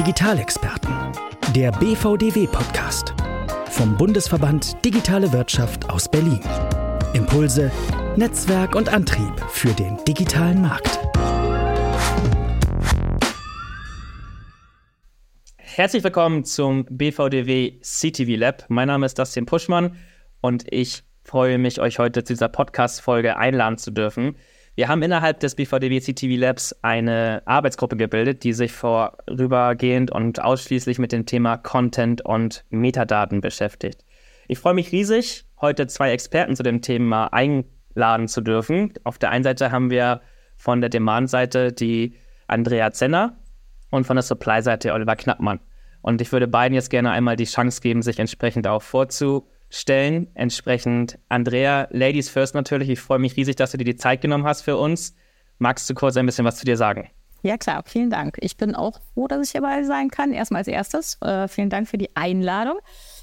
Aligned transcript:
Digitalexperten. 0.00 0.94
Der 1.54 1.72
BVDW-Podcast. 1.72 3.12
Vom 3.68 3.98
Bundesverband 3.98 4.82
Digitale 4.82 5.30
Wirtschaft 5.30 5.90
aus 5.90 6.10
Berlin. 6.10 6.40
Impulse, 7.12 7.70
Netzwerk 8.16 8.76
und 8.76 8.88
Antrieb 8.88 9.38
für 9.50 9.68
den 9.74 10.02
digitalen 10.08 10.62
Markt. 10.62 10.98
Herzlich 15.58 16.02
willkommen 16.02 16.46
zum 16.46 16.86
BVDW 16.86 17.78
CTV 17.82 18.40
Lab. 18.40 18.64
Mein 18.70 18.88
Name 18.88 19.04
ist 19.04 19.18
Dustin 19.18 19.44
Puschmann 19.44 19.96
und 20.40 20.64
ich 20.72 21.02
freue 21.24 21.58
mich, 21.58 21.78
euch 21.78 21.98
heute 21.98 22.24
zu 22.24 22.32
dieser 22.32 22.48
Podcast-Folge 22.48 23.36
einladen 23.36 23.76
zu 23.76 23.90
dürfen. 23.90 24.36
Wir 24.76 24.88
haben 24.88 25.02
innerhalb 25.02 25.40
des 25.40 25.56
BVDW 25.56 26.00
CTV 26.00 26.40
Labs 26.40 26.74
eine 26.82 27.42
Arbeitsgruppe 27.44 27.96
gebildet, 27.96 28.44
die 28.44 28.52
sich 28.52 28.72
vorübergehend 28.72 30.10
und 30.10 30.40
ausschließlich 30.42 30.98
mit 30.98 31.12
dem 31.12 31.26
Thema 31.26 31.56
Content 31.56 32.22
und 32.22 32.64
Metadaten 32.70 33.40
beschäftigt. 33.40 34.04
Ich 34.48 34.58
freue 34.58 34.74
mich 34.74 34.92
riesig, 34.92 35.44
heute 35.60 35.86
zwei 35.86 36.12
Experten 36.12 36.56
zu 36.56 36.62
dem 36.62 36.82
Thema 36.82 37.26
einladen 37.32 38.28
zu 38.28 38.40
dürfen. 38.40 38.94
Auf 39.04 39.18
der 39.18 39.30
einen 39.30 39.44
Seite 39.44 39.72
haben 39.72 39.90
wir 39.90 40.22
von 40.56 40.80
der 40.80 40.90
Demand-Seite 40.90 41.72
die 41.72 42.14
Andrea 42.46 42.92
Zenner 42.92 43.38
und 43.90 44.06
von 44.06 44.16
der 44.16 44.22
Supply-Seite 44.22 44.92
Oliver 44.92 45.16
Knappmann. 45.16 45.60
Und 46.00 46.20
ich 46.20 46.32
würde 46.32 46.48
beiden 46.48 46.74
jetzt 46.74 46.90
gerne 46.90 47.10
einmal 47.10 47.36
die 47.36 47.44
Chance 47.44 47.80
geben, 47.80 48.02
sich 48.02 48.18
entsprechend 48.18 48.66
auch 48.66 48.82
vorzustellen 48.82 49.42
stellen. 49.70 50.28
Entsprechend, 50.34 51.18
Andrea, 51.28 51.88
Ladies 51.90 52.28
First 52.28 52.54
natürlich. 52.54 52.90
Ich 52.90 53.00
freue 53.00 53.18
mich 53.18 53.36
riesig, 53.36 53.56
dass 53.56 53.70
du 53.70 53.78
dir 53.78 53.84
die 53.84 53.96
Zeit 53.96 54.20
genommen 54.20 54.44
hast 54.44 54.62
für 54.62 54.76
uns. 54.76 55.14
Magst 55.58 55.88
du 55.88 55.94
kurz 55.94 56.16
ein 56.16 56.26
bisschen 56.26 56.44
was 56.44 56.56
zu 56.56 56.64
dir 56.64 56.76
sagen? 56.76 57.08
Ja, 57.42 57.56
klar, 57.56 57.82
vielen 57.86 58.10
Dank. 58.10 58.36
Ich 58.40 58.58
bin 58.58 58.74
auch 58.74 59.00
froh, 59.14 59.26
dass 59.26 59.46
ich 59.46 59.52
hierbei 59.52 59.82
sein 59.84 60.10
kann. 60.10 60.32
Erstmal 60.32 60.60
als 60.60 60.68
erstes, 60.68 61.16
äh, 61.22 61.48
vielen 61.48 61.70
Dank 61.70 61.88
für 61.88 61.96
die 61.96 62.14
Einladung. 62.14 62.78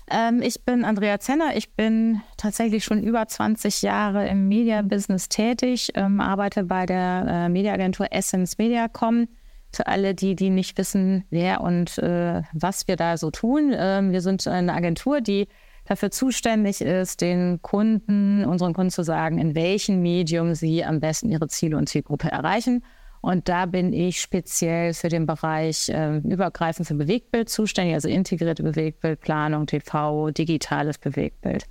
Ähm, 0.09 0.42
ich 0.42 0.64
bin 0.66 0.86
Andrea 0.86 1.20
Zenner. 1.20 1.56
Ich 1.56 1.76
bin 1.76 2.22
tatsächlich 2.38 2.84
schon 2.84 3.04
über 3.04 3.28
20 3.28 3.84
Jahre 3.84 4.28
im 4.28 4.48
Media-Business 4.48 5.30
tätig, 5.30 5.92
ähm, 5.94 6.20
arbeite 6.20 6.64
bei 6.64 6.86
der 6.86 7.26
äh, 7.28 7.50
Mediaagentur 7.50 8.08
Essence 8.11 8.58
Mediacom. 8.58 9.28
Für 9.72 9.86
alle, 9.86 10.16
die, 10.16 10.36
die 10.36 10.50
nicht 10.50 10.78
wissen, 10.78 11.26
wer 11.30 11.61
und 11.61 11.98
äh, 12.00 12.42
was 12.54 12.88
wir 12.88 12.95
da 12.95 13.17
so 13.17 13.30
tun. 13.30 13.73
Ähm, 13.76 14.11
wir 14.14 14.22
sind 14.22 14.48
eine 14.48 14.73
Agentur, 14.73 15.22
die 15.22 15.48
dafür 15.88 16.12
zuständig 16.12 16.82
ist, 16.82 17.22
den 17.22 17.62
Kunden, 17.62 18.44
unseren 18.46 18.74
Kunden 18.74 18.92
zu 18.92 19.04
sagen, 19.04 19.38
in 19.38 19.56
welchem 19.56 20.02
Medium 20.02 20.54
sie 20.54 20.84
am 20.84 21.00
besten 21.00 21.32
ihre 21.32 21.48
Ziele 21.48 21.78
und 21.78 21.88
Zielgruppe 21.88 22.30
erreichen. 22.30 22.84
Und 23.22 23.50
da 23.50 23.66
bin 23.66 23.94
ich 23.94 24.22
speziell 24.22 24.94
für 24.94 25.10
den 25.10 25.26
Bereich 25.26 25.90
äh, 25.90 26.18
übergreifend 26.18 26.88
für 26.88 26.94
Bewegtbild 26.94 27.50
zuständig, 27.50 27.96
also 27.96 28.10
integrierte 28.10 28.64
Bewegtbildplanung, 28.64 29.66
TV, 29.66 30.30
digitales 30.32 30.98
Bewegtbild. 30.98 31.66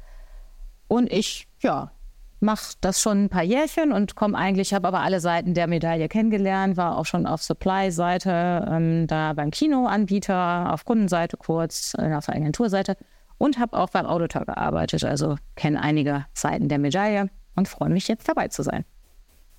Und 0.89 1.13
ich, 1.13 1.47
ja, 1.61 1.93
mache 2.41 2.75
das 2.81 3.01
schon 3.01 3.25
ein 3.25 3.29
paar 3.29 3.43
Jährchen 3.43 3.93
und 3.93 4.15
komme 4.15 4.37
eigentlich, 4.37 4.75
habe 4.75 4.89
aber 4.89 5.01
alle 5.01 5.21
Seiten 5.21 5.55
der 5.55 5.67
Medaille 5.67 6.09
kennengelernt, 6.09 6.77
war 6.77 6.99
auch 6.99 7.07
schon 7.07 7.27
auf 7.27 7.43
Supply-Seite, 7.43 8.67
ähm, 8.71 9.07
da 9.07 9.33
beim 9.33 9.51
Kinoanbieter, 9.51 10.73
auf 10.73 10.85
Kundenseite 10.85 11.37
kurz, 11.37 11.95
äh, 11.99 12.15
auf 12.15 12.27
der 12.27 12.37
Agenturseite 12.37 12.97
und 13.39 13.59
habe 13.59 13.77
auch 13.77 13.91
beim 13.91 14.07
Auditor 14.07 14.45
gearbeitet, 14.45 15.05
also 15.05 15.37
kenne 15.55 15.81
einige 15.81 16.27
Seiten 16.33 16.69
der 16.69 16.79
Medaille 16.79 17.31
und 17.55 17.69
freue 17.69 17.91
mich 17.91 18.09
jetzt 18.09 18.29
dabei 18.29 18.49
zu 18.49 18.63
sein. 18.63 18.85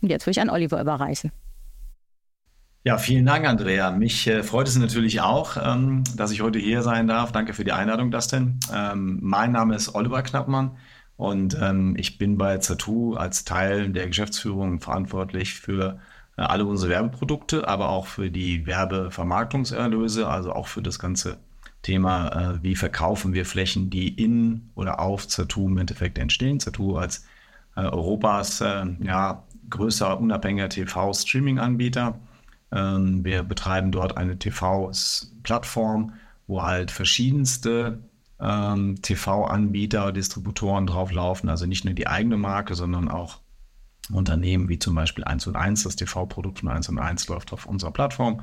Und 0.01 0.09
jetzt 0.09 0.25
will 0.25 0.31
ich 0.31 0.41
an 0.41 0.49
Oliver 0.49 0.79
überreichen. 0.79 1.31
Ja, 2.83 2.97
vielen 2.97 3.25
Dank, 3.25 3.45
Andrea. 3.45 3.91
Mich 3.91 4.27
äh, 4.27 4.43
freut 4.43 4.67
es 4.67 4.77
natürlich 4.77 5.19
auch, 5.19 5.57
ähm, 5.61 6.03
dass 6.15 6.31
ich 6.31 6.41
heute 6.41 6.57
hier 6.57 6.83
sein 6.83 7.07
darf. 7.07 7.33
Danke 7.33 7.53
für 7.53 7.65
die 7.65 7.73
Einladung, 7.73 8.11
Dustin. 8.11 8.59
Ähm, 8.73 9.19
mein 9.21 9.51
Name 9.51 9.75
ist 9.75 9.93
Oliver 9.93 10.21
Knappmann 10.21 10.77
und 11.17 11.57
ähm, 11.59 11.95
ich 11.97 12.17
bin 12.17 12.37
bei 12.37 12.59
Zatu 12.59 13.15
als 13.15 13.43
Teil 13.43 13.89
der 13.89 14.07
Geschäftsführung 14.07 14.79
verantwortlich 14.79 15.55
für 15.55 15.99
äh, 16.37 16.43
alle 16.43 16.65
unsere 16.65 16.91
Werbeprodukte, 16.91 17.67
aber 17.67 17.89
auch 17.89 18.07
für 18.07 18.31
die 18.31 18.65
Werbevermarktungserlöse, 18.65 20.27
also 20.27 20.53
auch 20.53 20.67
für 20.67 20.81
das 20.81 20.97
ganze 20.97 21.39
Thema, 21.87 22.27
äh, 22.55 22.63
wie 22.63 22.75
verkaufen 22.75 23.33
wir 23.33 23.45
Flächen, 23.45 23.89
die 23.89 24.09
in 24.09 24.71
oder 24.75 24.99
auf 24.99 25.25
Zertu 25.25 25.67
im 25.67 25.77
Endeffekt 25.77 26.17
entstehen. 26.17 26.59
Zertu 26.59 26.97
als 26.97 27.25
äh, 27.77 27.81
Europas 27.81 28.59
äh, 28.59 28.85
ja, 28.99 29.43
größter 29.69 30.19
unabhängiger 30.19 30.67
TV-Streaming-Anbieter. 30.67 32.19
Ähm, 32.73 33.23
wir 33.23 33.43
betreiben 33.43 33.93
dort 33.93 34.17
eine 34.17 34.37
TV-Plattform, 34.37 36.11
wo 36.45 36.63
halt 36.63 36.91
verschiedenste 36.91 37.99
ähm, 38.41 39.01
TV-Anbieter, 39.01 40.11
Distributoren 40.11 40.87
drauf 40.87 41.13
laufen. 41.13 41.47
Also 41.47 41.67
nicht 41.67 41.85
nur 41.85 41.93
die 41.93 42.07
eigene 42.07 42.35
Marke, 42.35 42.75
sondern 42.75 43.07
auch 43.07 43.39
Unternehmen 44.11 44.67
wie 44.67 44.77
zum 44.77 44.93
Beispiel 44.93 45.23
1 45.23 45.47
und 45.47 45.55
1. 45.55 45.83
Das 45.83 45.95
TV-Produkt 45.95 46.59
von 46.59 46.67
1 46.67 46.89
und 46.89 46.99
1 46.99 47.29
läuft 47.29 47.53
auf 47.53 47.65
unserer 47.65 47.91
Plattform 47.91 48.41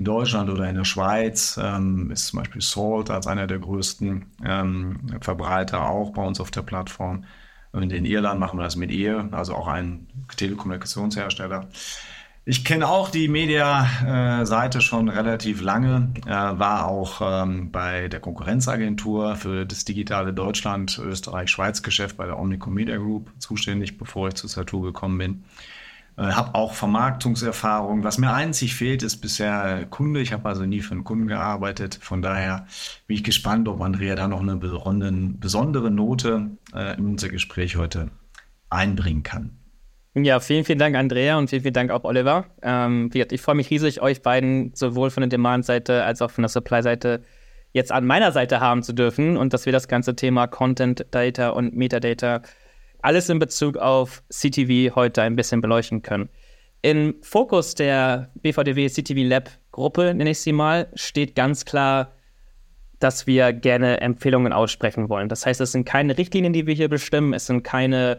in 0.00 0.04
Deutschland 0.04 0.48
oder 0.48 0.66
in 0.66 0.76
der 0.76 0.86
Schweiz 0.86 1.60
ähm, 1.62 2.10
ist 2.10 2.28
zum 2.28 2.38
Beispiel 2.38 2.62
Salt 2.62 3.10
als 3.10 3.26
einer 3.26 3.46
der 3.46 3.58
größten 3.58 4.24
ähm, 4.42 4.96
Verbreiter 5.20 5.90
auch 5.90 6.14
bei 6.14 6.22
uns 6.22 6.40
auf 6.40 6.50
der 6.50 6.62
Plattform. 6.62 7.24
Und 7.72 7.92
in 7.92 8.06
Irland 8.06 8.40
machen 8.40 8.58
wir 8.58 8.62
das 8.62 8.76
mit 8.76 8.90
ihr, 8.90 9.28
also 9.30 9.54
auch 9.54 9.68
ein 9.68 10.08
Telekommunikationshersteller. 10.38 11.68
Ich 12.46 12.64
kenne 12.64 12.88
auch 12.88 13.10
die 13.10 13.28
Media-Seite 13.28 14.80
schon 14.80 15.10
relativ 15.10 15.60
lange, 15.60 16.14
äh, 16.24 16.30
war 16.30 16.88
auch 16.88 17.20
ähm, 17.22 17.70
bei 17.70 18.08
der 18.08 18.20
Konkurrenzagentur 18.20 19.36
für 19.36 19.66
das 19.66 19.84
digitale 19.84 20.32
Deutschland, 20.32 20.98
Österreich, 20.98 21.50
Schweiz 21.50 21.82
Geschäft 21.82 22.16
bei 22.16 22.24
der 22.24 22.38
Omnicom 22.38 22.72
Media 22.72 22.96
Group 22.96 23.30
zuständig, 23.38 23.98
bevor 23.98 24.28
ich 24.28 24.34
zu 24.34 24.48
Satu 24.48 24.80
gekommen 24.80 25.18
bin. 25.18 25.44
Äh, 26.20 26.32
habe 26.32 26.54
auch 26.54 26.74
Vermarktungserfahrung. 26.74 28.04
Was 28.04 28.18
mir 28.18 28.34
einzig 28.34 28.74
fehlt, 28.74 29.02
ist 29.02 29.18
bisher 29.18 29.86
Kunde. 29.86 30.20
Ich 30.20 30.34
habe 30.34 30.46
also 30.46 30.66
nie 30.66 30.80
für 30.80 30.92
einen 30.92 31.04
Kunden 31.04 31.26
gearbeitet. 31.26 31.98
Von 32.02 32.20
daher 32.20 32.66
bin 33.06 33.16
ich 33.16 33.24
gespannt, 33.24 33.68
ob 33.68 33.80
Andrea 33.80 34.16
da 34.16 34.28
noch 34.28 34.42
eine 34.42 34.56
besondere 34.56 35.90
Note 35.90 36.50
äh, 36.74 36.98
in 36.98 37.06
unser 37.06 37.30
Gespräch 37.30 37.76
heute 37.76 38.10
einbringen 38.68 39.22
kann. 39.22 39.56
Ja, 40.14 40.40
vielen, 40.40 40.64
vielen 40.64 40.78
Dank, 40.78 40.94
Andrea, 40.94 41.38
und 41.38 41.48
vielen, 41.48 41.62
vielen 41.62 41.72
Dank 41.72 41.90
auch, 41.90 42.04
Oliver. 42.04 42.46
Ähm, 42.60 43.10
ich 43.14 43.40
freue 43.40 43.54
mich 43.54 43.70
riesig, 43.70 44.02
euch 44.02 44.20
beiden 44.20 44.74
sowohl 44.74 45.08
von 45.10 45.22
der 45.22 45.28
Demand-Seite 45.28 46.04
als 46.04 46.20
auch 46.20 46.30
von 46.30 46.42
der 46.42 46.48
Supply-Seite 46.50 47.22
jetzt 47.72 47.92
an 47.92 48.04
meiner 48.04 48.32
Seite 48.32 48.60
haben 48.60 48.82
zu 48.82 48.92
dürfen 48.92 49.36
und 49.36 49.54
dass 49.54 49.64
wir 49.64 49.72
das 49.72 49.88
ganze 49.88 50.16
Thema 50.16 50.48
Content 50.48 51.06
Data 51.12 51.50
und 51.50 51.74
Metadata 51.74 52.42
alles 53.02 53.28
in 53.28 53.38
Bezug 53.38 53.76
auf 53.76 54.22
CTV 54.30 54.94
heute 54.94 55.22
ein 55.22 55.36
bisschen 55.36 55.60
beleuchten 55.60 56.02
können. 56.02 56.28
Im 56.82 57.16
Fokus 57.22 57.74
der 57.74 58.30
BVDW 58.36 58.88
CTV 58.88 59.28
Lab 59.28 59.50
Gruppe, 59.70 60.14
nenne 60.14 60.30
ich 60.30 60.40
sie 60.40 60.52
mal, 60.52 60.88
steht 60.94 61.34
ganz 61.34 61.64
klar, 61.64 62.12
dass 62.98 63.26
wir 63.26 63.52
gerne 63.52 64.00
Empfehlungen 64.00 64.52
aussprechen 64.52 65.08
wollen. 65.08 65.28
Das 65.28 65.46
heißt, 65.46 65.60
es 65.60 65.72
sind 65.72 65.84
keine 65.84 66.16
Richtlinien, 66.16 66.52
die 66.52 66.66
wir 66.66 66.74
hier 66.74 66.88
bestimmen, 66.88 67.32
es 67.32 67.46
sind 67.46 67.62
keine 67.62 68.18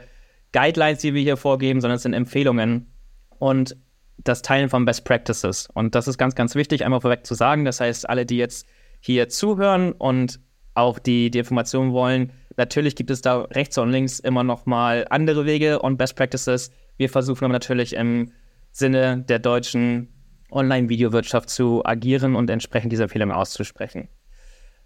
Guidelines, 0.53 0.99
die 0.99 1.13
wir 1.13 1.21
hier 1.21 1.37
vorgeben, 1.37 1.81
sondern 1.81 1.95
es 1.95 2.03
sind 2.03 2.13
Empfehlungen 2.13 2.91
und 3.39 3.75
das 4.17 4.41
Teilen 4.41 4.69
von 4.69 4.85
Best 4.85 5.05
Practices. 5.05 5.67
Und 5.73 5.95
das 5.95 6.07
ist 6.07 6.17
ganz, 6.17 6.35
ganz 6.35 6.55
wichtig, 6.55 6.83
einmal 6.83 7.01
vorweg 7.01 7.25
zu 7.25 7.33
sagen. 7.33 7.65
Das 7.65 7.79
heißt, 7.79 8.09
alle, 8.09 8.25
die 8.25 8.37
jetzt 8.37 8.67
hier 8.99 9.29
zuhören 9.29 9.93
und 9.93 10.39
auch 10.73 10.99
die, 10.99 11.31
die 11.31 11.39
Informationen 11.39 11.91
wollen, 11.91 12.31
Natürlich 12.61 12.95
gibt 12.95 13.09
es 13.09 13.23
da 13.23 13.41
rechts 13.41 13.79
und 13.79 13.89
links 13.89 14.19
immer 14.19 14.44
noch 14.44 14.67
mal 14.67 15.07
andere 15.09 15.47
Wege 15.47 15.79
und 15.79 15.97
Best 15.97 16.16
Practices. 16.16 16.69
Wir 16.95 17.09
versuchen 17.09 17.45
aber 17.45 17.53
natürlich 17.53 17.95
im 17.95 18.33
Sinne 18.69 19.25
der 19.27 19.39
deutschen 19.39 20.13
Online-Videowirtschaft 20.51 21.49
zu 21.49 21.84
agieren 21.84 22.35
und 22.35 22.52
entsprechend 22.52 22.91
diese 22.91 23.02
Empfehlungen 23.02 23.35
auszusprechen. 23.35 24.09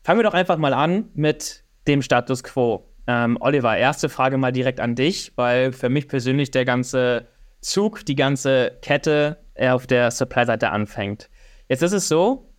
Fangen 0.03 0.19
wir 0.19 0.23
doch 0.23 0.33
einfach 0.33 0.55
mal 0.55 0.73
an 0.73 1.09
mit 1.15 1.65
dem 1.85 2.01
Status 2.01 2.45
quo. 2.45 2.87
Ähm, 3.07 3.37
Oliver, 3.41 3.75
erste 3.75 4.07
Frage 4.07 4.37
mal 4.37 4.53
direkt 4.53 4.79
an 4.79 4.95
dich, 4.95 5.33
weil 5.35 5.73
für 5.73 5.89
mich 5.89 6.07
persönlich 6.07 6.51
der 6.51 6.63
ganze 6.63 7.27
Zug, 7.59 8.05
die 8.05 8.15
ganze 8.15 8.77
Kette 8.83 9.39
auf 9.59 9.85
der 9.85 10.11
Supply-Seite 10.11 10.69
anfängt. 10.69 11.29
Jetzt 11.67 11.83
ist 11.83 11.91
es 11.91 12.07
so, 12.07 12.53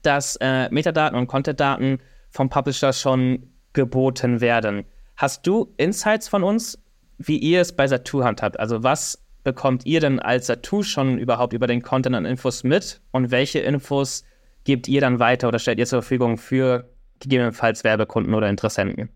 dass 0.00 0.36
äh, 0.36 0.70
Metadaten 0.70 1.18
und 1.18 1.26
Content-Daten 1.26 1.98
vom 2.30 2.48
Publisher 2.48 2.94
schon 2.94 3.51
geboten 3.72 4.40
werden. 4.40 4.84
Hast 5.16 5.46
du 5.46 5.72
Insights 5.76 6.28
von 6.28 6.42
uns, 6.42 6.78
wie 7.18 7.38
ihr 7.38 7.60
es 7.60 7.74
bei 7.74 7.86
Satu 7.86 8.24
handhabt? 8.24 8.58
Also 8.58 8.82
was 8.82 9.22
bekommt 9.44 9.86
ihr 9.86 10.00
denn 10.00 10.20
als 10.20 10.46
Satu 10.46 10.82
schon 10.82 11.18
überhaupt 11.18 11.52
über 11.52 11.66
den 11.66 11.82
Content 11.82 12.16
und 12.16 12.24
Infos 12.24 12.64
mit 12.64 13.00
und 13.10 13.30
welche 13.30 13.60
Infos 13.60 14.24
gebt 14.64 14.88
ihr 14.88 15.00
dann 15.00 15.18
weiter 15.18 15.48
oder 15.48 15.58
stellt 15.58 15.78
ihr 15.78 15.86
zur 15.86 16.02
Verfügung 16.02 16.38
für 16.38 16.90
gegebenenfalls 17.20 17.84
Werbekunden 17.84 18.34
oder 18.34 18.48
Interessenten? 18.48 19.10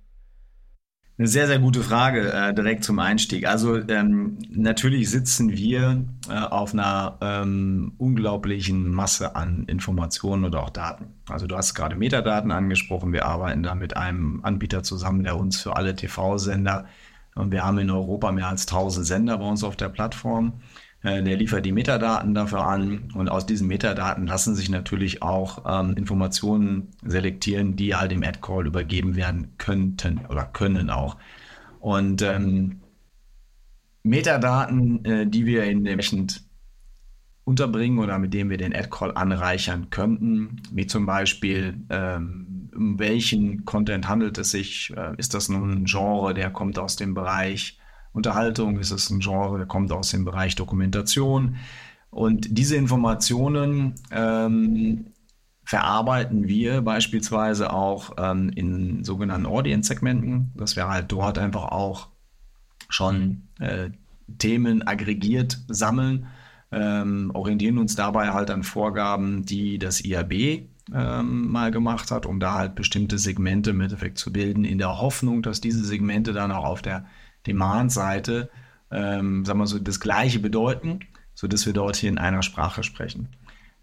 Eine 1.19 1.29
sehr, 1.29 1.47
sehr 1.47 1.59
gute 1.59 1.83
Frage 1.83 2.31
äh, 2.31 2.53
direkt 2.53 2.85
zum 2.85 2.99
Einstieg. 2.99 3.47
Also 3.47 3.77
ähm, 3.89 4.39
natürlich 4.51 5.09
sitzen 5.11 5.51
wir 5.51 6.05
äh, 6.29 6.35
auf 6.35 6.75
einer 6.75 7.17
ähm, 7.23 7.93
unglaublichen 7.97 8.91
Masse 8.91 9.35
an 9.35 9.65
Informationen 9.67 10.45
oder 10.45 10.63
auch 10.63 10.71
Daten. 10.71 11.07
Also 11.27 11.47
du 11.47 11.57
hast 11.57 11.75
gerade 11.75 11.97
Metadaten 11.97 12.51
angesprochen. 12.51 13.15
Wir 13.15 13.25
arbeiten 13.25 13.63
da 13.63 13.75
mit 13.75 13.97
einem 13.97 14.45
Anbieter 14.45 14.83
zusammen, 14.83 15.25
der 15.25 15.39
uns 15.39 15.63
für 15.63 15.75
alle 15.75 15.97
TV-Sender 15.97 16.85
und 17.37 17.51
wir 17.51 17.65
haben 17.65 17.79
in 17.79 17.91
Europa 17.91 18.33
mehr 18.33 18.49
als 18.49 18.67
1000 18.67 19.07
Sender 19.07 19.39
bei 19.39 19.45
uns 19.45 19.63
auf 19.63 19.77
der 19.77 19.91
Plattform. 19.91 20.55
Äh, 21.07 21.23
der 21.23 21.37
liefert 21.37 21.65
die 21.65 21.71
Metadaten 21.71 22.35
dafür 22.35 22.67
an 22.67 23.13
und 23.15 23.29
aus 23.29 23.47
diesen 23.47 23.69
Metadaten 23.69 24.27
lassen 24.27 24.57
sich 24.57 24.69
natürlich 24.69 25.23
auch 25.23 25.63
ähm, 25.65 25.95
Informationen 25.95 26.89
selektieren, 27.05 27.77
die 27.77 27.95
halt 27.95 28.11
im 28.11 28.25
Ad-Call 28.25 28.67
übergeben 28.67 29.15
werden 29.15 29.53
könnten 29.57 30.27
oder 30.29 30.45
können 30.45 30.91
auch. 30.91 31.17
Und 31.79 32.23
ähm, 32.23 32.81
Metadaten, 34.03 35.05
äh, 35.05 35.27
die 35.29 35.47
wir 35.47 35.63
in 35.65 35.87
entsprechend 35.87 36.43
unterbringen 37.45 38.01
oder 38.01 38.19
mit 38.19 38.35
denen 38.35 38.51
wir 38.51 38.59
den 38.59 38.75
Ad-Call 38.75 39.13
anreichern 39.13 39.91
könnten, 39.91 40.61
wie 40.73 40.89
zum 40.89 41.07
Beispiel, 41.07 41.75
ähm, 41.89 42.69
um 42.75 42.99
welchen 42.99 43.65
Content 43.65 44.09
handelt 44.09 44.39
es 44.39 44.51
sich? 44.51 44.93
Äh, 44.97 45.15
ist 45.19 45.35
das 45.35 45.49
nun 45.49 45.71
ein 45.71 45.85
Genre, 45.85 46.35
der 46.35 46.51
kommt 46.51 46.81
aus 46.81 46.97
dem 46.97 47.15
Bereich 47.15 47.79
Unterhaltung, 48.17 48.79
ist 48.79 48.91
es 48.91 49.11
ein 49.11 49.21
Genre, 49.21 49.59
der 49.59 49.67
kommt 49.67 49.93
aus 49.93 50.11
dem 50.11 50.25
Bereich 50.25 50.57
Dokumentation. 50.57 51.57
Und 52.11 52.47
diese 52.51 52.77
Informationen 52.77 53.95
ähm, 54.11 55.13
verarbeiten 55.65 56.49
wir 56.49 56.81
beispielsweise 56.81 57.73
auch 57.73 58.13
ähm, 58.17 58.49
in 58.49 59.05
sogenannten 59.05 59.45
Audience-Segmenten, 59.45 60.53
dass 60.55 60.77
wir 60.77 60.89
halt 60.89 61.13
dort 61.13 61.39
einfach 61.39 61.65
auch 61.65 62.09
schon 62.89 63.49
äh, 63.61 63.91
Themen 64.39 64.87
aggregiert 64.87 65.59
sammeln, 65.69 66.29
ähm, 66.73 67.31
orientieren 67.35 67.77
uns 67.77 67.97
dabei 67.97 68.31
halt 68.31 68.51
an 68.51 68.63
Vorgaben, 68.63 69.45
die 69.45 69.79
das 69.79 70.03
IAB 70.03 70.69
ähm, 70.95 71.51
mal 71.51 71.71
gemacht 71.71 72.11
hat, 72.11 72.25
um 72.25 72.41
da 72.41 72.55
halt 72.55 72.77
bestimmte 72.77 73.19
Segmente 73.19 73.71
im 73.71 73.81
Endeffekt 73.81 74.17
zu 74.19 74.33
bilden, 74.33 74.65
in 74.65 74.79
der 74.79 75.01
Hoffnung, 75.01 75.43
dass 75.43 75.61
diese 75.61 75.85
Segmente 75.85 76.33
dann 76.33 76.51
auch 76.51 76.65
auf 76.65 76.81
der 76.81 77.05
Demand-Seite, 77.47 78.51
ähm, 78.91 79.45
sagen 79.45 79.59
wir 79.59 79.67
so, 79.67 79.79
das 79.79 80.01
Gleiche 80.01 80.39
bedeuten, 80.39 81.01
sodass 81.35 81.67
wir 81.67 81.73
dort 81.73 81.97
hier 81.97 82.11
in 82.11 82.19
einer 82.19 82.43
Sprache 82.43 82.83
sprechen. 82.83 83.29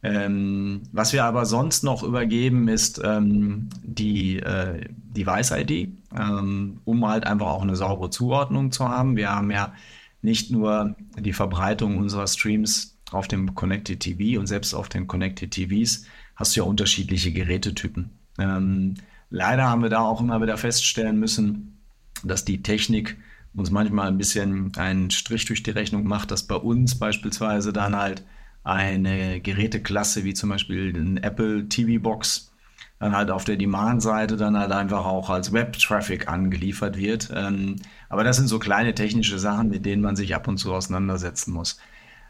Ähm, 0.01 0.81
was 0.91 1.13
wir 1.13 1.23
aber 1.23 1.45
sonst 1.45 1.83
noch 1.83 2.03
übergeben, 2.03 2.67
ist 2.67 2.99
ähm, 3.03 3.69
die 3.83 4.37
äh, 4.39 4.81
Device-ID, 4.91 5.93
ähm, 6.13 6.81
um 6.83 7.07
halt 7.07 7.25
einfach 7.25 7.47
auch 7.47 7.61
eine 7.61 7.77
saubere 7.77 8.09
Zuordnung 8.09 8.71
zu 8.71 8.89
haben. 8.89 9.15
Wir 9.15 9.29
haben 9.29 9.49
ja 9.49 9.73
nicht 10.21 10.51
nur 10.51 10.95
die 11.17 11.31
Verbreitung 11.31 11.97
unserer 11.97 12.27
Streams 12.27 12.97
auf 13.11 13.29
dem 13.29 13.55
Connected 13.55 14.01
TV 14.01 14.39
und 14.39 14.47
selbst 14.47 14.73
auf 14.73 14.89
den 14.89 15.07
Connected 15.07 15.51
TVs 15.51 16.05
hast 16.35 16.55
du 16.55 16.61
ja 16.61 16.65
unterschiedliche 16.65 17.31
Gerätetypen. 17.31 18.09
Ähm, 18.39 18.95
leider 19.29 19.69
haben 19.69 19.83
wir 19.83 19.89
da 19.89 20.01
auch 20.01 20.19
immer 20.19 20.41
wieder 20.41 20.57
feststellen 20.57 21.19
müssen, 21.19 21.77
dass 22.23 22.43
die 22.43 22.61
Technik 22.61 23.17
uns 23.55 23.71
manchmal 23.71 24.07
ein 24.07 24.17
bisschen 24.17 24.71
einen 24.77 25.11
Strich 25.11 25.45
durch 25.45 25.63
die 25.63 25.71
Rechnung 25.71 26.05
macht, 26.05 26.31
dass 26.31 26.43
bei 26.43 26.55
uns 26.55 26.97
beispielsweise 26.97 27.71
dann 27.73 27.95
halt 27.95 28.23
eine 28.63 29.41
Geräteklasse 29.41 30.23
wie 30.23 30.33
zum 30.33 30.49
Beispiel 30.49 30.93
ein 30.95 31.17
Apple 31.17 31.67
TV 31.67 32.01
Box 32.01 32.51
dann 32.99 33.15
halt 33.15 33.31
auf 33.31 33.43
der 33.43 33.57
Demand-Seite 33.57 34.37
dann 34.37 34.57
halt 34.57 34.71
einfach 34.71 35.05
auch 35.05 35.29
als 35.29 35.51
Web-Traffic 35.51 36.29
angeliefert 36.29 36.97
wird. 36.97 37.29
Ähm, 37.35 37.75
aber 38.07 38.23
das 38.23 38.37
sind 38.37 38.47
so 38.47 38.59
kleine 38.59 38.95
technische 38.95 39.39
Sachen, 39.39 39.69
mit 39.69 39.85
denen 39.85 40.01
man 40.01 40.15
sich 40.15 40.33
ab 40.33 40.47
und 40.47 40.57
zu 40.57 40.73
auseinandersetzen 40.73 41.51
muss. 41.51 41.79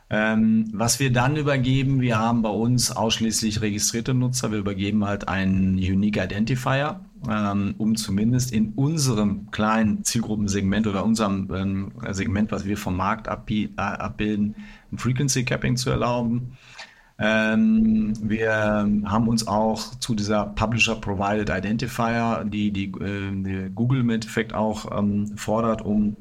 Ähm, 0.09 0.69
was 0.73 0.99
wir 0.99 1.11
dann 1.11 1.37
übergeben, 1.37 2.01
wir 2.01 2.17
haben 2.17 2.41
bei 2.41 2.49
uns 2.49 2.91
ausschließlich 2.91 3.61
registrierte 3.61 4.13
Nutzer. 4.13 4.51
Wir 4.51 4.59
übergeben 4.59 5.05
halt 5.05 5.27
einen 5.27 5.75
Unique 5.75 6.17
Identifier, 6.17 7.01
ähm, 7.29 7.75
um 7.77 7.95
zumindest 7.95 8.51
in 8.51 8.73
unserem 8.73 9.51
kleinen 9.51 10.03
Zielgruppensegment 10.03 10.87
oder 10.87 11.03
unserem 11.03 11.49
ähm, 11.53 11.91
Segment, 12.11 12.51
was 12.51 12.65
wir 12.65 12.77
vom 12.77 12.97
Markt 12.97 13.27
abbilden, 13.27 14.55
ein 14.91 14.97
Frequency 14.97 15.43
Capping 15.43 15.77
zu 15.77 15.89
erlauben. 15.89 16.57
Ähm, 17.19 18.13
wir 18.21 18.53
haben 19.05 19.27
uns 19.27 19.47
auch 19.47 19.97
zu 19.99 20.15
dieser 20.15 20.47
Publisher 20.47 20.95
Provided 20.95 21.49
Identifier, 21.49 22.43
die, 22.45 22.71
die, 22.71 22.85
äh, 22.85 23.31
die 23.31 23.69
Google 23.73 24.01
im 24.01 24.09
Endeffekt 24.09 24.53
auch 24.53 24.97
ähm, 24.97 25.37
fordert, 25.37 25.83
um 25.83 26.15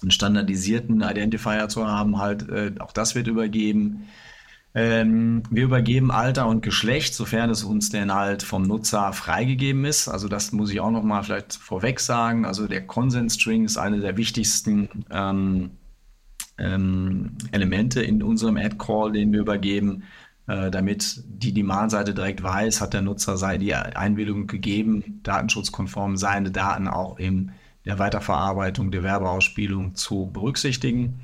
einen 0.00 0.10
standardisierten 0.10 1.02
Identifier 1.02 1.68
zu 1.68 1.86
haben, 1.86 2.18
halt, 2.18 2.48
äh, 2.48 2.72
auch 2.78 2.92
das 2.92 3.14
wird 3.14 3.26
übergeben. 3.26 4.04
Ähm, 4.74 5.42
wir 5.50 5.64
übergeben 5.64 6.10
Alter 6.10 6.46
und 6.46 6.62
Geschlecht, 6.62 7.14
sofern 7.14 7.50
es 7.50 7.64
uns 7.64 7.88
denn 7.90 8.12
halt 8.12 8.42
vom 8.42 8.62
Nutzer 8.62 9.12
freigegeben 9.12 9.84
ist. 9.84 10.08
Also 10.08 10.28
das 10.28 10.52
muss 10.52 10.70
ich 10.70 10.80
auch 10.80 10.90
noch 10.90 11.02
mal 11.02 11.22
vielleicht 11.22 11.54
vorweg 11.54 12.00
sagen. 12.00 12.44
Also 12.44 12.68
der 12.68 12.86
Consent 12.86 13.32
String 13.32 13.64
ist 13.64 13.78
eine 13.78 14.00
der 14.00 14.16
wichtigsten 14.16 14.88
ähm, 15.10 15.70
ähm, 16.58 17.32
Elemente 17.52 18.02
in 18.02 18.22
unserem 18.22 18.56
Ad 18.56 18.76
Call, 18.78 19.12
den 19.12 19.32
wir 19.32 19.40
übergeben, 19.40 20.04
äh, 20.46 20.70
damit 20.70 21.22
die 21.26 21.54
Demand-Seite 21.54 22.14
direkt 22.14 22.42
weiß, 22.42 22.80
hat 22.80 22.94
der 22.94 23.02
Nutzer 23.02 23.36
sei 23.36 23.58
die 23.58 23.74
Einwilligung 23.74 24.46
gegeben, 24.46 25.20
datenschutzkonform 25.22 26.16
seine 26.16 26.50
Daten 26.50 26.88
auch 26.88 27.18
im 27.18 27.50
der 27.84 27.98
Weiterverarbeitung 27.98 28.90
der 28.90 29.02
Werbeausspielung 29.02 29.94
zu 29.94 30.30
berücksichtigen. 30.30 31.20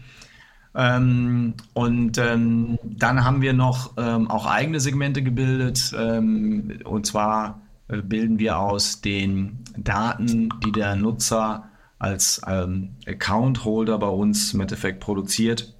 Ähm, 0.74 1.54
und 1.72 2.18
ähm, 2.18 2.78
dann 2.82 3.24
haben 3.24 3.42
wir 3.42 3.52
noch 3.52 3.92
ähm, 3.96 4.30
auch 4.30 4.46
eigene 4.46 4.80
Segmente 4.80 5.22
gebildet. 5.22 5.94
Ähm, 5.96 6.80
und 6.84 7.06
zwar 7.06 7.62
äh, 7.88 8.02
bilden 8.02 8.38
wir 8.38 8.58
aus 8.58 9.00
den 9.00 9.60
Daten, 9.76 10.48
die 10.64 10.72
der 10.72 10.96
Nutzer 10.96 11.70
als 11.98 12.42
ähm, 12.46 12.96
Account-Holder 13.06 13.98
bei 13.98 14.08
uns 14.08 14.52
im 14.52 14.60
Endeffekt 14.60 15.00
produziert, 15.00 15.74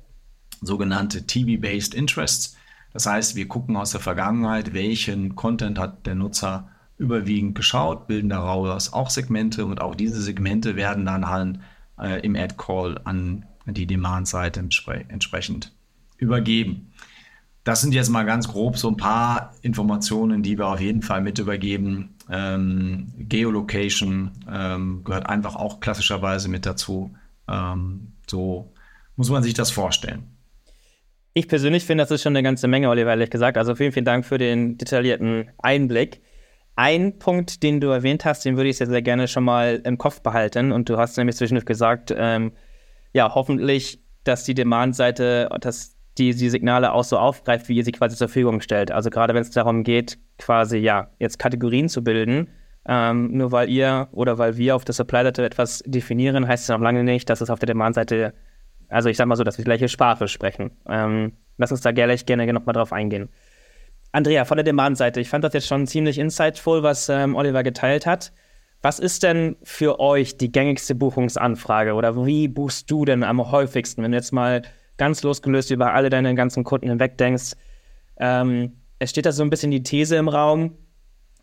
sogenannte 0.61 1.27
TV-Based 1.27 1.95
Interests. 1.95 2.57
Das 2.93 3.07
heißt, 3.07 3.35
wir 3.35 3.49
gucken 3.49 3.77
aus 3.77 3.91
der 3.91 4.01
Vergangenheit, 4.01 4.73
welchen 4.73 5.35
Content 5.35 5.79
hat 5.79 6.07
der 6.07 6.15
Nutzer 6.15 6.69
überwiegend 6.97 7.57
geschaut, 7.57 8.07
bilden 8.07 8.29
daraus 8.29 8.93
auch 8.93 9.11
Segmente 9.11 9.67
und 9.67 9.81
auch 9.81 9.97
diese 9.97 10.23
Segmente 10.23 10.77
werden 10.77 11.05
dann 11.05 11.29
halt 11.29 11.59
äh, 11.99 12.21
im 12.21 12.37
Ad-Call 12.37 13.01
an 13.05 13.45
die 13.67 13.87
Demand-Seite 13.87 14.61
entspre 14.61 15.05
entsprechend 15.09 15.73
übergeben. 16.19 16.93
Das 17.65 17.81
sind 17.81 17.95
jetzt 17.95 18.11
mal 18.11 18.25
ganz 18.25 18.49
grob 18.49 18.77
so 18.77 18.89
ein 18.89 18.99
paar 18.99 19.55
Informationen, 19.63 20.43
die 20.43 20.59
wir 20.59 20.67
auf 20.67 20.81
jeden 20.81 21.01
Fall 21.01 21.23
mit 21.23 21.39
übergeben. 21.39 22.15
Ähm, 22.31 23.13
Geolocation 23.19 24.33
ähm, 24.51 25.03
gehört 25.03 25.27
einfach 25.27 25.57
auch 25.57 25.81
klassischerweise 25.81 26.51
mit 26.51 26.67
dazu. 26.67 27.15
Ähm, 27.49 28.13
so 28.27 28.73
muss 29.17 29.31
man 29.31 29.43
sich 29.43 29.55
das 29.55 29.71
vorstellen. 29.71 30.25
Ich 31.33 31.49
persönlich 31.49 31.85
finde, 31.85 32.05
das 32.05 32.11
ist 32.11 32.23
schon 32.23 32.37
eine 32.37 32.43
ganze 32.43 32.69
Menge, 32.69 32.89
Oliver, 32.91 33.11
ehrlich 33.11 33.31
gesagt. 33.31 33.57
Also 33.57 33.75
vielen, 33.75 33.93
vielen 33.93 34.05
Dank 34.05 34.27
für 34.27 34.39
den 34.39 34.77
detaillierten 34.77 35.51
Einblick. 35.59 36.21
Ein 36.77 37.19
Punkt, 37.19 37.63
den 37.63 37.81
du 37.81 37.89
erwähnt 37.89 38.25
hast, 38.25 38.45
den 38.45 38.57
würde 38.57 38.69
ich 38.69 38.77
sehr, 38.77 38.89
sehr 38.89 39.03
gerne 39.03 39.27
schon 39.27 39.45
mal 39.45 39.81
im 39.85 39.97
Kopf 39.97 40.21
behalten. 40.21 40.71
Und 40.71 40.89
du 40.89 40.99
hast 40.99 41.17
nämlich 41.17 41.37
zwischendurch 41.37 41.67
gesagt, 41.67 42.15
ähm, 42.17 42.53
ja, 43.15 43.35
hoffentlich, 43.35 44.01
dass 44.25 44.45
die 44.45 44.55
Demand-Seite, 44.55 45.49
dass 45.61 45.97
die, 46.19 46.35
die 46.35 46.51
Signale 46.51 46.93
auch 46.93 47.05
so 47.05 47.17
aufgreift, 47.19 47.69
wie 47.69 47.77
ihr 47.77 47.85
sie 47.85 47.93
quasi 47.93 48.17
zur 48.17 48.29
Verfügung 48.29 48.61
stellt. 48.61 48.91
Also 48.91 49.09
gerade 49.09 49.35
wenn 49.35 49.43
es 49.43 49.51
darum 49.51 49.85
geht, 49.85 50.19
quasi, 50.39 50.79
ja, 50.79 51.11
jetzt 51.19 51.39
Kategorien 51.39 51.89
zu 51.89 52.05
bilden, 52.05 52.49
ähm, 52.87 53.33
nur 53.33 53.53
weil 53.53 53.71
ihr 53.71 54.09
oder 54.13 54.37
weil 54.39 54.57
wir 54.57 54.77
auf 54.77 54.85
der 54.85 54.95
Supply-Seite 54.95 55.45
etwas 55.45 55.83
definieren, 55.87 56.47
heißt 56.47 56.65
es 56.65 56.69
noch 56.69 56.81
lange 56.81 57.03
nicht, 57.03 57.31
dass 57.31 57.41
es 57.41 57.51
auf 57.51 57.59
der 57.59 57.69
Demand-Seite, 57.69 58.35
also 58.89 59.09
ich 59.09 59.17
sag 59.17 59.27
mal 59.27 59.37
so, 59.37 59.45
dass 59.45 59.57
wir 59.59 59.65
die 59.65 59.69
gleiche 59.69 59.89
Sprache 59.89 60.29
sprechen. 60.29 60.73
Ähm, 60.89 61.33
lass 61.57 61.73
uns 61.73 61.81
da 61.81 61.93
gerne, 61.93 62.17
gerne 62.17 62.53
noch 62.53 62.67
mal 62.67 62.73
drauf 62.73 62.93
eingehen. 62.93 63.29
Andrea, 64.13 64.45
von 64.45 64.57
der 64.57 64.65
Demand-Seite, 64.65 65.21
ich 65.21 65.29
fand 65.29 65.45
das 65.45 65.55
jetzt 65.55 65.67
schon 65.67 65.87
ziemlich 65.87 66.19
insightful, 66.19 66.83
was 66.83 67.09
ähm, 67.09 67.35
Oliver 67.35 67.63
geteilt 67.63 68.07
hat. 68.07 68.33
Was 68.85 68.99
ist 68.99 69.23
denn 69.23 69.57
für 69.63 69.99
euch 69.99 70.37
die 70.37 70.53
gängigste 70.53 70.95
Buchungsanfrage 70.95 71.95
oder 71.95 72.27
wie 72.27 72.49
buchst 72.49 72.91
du 72.91 73.07
denn 73.07 73.23
am 73.23 73.51
häufigsten, 73.51 74.03
wenn 74.03 74.11
du 74.11 74.19
jetzt 74.19 74.31
mal 74.31 74.61
ganz 74.99 75.23
losgelöst 75.23 75.71
über 75.71 75.95
alle 75.95 76.11
deine 76.11 76.35
ganzen 76.35 76.65
Kunden 76.65 76.91
hinweg 76.91 77.17
denkst? 77.17 77.53
Ähm, 78.19 78.73
es 78.99 79.09
steht 79.09 79.25
da 79.25 79.33
so 79.33 79.43
ein 79.43 79.49
bisschen 79.49 79.71
die 79.71 79.83
These 79.83 80.17
im 80.17 80.29
Raum, 80.29 80.77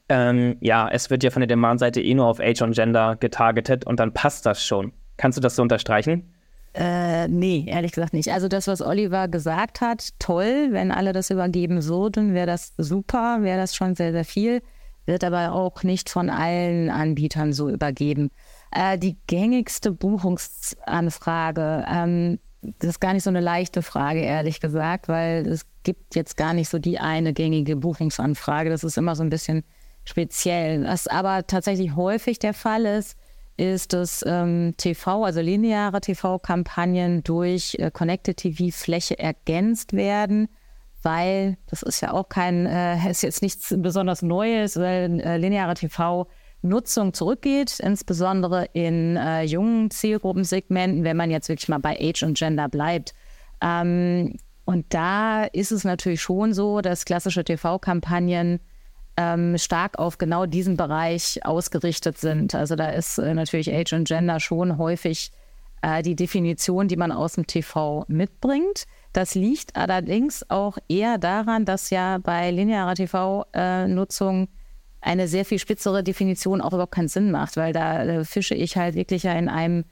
ähm, 0.08 0.58
ja, 0.60 0.88
es 0.88 1.10
wird 1.10 1.24
ja 1.24 1.32
von 1.32 1.40
der 1.40 1.48
Demand-Seite 1.48 2.00
eh 2.00 2.14
nur 2.14 2.28
auf 2.28 2.40
Age 2.40 2.62
und 2.62 2.76
Gender 2.76 3.16
getargetet 3.16 3.88
und 3.88 4.00
dann 4.00 4.14
passt 4.14 4.46
das 4.46 4.64
schon. 4.64 4.94
Kannst 5.18 5.40
du 5.40 5.42
das 5.42 5.56
so 5.56 5.64
unterstreichen? 5.64 6.32
Äh, 6.76 7.28
nee, 7.28 7.66
ehrlich 7.68 7.94
gesagt 7.94 8.14
nicht. 8.14 8.32
Also 8.32 8.50
das, 8.50 8.68
was 8.68 8.84
Oliver 8.84 9.28
gesagt 9.28 9.82
hat, 9.82 10.10
toll. 10.20 10.68
Wenn 10.70 10.92
alle 10.92 11.12
das 11.12 11.32
übergeben 11.32 11.84
würden, 11.86 12.36
wäre 12.36 12.46
das 12.46 12.76
super, 12.78 13.40
wäre 13.42 13.58
das 13.58 13.76
schon 13.76 13.96
sehr, 13.96 14.12
sehr 14.12 14.26
viel. 14.26 14.62
Wird 15.12 15.24
aber 15.24 15.52
auch 15.52 15.84
nicht 15.84 16.10
von 16.10 16.30
allen 16.30 16.90
Anbietern 16.90 17.54
so 17.54 17.70
übergeben. 17.70 18.32
Äh, 18.72 18.98
die 18.98 19.18
gängigste 19.28 19.92
Buchungsanfrage, 19.92 21.86
ähm, 21.88 22.40
das 22.62 22.92
ist 22.92 23.02
gar 23.02 23.14
nicht 23.14 23.24
so 23.24 23.30
eine 23.30 23.42
leichte 23.42 23.82
Frage, 23.82 24.22
ehrlich 24.22 24.62
gesagt, 24.62 25.08
weil 25.08 25.46
es 25.48 25.66
gibt 25.84 26.16
jetzt 26.16 26.38
gar 26.38 26.54
nicht 26.54 26.70
so 26.70 26.80
die 26.80 27.00
eine 27.00 27.34
gängige 27.34 27.76
Buchungsanfrage. 27.76 28.70
Das 28.70 28.84
ist 28.84 28.98
immer 28.98 29.16
so 29.16 29.24
ein 29.24 29.30
bisschen 29.30 29.64
speziell. 30.06 30.84
Was 30.86 31.08
aber 31.08 31.46
tatsächlich 31.46 31.96
häufig 31.96 32.40
der 32.40 32.54
Fall 32.54 32.86
ist, 32.86 33.18
ist, 33.58 33.94
dass 33.94 34.24
ähm, 34.26 34.76
TV, 34.78 35.26
also 35.26 35.42
lineare 35.42 36.00
TV-Kampagnen 36.00 37.24
durch 37.24 37.76
äh, 37.80 37.92
Connected 37.92 38.38
TV-Fläche 38.38 39.20
ergänzt 39.20 39.94
werden, 39.94 40.48
weil 41.04 41.58
das 41.68 41.84
ist 41.84 42.02
ja 42.02 42.12
auch 42.12 42.30
kein, 42.30 42.66
äh, 42.66 43.10
ist 43.10 43.24
jetzt 43.24 43.42
nichts 43.42 43.74
besonders 43.78 44.22
Neues, 44.22 44.78
weil 44.78 45.20
äh, 45.20 45.38
lineare 45.38 45.74
TV-Nutzung 45.74 47.14
zurückgeht, 47.14 47.80
insbesondere 47.80 48.66
in 48.74 49.18
äh, 49.18 49.44
jungen 49.44 49.92
Zielgruppensegmenten, 49.92 51.04
wenn 51.04 51.18
man 51.18 51.32
jetzt 51.32 51.50
wirklich 51.50 51.70
mal 51.70 51.80
bei 51.80 51.98
Age 52.00 52.24
und 52.24 52.38
Gender 52.38 52.70
bleibt. 52.70 53.14
Ähm, 53.62 54.38
und 54.66 54.86
da 54.90 55.44
ist 55.46 55.72
es 55.72 55.84
natürlich 55.84 56.22
schon 56.22 56.54
so, 56.54 56.82
dass 56.82 57.06
klassische 57.06 57.44
TV-Kampagnen 57.44 58.60
ähm, 59.18 59.58
stark 59.58 60.00
auf 60.00 60.18
genau 60.18 60.46
diesen 60.46 60.78
Bereich 60.78 61.40
ausgerichtet 61.44 62.18
sind. 62.18 62.56
Also 62.56 62.76
da 62.76 62.90
ist 62.90 63.18
äh, 63.18 63.34
natürlich 63.34 63.74
Age 63.74 63.94
und 63.94 64.08
Gender 64.08 64.40
schon 64.40 64.78
häufig 64.78 65.32
äh, 65.82 66.02
die 66.02 66.16
Definition, 66.16 66.88
die 66.88 66.96
man 66.96 67.12
aus 67.12 67.34
dem 67.34 67.48
TV 67.48 68.06
mitbringt. 68.08 68.86
Das 69.14 69.36
liegt 69.36 69.76
allerdings 69.76 70.50
auch 70.50 70.78
eher 70.88 71.18
daran, 71.18 71.66
dass 71.66 71.90
ja 71.90 72.18
bei 72.18 72.50
linearer 72.52 72.96
TV-Nutzung 72.96 74.48
eine 75.02 75.28
sehr 75.28 75.46
viel 75.46 75.60
spitzere 75.60 76.04
Definition 76.04 76.62
auch 76.62 76.74
überhaupt 76.74 76.94
keinen 76.94 77.08
Sinn 77.08 77.32
macht, 77.32 77.58
weil 77.58 77.74
da 77.74 78.04
äh, 78.04 78.24
fische 78.24 78.56
ich 78.56 78.78
halt 78.78 78.96
wirklich 78.96 79.24
ja 79.24 79.34
in 79.34 79.50
einem 79.50 79.84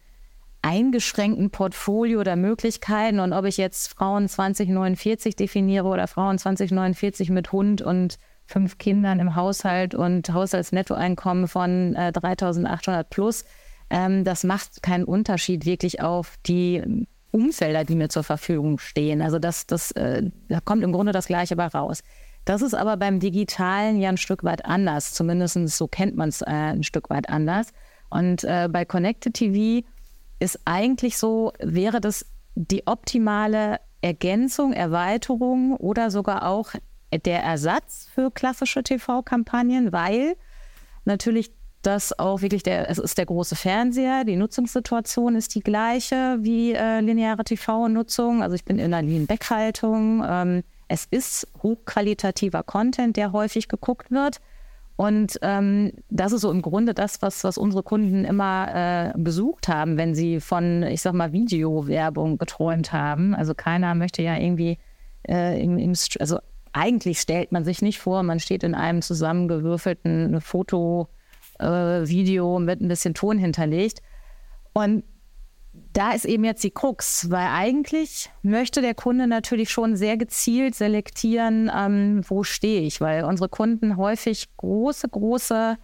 eingeschränkten 0.62 1.50
Portfolio 1.50 2.24
der 2.24 2.36
Möglichkeiten. 2.36 3.20
Und 3.20 3.34
ob 3.34 3.46
ich 3.46 3.58
jetzt 3.58 3.88
Frauen 3.88 4.28
2049 4.28 5.36
definiere 5.36 5.88
oder 5.88 6.08
Frauen 6.08 6.38
2049 6.38 7.30
mit 7.30 7.52
Hund 7.52 7.82
und 7.82 8.18
fünf 8.46 8.78
Kindern 8.78 9.20
im 9.20 9.36
Haushalt 9.36 9.96
und 9.96 10.32
Haushaltsnettoeinkommen 10.34 11.48
von 11.48 11.96
äh, 11.96 12.12
3.800 12.14 13.04
plus. 13.04 13.46
Ähm, 13.90 14.24
das 14.24 14.44
macht 14.44 14.84
keinen 14.84 15.06
Unterschied 15.06 15.66
wirklich 15.66 16.02
auf 16.02 16.36
die 16.46 17.08
Umfelder, 17.32 17.84
die 17.84 17.96
mir 17.96 18.10
zur 18.10 18.24
Verfügung 18.24 18.80
stehen. 18.80 19.22
Also 19.22 19.40
das, 19.40 19.68
das, 19.68 19.92
äh, 19.92 20.24
da 20.48 20.60
kommt 20.60 20.84
im 20.84 20.92
Grunde 20.92 21.12
das 21.12 21.28
Gleiche 21.28 21.56
bei 21.56 21.68
raus. 21.68 22.04
Das 22.46 22.62
ist 22.62 22.74
aber 22.74 22.98
beim 22.98 23.20
Digitalen 23.20 24.00
ja 24.00 24.10
ein 24.10 24.18
Stück 24.18 24.44
weit 24.44 24.66
anders. 24.66 25.14
Zumindest 25.14 25.56
so 25.70 25.88
kennt 25.88 26.16
man 26.16 26.30
es 26.30 26.42
äh, 26.42 26.46
ein 26.48 26.84
Stück 26.84 27.10
weit 27.10 27.30
anders. 27.30 27.68
Und 28.10 28.44
äh, 28.44 28.68
bei 28.72 28.86
Connected 28.86 29.34
TV 29.34 29.86
ist 30.40 30.60
eigentlich 30.66 31.18
so, 31.18 31.54
wäre 31.60 32.02
das 32.02 32.26
die 32.56 32.88
optimale 32.88 33.80
Ergänzung, 34.02 34.74
Erweiterung 34.74 35.76
oder 35.76 36.10
sogar 36.10 36.48
auch 36.48 36.74
der 37.12 37.44
Ersatz 37.44 38.10
für 38.14 38.32
klassische 38.32 38.84
TV-Kampagnen, 38.84 39.92
weil 39.92 40.36
natürlich 41.06 41.52
das 41.82 42.18
auch 42.20 42.42
wirklich 42.42 42.64
der, 42.64 42.90
es 42.90 42.98
ist 42.98 43.18
der 43.18 43.26
große 43.26 43.56
Fernseher, 43.56 44.26
die 44.26 44.36
Nutzungssituation 44.36 45.36
ist 45.36 45.56
die 45.56 45.62
gleiche 45.62 46.38
wie 46.42 46.74
äh, 46.74 47.00
lineare 47.00 47.44
TV-Nutzung. 47.44 48.44
Also 48.44 48.56
ich 48.56 48.66
bin 48.66 48.80
in 48.80 48.94
einer 48.94 49.08
Lean-Back-Haltung. 49.08 50.24
Ähm, 50.28 50.64
es 50.90 51.06
ist 51.10 51.48
hochqualitativer 51.64 52.64
Content, 52.64 53.16
der 53.16 53.32
häufig 53.32 53.70
geguckt 53.70 54.12
wird. 54.12 54.42
Und 54.98 55.40
ähm, 55.44 55.94
das 56.10 56.34
ist 56.34 56.42
so 56.42 56.52
im 56.52 56.62
Grunde 56.62 56.94
das, 56.94 57.22
was, 57.22 57.46
was 57.46 57.58
unsere 57.58 57.84
Kunden 57.84 58.26
immer 58.26 59.14
äh, 59.16 59.18
besucht 59.18 59.70
haben, 59.70 59.96
wenn 59.96 60.14
sie 60.14 60.42
von, 60.42 60.84
ich 60.84 61.02
sag 61.02 61.14
mal, 61.14 61.32
Videowerbung 61.32 62.38
geträumt 62.38 62.92
haben. 62.92 63.34
Also 63.34 63.54
keiner 63.54 63.96
möchte 63.96 64.22
ja 64.22 64.36
irgendwie 64.36 64.78
äh, 65.26 65.64
im, 65.64 65.78
im, 65.78 65.94
also 66.20 66.40
eigentlich 66.74 67.22
stellt 67.22 67.54
man 67.54 67.64
sich 67.64 67.82
nicht 67.82 68.00
vor, 68.00 68.24
man 68.24 68.42
steht 68.42 68.64
in 68.64 68.76
einem 68.76 69.02
zusammengewürfelten 69.02 70.42
Foto, 70.42 71.08
äh, 71.60 72.08
Video 72.08 72.60
mit 72.60 72.82
ein 72.82 72.88
bisschen 72.88 73.14
Ton 73.14 73.38
hinterlegt. 73.38 74.02
Und 74.74 75.04
da 75.94 76.12
ist 76.12 76.26
eben 76.26 76.44
jetzt 76.44 76.64
die 76.64 76.72
Krux, 76.72 77.30
weil 77.30 77.48
eigentlich 77.48 78.30
möchte 78.42 78.82
der 78.82 78.96
Kunde 78.96 79.28
natürlich 79.28 79.70
schon 79.70 79.96
sehr 79.96 80.18
gezielt 80.18 80.76
selektieren, 80.76 81.72
ähm, 81.76 82.22
wo 82.28 82.44
stehe 82.44 82.82
ich, 82.82 83.02
weil 83.02 83.24
unsere 83.24 83.50
Kunden 83.50 83.98
häufig 83.98 84.48
große, 84.58 85.10
große 85.10 85.78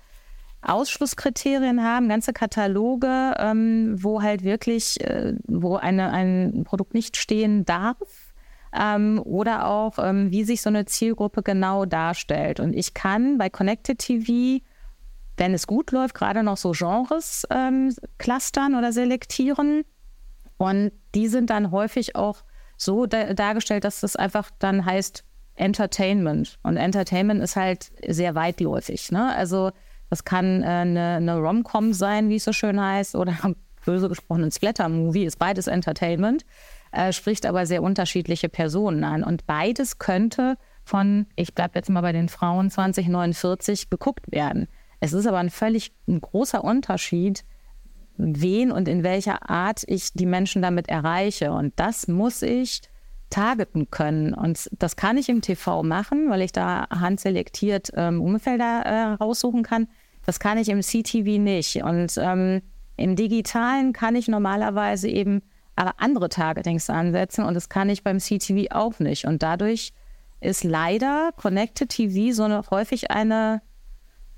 Ausschlusskriterien 0.61 1.83
haben, 1.83 2.09
ganze 2.09 2.33
Kataloge, 2.33 3.35
ähm, 3.37 3.95
wo 4.01 4.21
halt 4.21 4.43
wirklich, 4.43 4.99
äh, 5.01 5.35
wo 5.47 5.75
eine, 5.75 6.11
ein 6.11 6.63
Produkt 6.65 6.93
nicht 6.93 7.17
stehen 7.17 7.65
darf 7.65 8.33
ähm, 8.77 9.21
oder 9.23 9.67
auch, 9.67 9.99
ähm, 9.99 10.31
wie 10.31 10.43
sich 10.43 10.61
so 10.61 10.69
eine 10.69 10.85
Zielgruppe 10.85 11.43
genau 11.43 11.85
darstellt. 11.85 12.59
Und 12.59 12.73
ich 12.73 12.93
kann 12.93 13.37
bei 13.37 13.49
Connected 13.49 13.99
TV, 13.99 14.63
wenn 15.37 15.53
es 15.53 15.67
gut 15.67 15.91
läuft, 15.91 16.15
gerade 16.15 16.43
noch 16.43 16.57
so 16.57 16.71
Genres 16.71 17.45
ähm, 17.49 17.93
clustern 18.17 18.75
oder 18.75 18.91
selektieren. 18.91 19.83
Und 20.57 20.91
die 21.13 21.27
sind 21.27 21.49
dann 21.49 21.71
häufig 21.71 22.15
auch 22.15 22.43
so 22.77 23.05
da 23.05 23.33
dargestellt, 23.33 23.83
dass 23.83 24.01
das 24.01 24.15
einfach 24.15 24.49
dann 24.59 24.85
heißt 24.85 25.23
Entertainment. 25.55 26.57
Und 26.63 26.77
Entertainment 26.77 27.41
ist 27.41 27.55
halt 27.55 27.91
sehr 28.07 28.35
weitläufig. 28.35 29.11
Ne? 29.11 29.33
Also 29.35 29.71
das 30.09 30.23
kann 30.23 30.63
äh, 30.63 30.65
eine, 30.65 31.15
eine 31.15 31.37
Rom-Com 31.37 31.93
sein, 31.93 32.29
wie 32.29 32.35
es 32.35 32.43
so 32.43 32.53
schön 32.53 32.79
heißt, 32.79 33.15
oder 33.15 33.35
böse 33.85 34.09
gesprochen 34.09 34.43
ein 34.45 34.51
Splatter-Movie, 34.51 35.25
ist 35.25 35.39
beides 35.39 35.67
Entertainment 35.67 36.45
äh, 36.95 37.13
spricht 37.13 37.45
aber 37.45 37.65
sehr 37.65 37.83
unterschiedliche 37.83 38.49
Personen 38.49 39.03
an. 39.03 39.23
Und 39.23 39.45
beides 39.45 39.99
könnte 39.99 40.57
von, 40.83 41.27
ich 41.35 41.53
bleibe 41.53 41.73
jetzt 41.75 41.89
mal 41.89 42.01
bei 42.01 42.11
den 42.11 42.29
Frauen 42.29 42.69
2049, 42.69 43.89
geguckt 43.89 44.31
werden. 44.31 44.67
Es 45.05 45.13
ist 45.13 45.27
aber 45.27 45.37
ein 45.37 45.51
völlig 45.51 45.93
ein 46.07 46.19
großer 46.19 46.63
Unterschied, 46.63 47.45
wen 48.17 48.71
und 48.71 48.87
in 48.87 49.03
welcher 49.03 49.47
Art 49.51 49.83
ich 49.85 50.13
die 50.13 50.25
Menschen 50.25 50.63
damit 50.63 50.89
erreiche. 50.89 51.51
Und 51.51 51.73
das 51.75 52.07
muss 52.07 52.41
ich 52.41 52.81
targeten 53.29 53.91
können. 53.91 54.33
Und 54.33 54.67
das 54.79 54.95
kann 54.95 55.17
ich 55.17 55.29
im 55.29 55.41
TV 55.41 55.83
machen, 55.83 56.31
weil 56.31 56.41
ich 56.41 56.53
da 56.53 56.87
handselektiert 56.89 57.91
ähm, 57.93 58.19
Umfelder 58.19 58.81
äh, 58.83 59.03
raussuchen 59.13 59.61
kann. 59.61 59.87
Das 60.25 60.39
kann 60.39 60.57
ich 60.57 60.69
im 60.69 60.81
CTV 60.81 61.39
nicht. 61.39 61.83
Und 61.83 62.17
ähm, 62.17 62.63
im 62.97 63.15
Digitalen 63.15 63.93
kann 63.93 64.15
ich 64.15 64.27
normalerweise 64.27 65.07
eben 65.07 65.43
aber 65.75 65.99
andere 65.99 66.29
Targetings 66.29 66.89
ansetzen 66.89 67.45
und 67.45 67.53
das 67.53 67.69
kann 67.69 67.89
ich 67.89 68.03
beim 68.03 68.17
CTV 68.17 68.71
auch 68.71 68.97
nicht. 68.97 69.25
Und 69.25 69.43
dadurch 69.43 69.93
ist 70.41 70.63
leider 70.63 71.29
Connected 71.37 71.89
TV 71.89 72.33
so 72.33 72.43
eine, 72.43 72.63
häufig 72.71 73.11
eine 73.11 73.61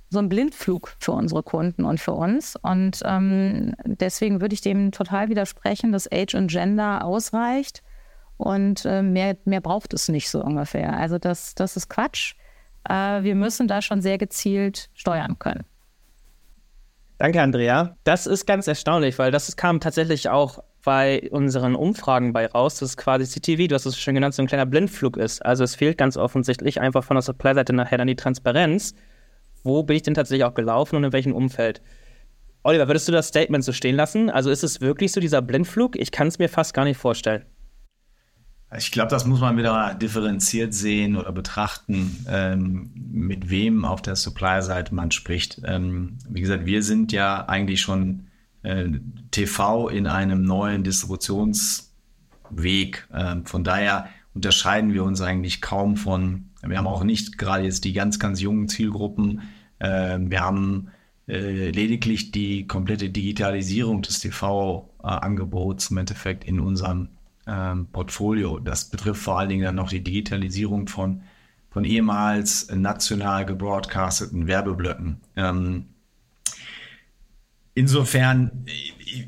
so 0.09 0.19
ein 0.19 0.29
Blindflug 0.29 0.95
für 0.99 1.11
unsere 1.11 1.43
Kunden 1.43 1.83
und 1.83 1.99
für 1.99 2.13
uns. 2.13 2.55
Und 2.55 3.01
ähm, 3.05 3.73
deswegen 3.85 4.41
würde 4.41 4.53
ich 4.53 4.61
dem 4.61 4.91
total 4.91 5.29
widersprechen, 5.29 5.91
dass 5.91 6.11
Age 6.11 6.35
und 6.35 6.49
Gender 6.49 7.03
ausreicht 7.03 7.83
und 8.37 8.85
äh, 8.85 9.01
mehr, 9.01 9.37
mehr 9.45 9.61
braucht 9.61 9.93
es 9.93 10.07
nicht 10.07 10.29
so 10.29 10.43
ungefähr. 10.43 10.97
Also 10.97 11.17
das, 11.17 11.55
das 11.55 11.75
ist 11.75 11.89
Quatsch. 11.89 12.35
Äh, 12.87 13.23
wir 13.23 13.35
müssen 13.35 13.67
da 13.67 13.81
schon 13.81 14.01
sehr 14.01 14.17
gezielt 14.17 14.89
steuern 14.93 15.39
können. 15.39 15.65
Danke, 17.17 17.41
Andrea. 17.41 17.97
Das 18.03 18.27
ist 18.27 18.45
ganz 18.45 18.67
erstaunlich, 18.67 19.17
weil 19.17 19.31
das 19.31 19.55
kam 19.57 19.79
tatsächlich 19.79 20.29
auch 20.29 20.63
bei 20.83 21.27
unseren 21.31 21.75
Umfragen 21.75 22.31
bei 22.31 22.45
raus, 22.45 22.77
dass 22.79 22.95
quasi 22.95 23.25
CTV, 23.25 23.67
du 23.67 23.75
hast 23.75 23.85
es 23.85 23.97
schon 23.97 24.13
genannt, 24.13 24.35
so 24.35 24.43
ein 24.43 24.47
kleiner 24.47 24.67
Blindflug 24.67 25.17
ist. 25.17 25.43
Also 25.43 25.63
es 25.63 25.75
fehlt 25.75 25.97
ganz 25.97 26.15
offensichtlich 26.15 26.79
einfach 26.79 27.03
von 27.03 27.15
der 27.15 27.23
Supply-Seite 27.23 27.73
nachher 27.73 27.97
dann 27.97 28.07
die 28.07 28.15
Transparenz. 28.15 28.93
Wo 29.63 29.83
bin 29.83 29.97
ich 29.97 30.03
denn 30.03 30.13
tatsächlich 30.13 30.45
auch 30.45 30.53
gelaufen 30.53 30.95
und 30.95 31.03
in 31.03 31.13
welchem 31.13 31.33
Umfeld? 31.33 31.81
Oliver, 32.63 32.87
würdest 32.87 33.07
du 33.07 33.11
das 33.11 33.27
Statement 33.27 33.63
so 33.63 33.71
stehen 33.71 33.95
lassen? 33.95 34.29
Also 34.29 34.49
ist 34.49 34.63
es 34.63 34.81
wirklich 34.81 35.11
so 35.11 35.21
dieser 35.21 35.41
Blindflug? 35.41 35.95
Ich 35.95 36.11
kann 36.11 36.27
es 36.27 36.39
mir 36.39 36.49
fast 36.49 36.73
gar 36.73 36.83
nicht 36.83 36.97
vorstellen. 36.97 37.45
Ich 38.75 38.91
glaube, 38.91 39.07
das 39.07 39.25
muss 39.25 39.39
man 39.39 39.55
wieder 39.55 39.93
differenziert 39.93 40.73
sehen 40.73 41.15
oder 41.15 41.31
betrachten, 41.31 42.25
ähm, 42.27 42.91
mit 42.93 43.49
wem 43.49 43.85
auf 43.85 44.01
der 44.01 44.17
Supply-Seite 44.17 44.93
man 44.93 45.11
spricht. 45.11 45.61
Ähm, 45.63 46.17
wie 46.27 46.41
gesagt, 46.41 46.65
wir 46.65 46.83
sind 46.83 47.13
ja 47.13 47.47
eigentlich 47.47 47.79
schon 47.79 48.27
äh, 48.63 48.89
TV 49.31 49.87
in 49.87 50.05
einem 50.05 50.43
neuen 50.43 50.83
Distributionsweg. 50.83 53.07
Äh, 53.13 53.37
von 53.45 53.63
daher 53.63 54.09
unterscheiden 54.33 54.93
wir 54.93 55.05
uns 55.05 55.21
eigentlich 55.21 55.61
kaum 55.61 55.95
von, 55.95 56.49
wir 56.65 56.77
haben 56.77 56.87
auch 56.87 57.03
nicht 57.03 57.37
gerade 57.37 57.63
jetzt 57.63 57.83
die 57.83 57.93
ganz, 57.93 58.19
ganz 58.19 58.41
jungen 58.41 58.67
Zielgruppen. 58.67 59.41
Äh, 59.79 60.17
wir 60.19 60.41
haben 60.41 60.89
äh, 61.27 61.69
lediglich 61.71 62.31
die 62.31 62.67
komplette 62.67 63.09
Digitalisierung 63.09 64.01
des 64.01 64.19
TV-Angebots 64.19 65.91
im 65.91 65.97
Endeffekt 65.97 66.45
in 66.45 66.59
unserem 66.59 67.09
ähm, 67.45 67.87
Portfolio. 67.91 68.59
Das 68.59 68.89
betrifft 68.89 69.21
vor 69.21 69.39
allen 69.39 69.49
Dingen 69.49 69.63
dann 69.63 69.75
noch 69.75 69.89
die 69.89 70.03
Digitalisierung 70.03 70.87
von 70.87 71.21
von 71.69 71.83
ehemals 71.85 72.71
national 72.73 73.45
gebroadcasteten 73.45 74.47
Werbeblöcken. 74.47 75.17
Ähm, 75.35 75.85
insofern, 77.77 78.65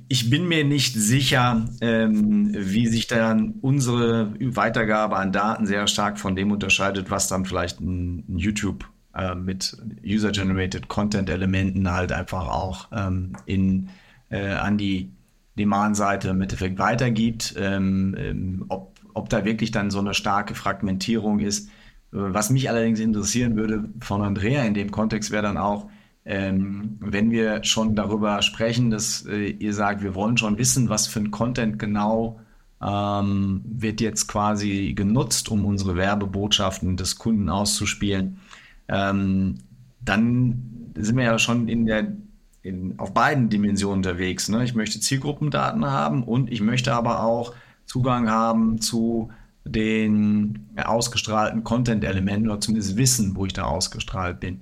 ich 0.07 0.29
bin 0.31 0.47
mir 0.47 0.63
nicht 0.65 0.95
sicher, 0.95 1.67
ähm, 1.81 2.51
wie 2.57 2.87
sich 2.87 3.05
dann 3.05 3.55
unsere 3.61 4.33
Weitergabe 4.39 5.17
an 5.17 5.31
Daten 5.31 5.67
sehr 5.67 5.85
stark 5.85 6.19
von 6.19 6.35
dem 6.35 6.51
unterscheidet, 6.51 7.11
was 7.11 7.27
dann 7.27 7.45
vielleicht 7.45 7.79
ein, 7.79 8.25
ein 8.27 8.37
YouTube 8.39 8.89
äh, 9.13 9.35
mit 9.35 9.77
User-Generated 10.03 10.87
Content-Elementen 10.87 11.91
halt 11.91 12.11
einfach 12.11 12.47
auch 12.47 12.87
ähm, 12.91 13.33
in, 13.45 13.89
äh, 14.29 14.47
an 14.53 14.79
die 14.79 15.11
Demand-Seite 15.57 16.29
im 16.29 16.41
Endeffekt 16.41 16.79
weitergibt. 16.79 17.53
Ähm, 17.55 18.15
ähm, 18.17 18.65
ob, 18.69 18.95
ob 19.13 19.29
da 19.29 19.45
wirklich 19.45 19.69
dann 19.69 19.91
so 19.91 19.99
eine 19.99 20.15
starke 20.15 20.55
Fragmentierung 20.55 21.39
ist. 21.39 21.69
Was 22.11 22.49
mich 22.49 22.67
allerdings 22.67 22.99
interessieren 22.99 23.55
würde 23.55 23.83
von 23.99 24.23
Andrea 24.23 24.63
in 24.63 24.73
dem 24.73 24.89
Kontext 24.89 25.29
wäre 25.29 25.43
dann 25.43 25.57
auch, 25.57 25.87
ähm, 26.25 26.97
wenn 26.99 27.31
wir 27.31 27.63
schon 27.63 27.95
darüber 27.95 28.41
sprechen, 28.41 28.91
dass 28.91 29.25
äh, 29.25 29.49
ihr 29.49 29.73
sagt, 29.73 30.03
wir 30.03 30.15
wollen 30.15 30.37
schon 30.37 30.57
wissen, 30.57 30.89
was 30.89 31.07
für 31.07 31.19
ein 31.19 31.31
Content 31.31 31.79
genau 31.79 32.39
ähm, 32.81 33.61
wird 33.65 34.01
jetzt 34.01 34.27
quasi 34.27 34.93
genutzt, 34.93 35.49
um 35.49 35.65
unsere 35.65 35.95
Werbebotschaften 35.95 36.97
des 36.97 37.17
Kunden 37.17 37.49
auszuspielen, 37.49 38.37
ähm, 38.87 39.59
dann 40.01 40.93
sind 40.95 41.17
wir 41.17 41.25
ja 41.25 41.39
schon 41.39 41.67
in 41.67 41.85
der 41.85 42.13
in, 42.61 42.99
auf 42.99 43.13
beiden 43.13 43.49
Dimensionen 43.49 43.99
unterwegs. 43.99 44.49
Ne? 44.49 44.63
Ich 44.63 44.75
möchte 44.75 44.99
Zielgruppendaten 44.99 45.85
haben 45.85 46.23
und 46.23 46.51
ich 46.51 46.61
möchte 46.61 46.93
aber 46.93 47.23
auch 47.23 47.53
Zugang 47.85 48.29
haben 48.29 48.81
zu 48.81 49.31
den 49.65 50.69
ausgestrahlten 50.75 51.63
Content-Elementen 51.63 52.49
oder 52.49 52.59
zumindest 52.59 52.97
wissen, 52.97 53.35
wo 53.35 53.45
ich 53.45 53.53
da 53.53 53.63
ausgestrahlt 53.63 54.39
bin. 54.39 54.61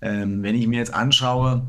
Ähm, 0.00 0.42
wenn 0.42 0.54
ich 0.54 0.66
mir 0.66 0.78
jetzt 0.78 0.94
anschaue, 0.94 1.62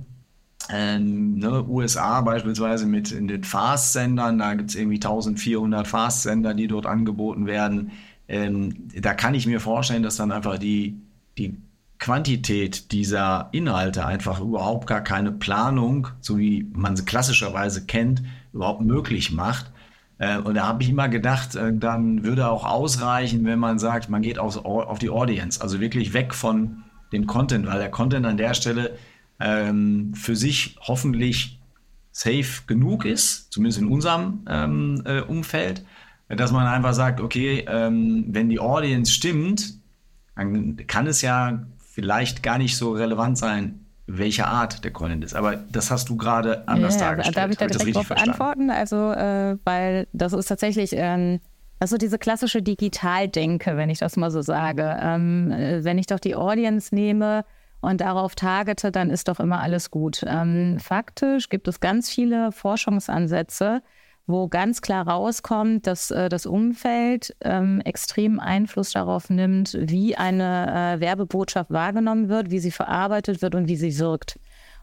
ähm, 0.69 1.39
ne, 1.39 1.63
USA 1.67 2.21
beispielsweise 2.21 2.85
mit 2.85 3.11
in 3.11 3.27
den 3.27 3.43
Fast-Sendern, 3.43 4.37
da 4.37 4.53
gibt 4.53 4.69
es 4.69 4.75
irgendwie 4.75 4.97
1400 4.97 5.87
Fast-Sender, 5.87 6.53
die 6.53 6.67
dort 6.67 6.85
angeboten 6.85 7.45
werden. 7.45 7.91
Ähm, 8.27 8.87
da 8.99 9.13
kann 9.13 9.33
ich 9.33 9.47
mir 9.47 9.59
vorstellen, 9.59 10.03
dass 10.03 10.15
dann 10.15 10.31
einfach 10.31 10.57
die, 10.57 11.01
die 11.37 11.57
Quantität 11.99 12.91
dieser 12.91 13.49
Inhalte 13.51 14.05
einfach 14.05 14.39
überhaupt 14.39 14.87
gar 14.87 15.01
keine 15.01 15.31
Planung, 15.31 16.07
so 16.19 16.37
wie 16.37 16.67
man 16.73 16.95
sie 16.95 17.05
klassischerweise 17.05 17.85
kennt, 17.85 18.23
überhaupt 18.53 18.81
möglich 18.81 19.31
macht. 19.31 19.71
Äh, 20.17 20.37
und 20.37 20.55
da 20.55 20.67
habe 20.67 20.83
ich 20.83 20.89
immer 20.89 21.09
gedacht, 21.09 21.55
äh, 21.55 21.71
dann 21.75 22.23
würde 22.23 22.49
auch 22.49 22.65
ausreichen, 22.65 23.45
wenn 23.45 23.59
man 23.59 23.79
sagt, 23.79 24.09
man 24.09 24.21
geht 24.21 24.39
auf, 24.39 24.63
auf 24.65 24.99
die 24.99 25.09
Audience, 25.09 25.61
also 25.61 25.79
wirklich 25.79 26.13
weg 26.13 26.33
von 26.33 26.83
dem 27.11 27.27
Content, 27.27 27.67
weil 27.67 27.79
der 27.79 27.91
Content 27.91 28.25
an 28.25 28.37
der 28.37 28.53
Stelle 28.53 28.97
ähm, 29.39 30.13
für 30.13 30.35
sich 30.35 30.77
hoffentlich 30.81 31.59
safe 32.11 32.63
genug 32.67 33.05
ist, 33.05 33.51
zumindest 33.51 33.81
in 33.81 33.87
unserem 33.87 34.45
ähm, 34.49 35.01
äh, 35.05 35.21
Umfeld, 35.21 35.85
dass 36.27 36.51
man 36.51 36.67
einfach 36.67 36.93
sagt, 36.93 37.19
okay, 37.19 37.65
ähm, 37.67 38.25
wenn 38.29 38.49
die 38.49 38.59
Audience 38.59 39.11
stimmt, 39.11 39.75
dann 40.35 40.77
kann 40.87 41.07
es 41.07 41.21
ja 41.21 41.65
vielleicht 41.77 42.41
gar 42.43 42.57
nicht 42.57 42.77
so 42.77 42.91
relevant 42.91 43.37
sein, 43.37 43.85
welche 44.07 44.47
Art 44.47 44.83
der 44.83 44.91
Content 44.91 45.23
ist. 45.23 45.35
Aber 45.35 45.55
das 45.55 45.91
hast 45.91 46.09
du 46.09 46.17
gerade 46.17 46.67
anders 46.67 46.95
ja, 46.95 47.01
dargestellt. 47.01 47.37
Darf 47.37 47.51
ich 47.51 47.57
da 47.57 47.67
direkt 47.67 47.95
darauf 47.95 48.11
antworten? 48.11 48.69
Also, 48.69 49.11
äh, 49.11 49.57
weil 49.63 50.07
das 50.13 50.33
ist 50.33 50.47
tatsächlich 50.47 50.91
ähm, 50.93 51.39
also 51.81 51.97
diese 51.97 52.19
klassische 52.19 52.61
Digitaldenke, 52.61 53.75
wenn 53.75 53.89
ich 53.89 53.97
das 53.97 54.15
mal 54.15 54.29
so 54.29 54.43
sage. 54.43 54.99
Ähm, 55.01 55.51
äh, 55.51 55.83
wenn 55.83 55.97
ich 55.97 56.05
doch 56.05 56.19
die 56.19 56.35
Audience 56.35 56.93
nehme 56.93 57.43
und 57.81 58.01
darauf 58.01 58.35
targete, 58.35 58.91
dann 58.91 59.09
ist 59.09 59.27
doch 59.27 59.39
immer 59.39 59.61
alles 59.61 59.89
gut. 59.89 60.23
Ähm, 60.27 60.77
faktisch 60.79 61.49
gibt 61.49 61.67
es 61.67 61.79
ganz 61.79 62.07
viele 62.07 62.51
Forschungsansätze, 62.51 63.81
wo 64.27 64.47
ganz 64.47 64.83
klar 64.83 65.07
rauskommt, 65.07 65.87
dass 65.87 66.11
äh, 66.11 66.29
das 66.29 66.45
Umfeld 66.45 67.35
ähm, 67.41 67.81
extremen 67.81 68.39
Einfluss 68.39 68.91
darauf 68.91 69.31
nimmt, 69.31 69.75
wie 69.79 70.15
eine 70.15 70.97
äh, 70.97 70.99
Werbebotschaft 70.99 71.71
wahrgenommen 71.71 72.29
wird, 72.29 72.51
wie 72.51 72.59
sie 72.59 72.69
verarbeitet 72.69 73.41
wird 73.41 73.55
und 73.55 73.67
wie 73.67 73.75
sie 73.75 73.97
wirkt. 73.97 74.39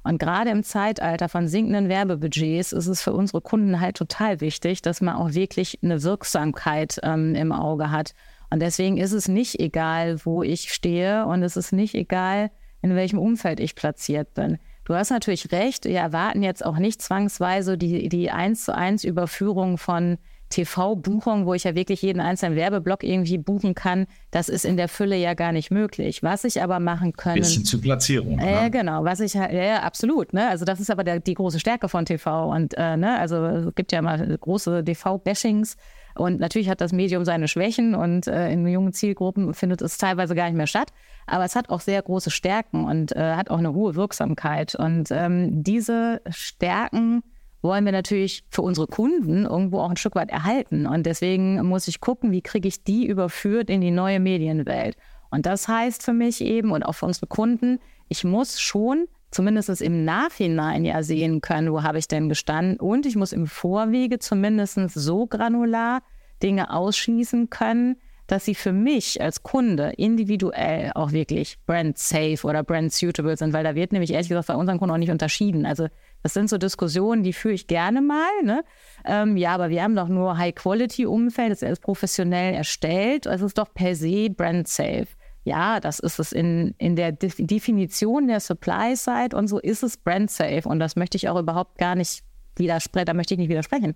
Und 0.09 0.17
gerade 0.17 0.49
im 0.49 0.63
Zeitalter 0.63 1.29
von 1.29 1.49
sinkenden 1.49 1.91
Werbebudgets 1.91 2.73
ist 2.73 2.87
es 2.87 3.03
für 3.03 3.13
unsere 3.13 3.43
Kunden 3.43 3.79
halt 3.79 3.99
total 3.99 4.41
wichtig, 4.41 4.81
dass 4.81 5.03
man 5.03 5.17
auch 5.17 5.35
wirklich 5.35 5.81
eine 5.83 6.03
Wirksamkeit 6.03 6.99
ähm, 7.03 7.35
im 7.35 7.53
Auge 7.53 7.91
hat. 7.91 8.15
Und 8.49 8.63
deswegen 8.63 8.97
ist 8.97 9.13
es 9.13 9.29
nicht 9.29 9.61
egal, 9.61 10.25
wo 10.25 10.43
ich 10.43 10.73
stehe 10.73 11.27
und 11.27 11.43
es 11.43 11.59
ist 11.59 11.73
nicht 11.73 11.95
egal, 11.95 12.51
in 12.81 12.95
welchem 12.95 13.19
Umfeld 13.19 13.61
ich 13.61 13.75
platziert 13.75 14.33
bin. 14.33 14.57
Du 14.85 14.95
hast 14.95 15.11
natürlich 15.11 15.53
recht, 15.53 15.85
wir 15.85 15.99
erwarten 15.99 16.43
jetzt 16.43 16.65
auch 16.65 16.79
nicht 16.79 17.03
zwangsweise 17.03 17.77
die, 17.77 18.09
die 18.09 18.31
eins 18.31 18.65
zu 18.65 18.75
eins 18.75 19.05
Überführung 19.05 19.77
von 19.77 20.17
TV-Buchungen, 20.51 21.47
wo 21.47 21.55
ich 21.55 21.65
ja 21.65 21.75
wirklich 21.75 22.03
jeden 22.03 22.21
einzelnen 22.21 22.57
Werbeblock 22.57 23.05
irgendwie 23.05 23.39
buchen 23.39 23.75
kann. 23.75 24.07
Das 24.31 24.49
ist 24.49 24.65
in 24.65 24.77
der 24.77 24.89
Fülle 24.89 25.17
ja 25.17 25.35
gar 25.35 25.53
nicht 25.53 25.71
möglich. 25.71 26.23
Was 26.23 26.45
ich 26.45 26.63
aber 26.63 26.81
machen 26.81 27.13
können. 27.13 27.41
Bisschen 27.41 27.65
zur 27.65 27.81
Platzierung. 27.81 28.39
Äh, 28.39 28.63
ne? 28.63 28.71
Genau, 28.71 29.05
was 29.05 29.21
ich 29.21 29.37
halt, 29.37 29.53
ja, 29.53 29.83
absolut. 29.83 30.33
Ne? 30.33 30.49
Also 30.49 30.65
das 30.65 30.81
ist 30.81 30.91
aber 30.91 31.05
der, 31.05 31.21
die 31.21 31.35
große 31.35 31.61
Stärke 31.61 31.89
von 31.89 32.05
TV. 32.05 32.51
Und 32.51 32.75
äh, 32.77 32.97
ne, 32.97 33.19
also 33.19 33.37
es 33.45 33.75
gibt 33.75 33.93
ja 33.93 34.03
mal 34.03 34.37
große 34.39 34.85
TV-Bashings. 34.85 35.77
Und 36.15 36.41
natürlich 36.41 36.69
hat 36.69 36.81
das 36.81 36.93
Medium 36.93 37.25
seine 37.25 37.47
Schwächen 37.47 37.95
und 37.95 38.27
äh, 38.27 38.51
in 38.51 38.67
jungen 38.67 38.93
Zielgruppen 38.93 39.55
findet 39.55 39.83
es 39.83 39.99
teilweise 39.99 40.35
gar 40.35 40.47
nicht 40.47 40.57
mehr 40.57 40.67
statt. 40.67 40.93
Aber 41.27 41.45
es 41.45 41.55
hat 41.55 41.69
auch 41.69 41.81
sehr 41.81 42.03
große 42.03 42.31
Stärken 42.31 42.85
und 42.85 43.15
äh, 43.15 43.35
hat 43.35 43.51
auch 43.51 43.59
eine 43.59 43.73
hohe 43.73 43.95
Wirksamkeit. 43.95 44.75
Und 44.75 45.11
ähm, 45.13 45.63
diese 45.63 46.21
Stärken 46.29 47.23
wollen 47.63 47.85
wir 47.85 47.93
natürlich 47.93 48.45
für 48.51 48.63
unsere 48.63 48.87
Kunden 48.87 49.45
irgendwo 49.45 49.81
auch 49.81 49.91
ein 49.91 49.97
Stück 49.97 50.15
weit 50.15 50.31
erhalten. 50.31 50.87
Und 50.87 51.07
deswegen 51.07 51.63
muss 51.67 51.89
ich 51.89 52.01
gucken, 52.01 52.31
wie 52.31 52.43
kriege 52.43 52.69
ich 52.69 52.85
die 52.85 53.07
überführt 53.07 53.71
in 53.71 53.81
die 53.81 53.91
neue 53.91 54.21
Medienwelt. 54.21 54.97
Und 55.31 55.47
das 55.47 55.69
heißt 55.69 56.03
für 56.03 56.13
mich 56.13 56.41
eben 56.41 56.71
und 56.71 56.85
auch 56.85 56.93
für 56.93 57.07
unsere 57.07 57.27
Kunden, 57.27 57.81
ich 58.09 58.25
muss 58.25 58.61
schon 58.61 59.07
zumindest 59.31 59.83
im 59.83 60.05
Nachhinein 60.05 60.85
ja 60.85 61.03
sehen 61.03 61.41
können, 61.41 61.73
wo 61.73 61.83
habe 61.83 61.99
ich 61.99 62.09
denn 62.09 62.29
gestanden. 62.29 62.79
Und 62.81 63.05
ich 63.07 63.17
muss 63.17 63.33
im 63.33 63.47
Vorwege 63.47 64.19
zumindest 64.19 64.79
so 64.91 65.27
granular 65.27 66.03
Dinge 66.43 66.73
ausschließen 66.73 67.51
können, 67.51 67.97
dass 68.27 68.45
sie 68.45 68.55
für 68.55 68.73
mich 68.73 69.21
als 69.21 69.43
Kunde 69.43 69.93
individuell 69.97 70.93
auch 70.95 71.13
wirklich 71.13 71.59
brand 71.67 71.99
safe 71.99 72.39
oder 72.45 72.63
brand 72.63 72.93
suitable 72.93 73.37
sind, 73.37 73.55
weil 73.55 73.65
da 73.65 73.75
wird 73.75 73.93
nämlich 73.93 74.13
ehrlich 74.13 74.29
gesagt 74.29 74.49
bei 74.49 74.55
unseren 74.55 74.79
Kunden 74.79 74.93
auch 74.93 74.99
nicht 74.99 75.11
unterschieden. 75.11 75.65
Also 75.67 75.89
das 76.23 76.35
sind 76.35 76.51
so 76.51 76.59
Diskussionen, 76.59 77.23
die 77.23 77.33
führe 77.33 77.55
ich 77.55 77.67
gerne 77.67 78.01
mal. 78.01 78.31
Ne? 78.43 78.65
Ähm, 79.05 79.37
ja, 79.37 79.55
aber 79.55 79.71
wir 79.71 79.83
haben 79.83 79.95
doch 79.95 80.09
nur 80.09 80.37
High-Quality-Umfeld, 80.37 81.51
das 81.53 81.63
ist 81.63 81.81
professionell 81.81 82.55
erstellt. 82.55 83.27
Es 83.27 83.41
ist 83.41 83.59
doch 83.59 83.73
per 83.73 83.95
se 83.95 84.29
brand 84.31 84.69
safe. 84.69 85.09
Ja, 85.45 85.81
das 85.81 85.99
ist 85.99 86.19
es 86.19 86.33
in, 86.33 86.75
in 86.79 86.97
der 86.97 87.13
De 87.13 87.31
Definition 87.39 88.27
der 88.27 88.41
Supply-Side 88.41 89.35
und 89.35 89.49
so 89.49 89.59
ist 89.59 89.83
es 89.83 89.97
brand 89.97 90.31
safe. 90.31 90.69
Und 90.69 90.81
das 90.81 90.97
möchte 90.97 91.17
ich 91.17 91.29
auch 91.29 91.39
überhaupt 91.39 91.79
gar 91.79 91.95
nicht 91.95 92.23
widersprechen, 92.57 93.07
da 93.07 93.15
möchte 93.15 93.35
ich 93.35 93.39
nicht 93.39 93.49
widersprechen. 93.49 93.95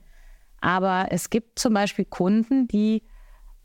Aber 0.61 1.09
es 1.11 1.29
gibt 1.29 1.59
zum 1.59 1.75
Beispiel 1.75 2.05
Kunden, 2.05 2.69
die 2.69 3.03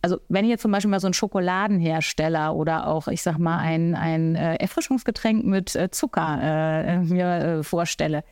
also 0.01 0.19
wenn 0.29 0.45
ich 0.45 0.51
jetzt 0.51 0.61
zum 0.61 0.71
Beispiel 0.71 0.91
mal 0.91 0.99
so 0.99 1.07
einen 1.07 1.13
Schokoladenhersteller 1.13 2.55
oder 2.55 2.87
auch, 2.87 3.07
ich 3.07 3.23
sag 3.23 3.39
mal, 3.39 3.57
ein, 3.57 3.95
ein 3.95 4.35
äh, 4.35 4.55
Erfrischungsgetränk 4.55 5.43
mit 5.43 5.75
äh, 5.75 5.89
Zucker 5.89 6.39
äh, 6.41 6.99
mir 6.99 7.25
äh, 7.25 7.63
vorstelle, 7.63 8.23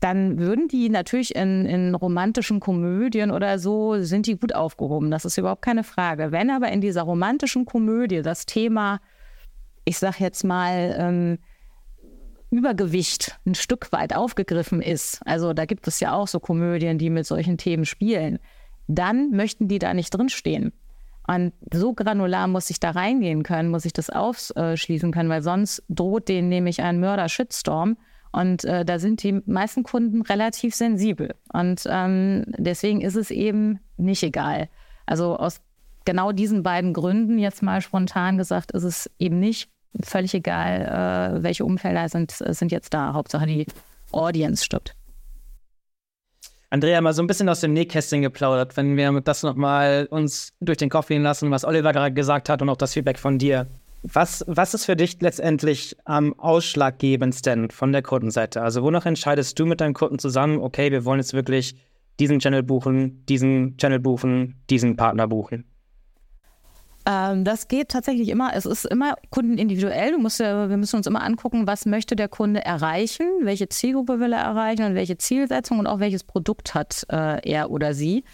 dann 0.00 0.38
würden 0.38 0.66
die 0.66 0.88
natürlich 0.88 1.36
in, 1.36 1.66
in 1.66 1.94
romantischen 1.94 2.58
Komödien 2.58 3.30
oder 3.30 3.58
so, 3.58 4.00
sind 4.00 4.26
die 4.26 4.36
gut 4.36 4.54
aufgehoben. 4.54 5.10
Das 5.10 5.26
ist 5.26 5.36
überhaupt 5.36 5.62
keine 5.62 5.84
Frage. 5.84 6.32
Wenn 6.32 6.50
aber 6.50 6.72
in 6.72 6.80
dieser 6.80 7.02
romantischen 7.02 7.66
Komödie 7.66 8.22
das 8.22 8.46
Thema, 8.46 9.00
ich 9.84 9.98
sag 9.98 10.18
jetzt 10.18 10.42
mal, 10.42 10.96
ähm, 10.98 11.38
Übergewicht 12.50 13.38
ein 13.46 13.54
Stück 13.54 13.92
weit 13.92 14.16
aufgegriffen 14.16 14.82
ist, 14.82 15.20
also 15.24 15.52
da 15.52 15.66
gibt 15.66 15.86
es 15.86 16.00
ja 16.00 16.14
auch 16.14 16.26
so 16.26 16.40
Komödien, 16.40 16.98
die 16.98 17.10
mit 17.10 17.26
solchen 17.26 17.58
Themen 17.58 17.84
spielen, 17.84 18.40
dann 18.88 19.30
möchten 19.30 19.68
die 19.68 19.78
da 19.78 19.94
nicht 19.94 20.10
drinstehen. 20.10 20.72
Und 21.28 21.52
so 21.72 21.92
granular 21.92 22.48
muss 22.48 22.70
ich 22.70 22.80
da 22.80 22.90
reingehen 22.90 23.44
können, 23.44 23.70
muss 23.70 23.84
ich 23.84 23.92
das 23.92 24.10
ausschließen 24.10 25.12
können, 25.12 25.28
weil 25.28 25.42
sonst 25.42 25.84
droht 25.88 26.28
denen 26.28 26.48
nämlich 26.48 26.82
ein 26.82 26.98
Mörder-Shitstorm. 26.98 27.96
Und 28.32 28.64
äh, 28.64 28.84
da 28.84 28.98
sind 28.98 29.22
die 29.22 29.42
meisten 29.46 29.82
Kunden 29.82 30.22
relativ 30.22 30.74
sensibel. 30.74 31.34
Und 31.52 31.82
ähm, 31.86 32.44
deswegen 32.58 33.00
ist 33.00 33.16
es 33.16 33.30
eben 33.30 33.80
nicht 33.96 34.22
egal. 34.22 34.68
Also 35.06 35.36
aus 35.36 35.60
genau 36.04 36.32
diesen 36.32 36.62
beiden 36.62 36.92
Gründen, 36.92 37.38
jetzt 37.38 37.62
mal 37.62 37.80
spontan 37.80 38.38
gesagt, 38.38 38.72
ist 38.72 38.84
es 38.84 39.10
eben 39.18 39.40
nicht 39.40 39.70
völlig 40.02 40.34
egal, 40.34 41.36
äh, 41.38 41.42
welche 41.42 41.64
Umfelder 41.64 42.08
sind, 42.08 42.32
sind 42.32 42.70
jetzt 42.70 42.94
da. 42.94 43.12
Hauptsache 43.12 43.46
die 43.46 43.66
Audience 44.12 44.64
stirbt. 44.64 44.94
Andrea, 46.72 47.00
mal 47.00 47.12
so 47.12 47.22
ein 47.22 47.26
bisschen 47.26 47.48
aus 47.48 47.58
dem 47.58 47.72
Nähkästchen 47.72 48.22
geplaudert, 48.22 48.76
wenn 48.76 48.96
wir 48.96 49.20
das 49.22 49.42
nochmal 49.42 50.06
uns 50.08 50.52
durch 50.60 50.78
den 50.78 50.88
Kopf 50.88 51.08
gehen 51.08 51.24
lassen, 51.24 51.50
was 51.50 51.64
Oliver 51.64 51.92
gerade 51.92 52.14
gesagt 52.14 52.48
hat 52.48 52.62
und 52.62 52.68
auch 52.68 52.76
das 52.76 52.92
Feedback 52.92 53.18
von 53.18 53.38
dir. 53.38 53.66
Was, 54.02 54.44
was 54.46 54.72
ist 54.72 54.86
für 54.86 54.96
dich 54.96 55.20
letztendlich 55.20 55.96
am 56.04 56.38
ausschlaggebendsten 56.38 57.70
von 57.70 57.92
der 57.92 58.02
Kundenseite? 58.02 58.62
Also 58.62 58.82
wonach 58.82 59.04
entscheidest 59.04 59.58
du 59.58 59.66
mit 59.66 59.80
deinem 59.80 59.92
Kunden 59.92 60.18
zusammen, 60.18 60.58
okay, 60.58 60.90
wir 60.90 61.04
wollen 61.04 61.20
jetzt 61.20 61.34
wirklich 61.34 61.76
diesen 62.18 62.38
Channel 62.38 62.62
buchen, 62.62 63.24
diesen 63.26 63.76
Channel 63.76 63.98
buchen, 63.98 64.62
diesen 64.70 64.96
Partner 64.96 65.28
buchen? 65.28 65.64
Ähm, 67.06 67.44
das 67.44 67.68
geht 67.68 67.88
tatsächlich 67.88 68.28
immer. 68.28 68.54
Es 68.54 68.66
ist 68.66 68.84
immer 68.84 69.14
kundenindividuell. 69.30 70.12
Du 70.12 70.18
musst 70.18 70.38
wir 70.38 70.76
müssen 70.76 70.96
uns 70.96 71.06
immer 71.06 71.22
angucken, 71.22 71.66
was 71.66 71.86
möchte 71.86 72.16
der 72.16 72.28
Kunde 72.28 72.64
erreichen, 72.64 73.26
welche 73.42 73.68
Zielgruppe 73.68 74.20
will 74.20 74.32
er 74.32 74.40
erreichen 74.40 74.84
und 74.84 74.94
welche 74.94 75.16
Zielsetzung 75.18 75.78
und 75.78 75.86
auch 75.86 75.98
welches 75.98 76.24
Produkt 76.24 76.74
hat 76.74 77.04
äh, 77.10 77.40
er 77.50 77.70
oder 77.70 77.94
sie. 77.94 78.24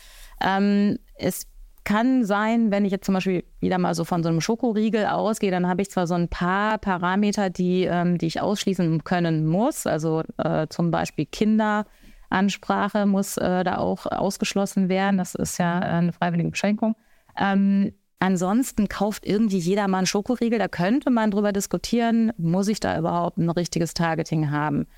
Ähm, 0.40 0.98
es 1.16 1.46
kann 1.87 2.25
sein, 2.25 2.72
wenn 2.72 2.85
ich 2.85 2.90
jetzt 2.90 3.07
zum 3.07 3.14
Beispiel 3.14 3.44
wieder 3.61 3.79
mal 3.79 3.94
so 3.94 4.05
von 4.05 4.25
so 4.25 4.29
einem 4.29 4.40
Schokoriegel 4.40 5.07
ausgehe, 5.07 5.53
dann 5.53 5.68
habe 5.68 5.83
ich 5.83 5.90
zwar 5.90 6.09
so 6.09 6.14
ein 6.14 6.29
paar 6.29 6.79
Parameter, 6.79 7.49
die, 7.49 7.85
ähm, 7.85 8.18
die 8.18 8.27
ich 8.27 8.40
ausschließen 8.40 9.05
können 9.05 9.46
muss. 9.46 9.87
Also 9.87 10.25
äh, 10.37 10.66
zum 10.68 10.90
Beispiel 10.90 11.27
Kinderansprache 11.27 13.07
muss 13.07 13.37
äh, 13.37 13.62
da 13.62 13.79
auch 13.79 14.05
ausgeschlossen 14.07 14.88
werden. 14.88 15.16
Das 15.16 15.37
ist 15.37 15.59
ja 15.59 15.79
eine 15.79 16.12
freiwillige 16.12 16.51
Beschränkung. 16.51 16.96
Ähm, 17.38 17.92
ansonsten 18.18 18.88
kauft 18.88 19.25
irgendwie 19.25 19.59
jeder 19.59 19.87
mal 19.87 19.99
einen 19.99 20.07
Schokoriegel. 20.09 20.59
Da 20.59 20.66
könnte 20.66 21.11
man 21.11 21.31
drüber 21.31 21.53
diskutieren, 21.53 22.33
muss 22.37 22.66
ich 22.66 22.81
da 22.81 22.99
überhaupt 22.99 23.38
ein 23.38 23.49
richtiges 23.49 23.94
Targeting 23.94 24.51
haben. 24.51 24.88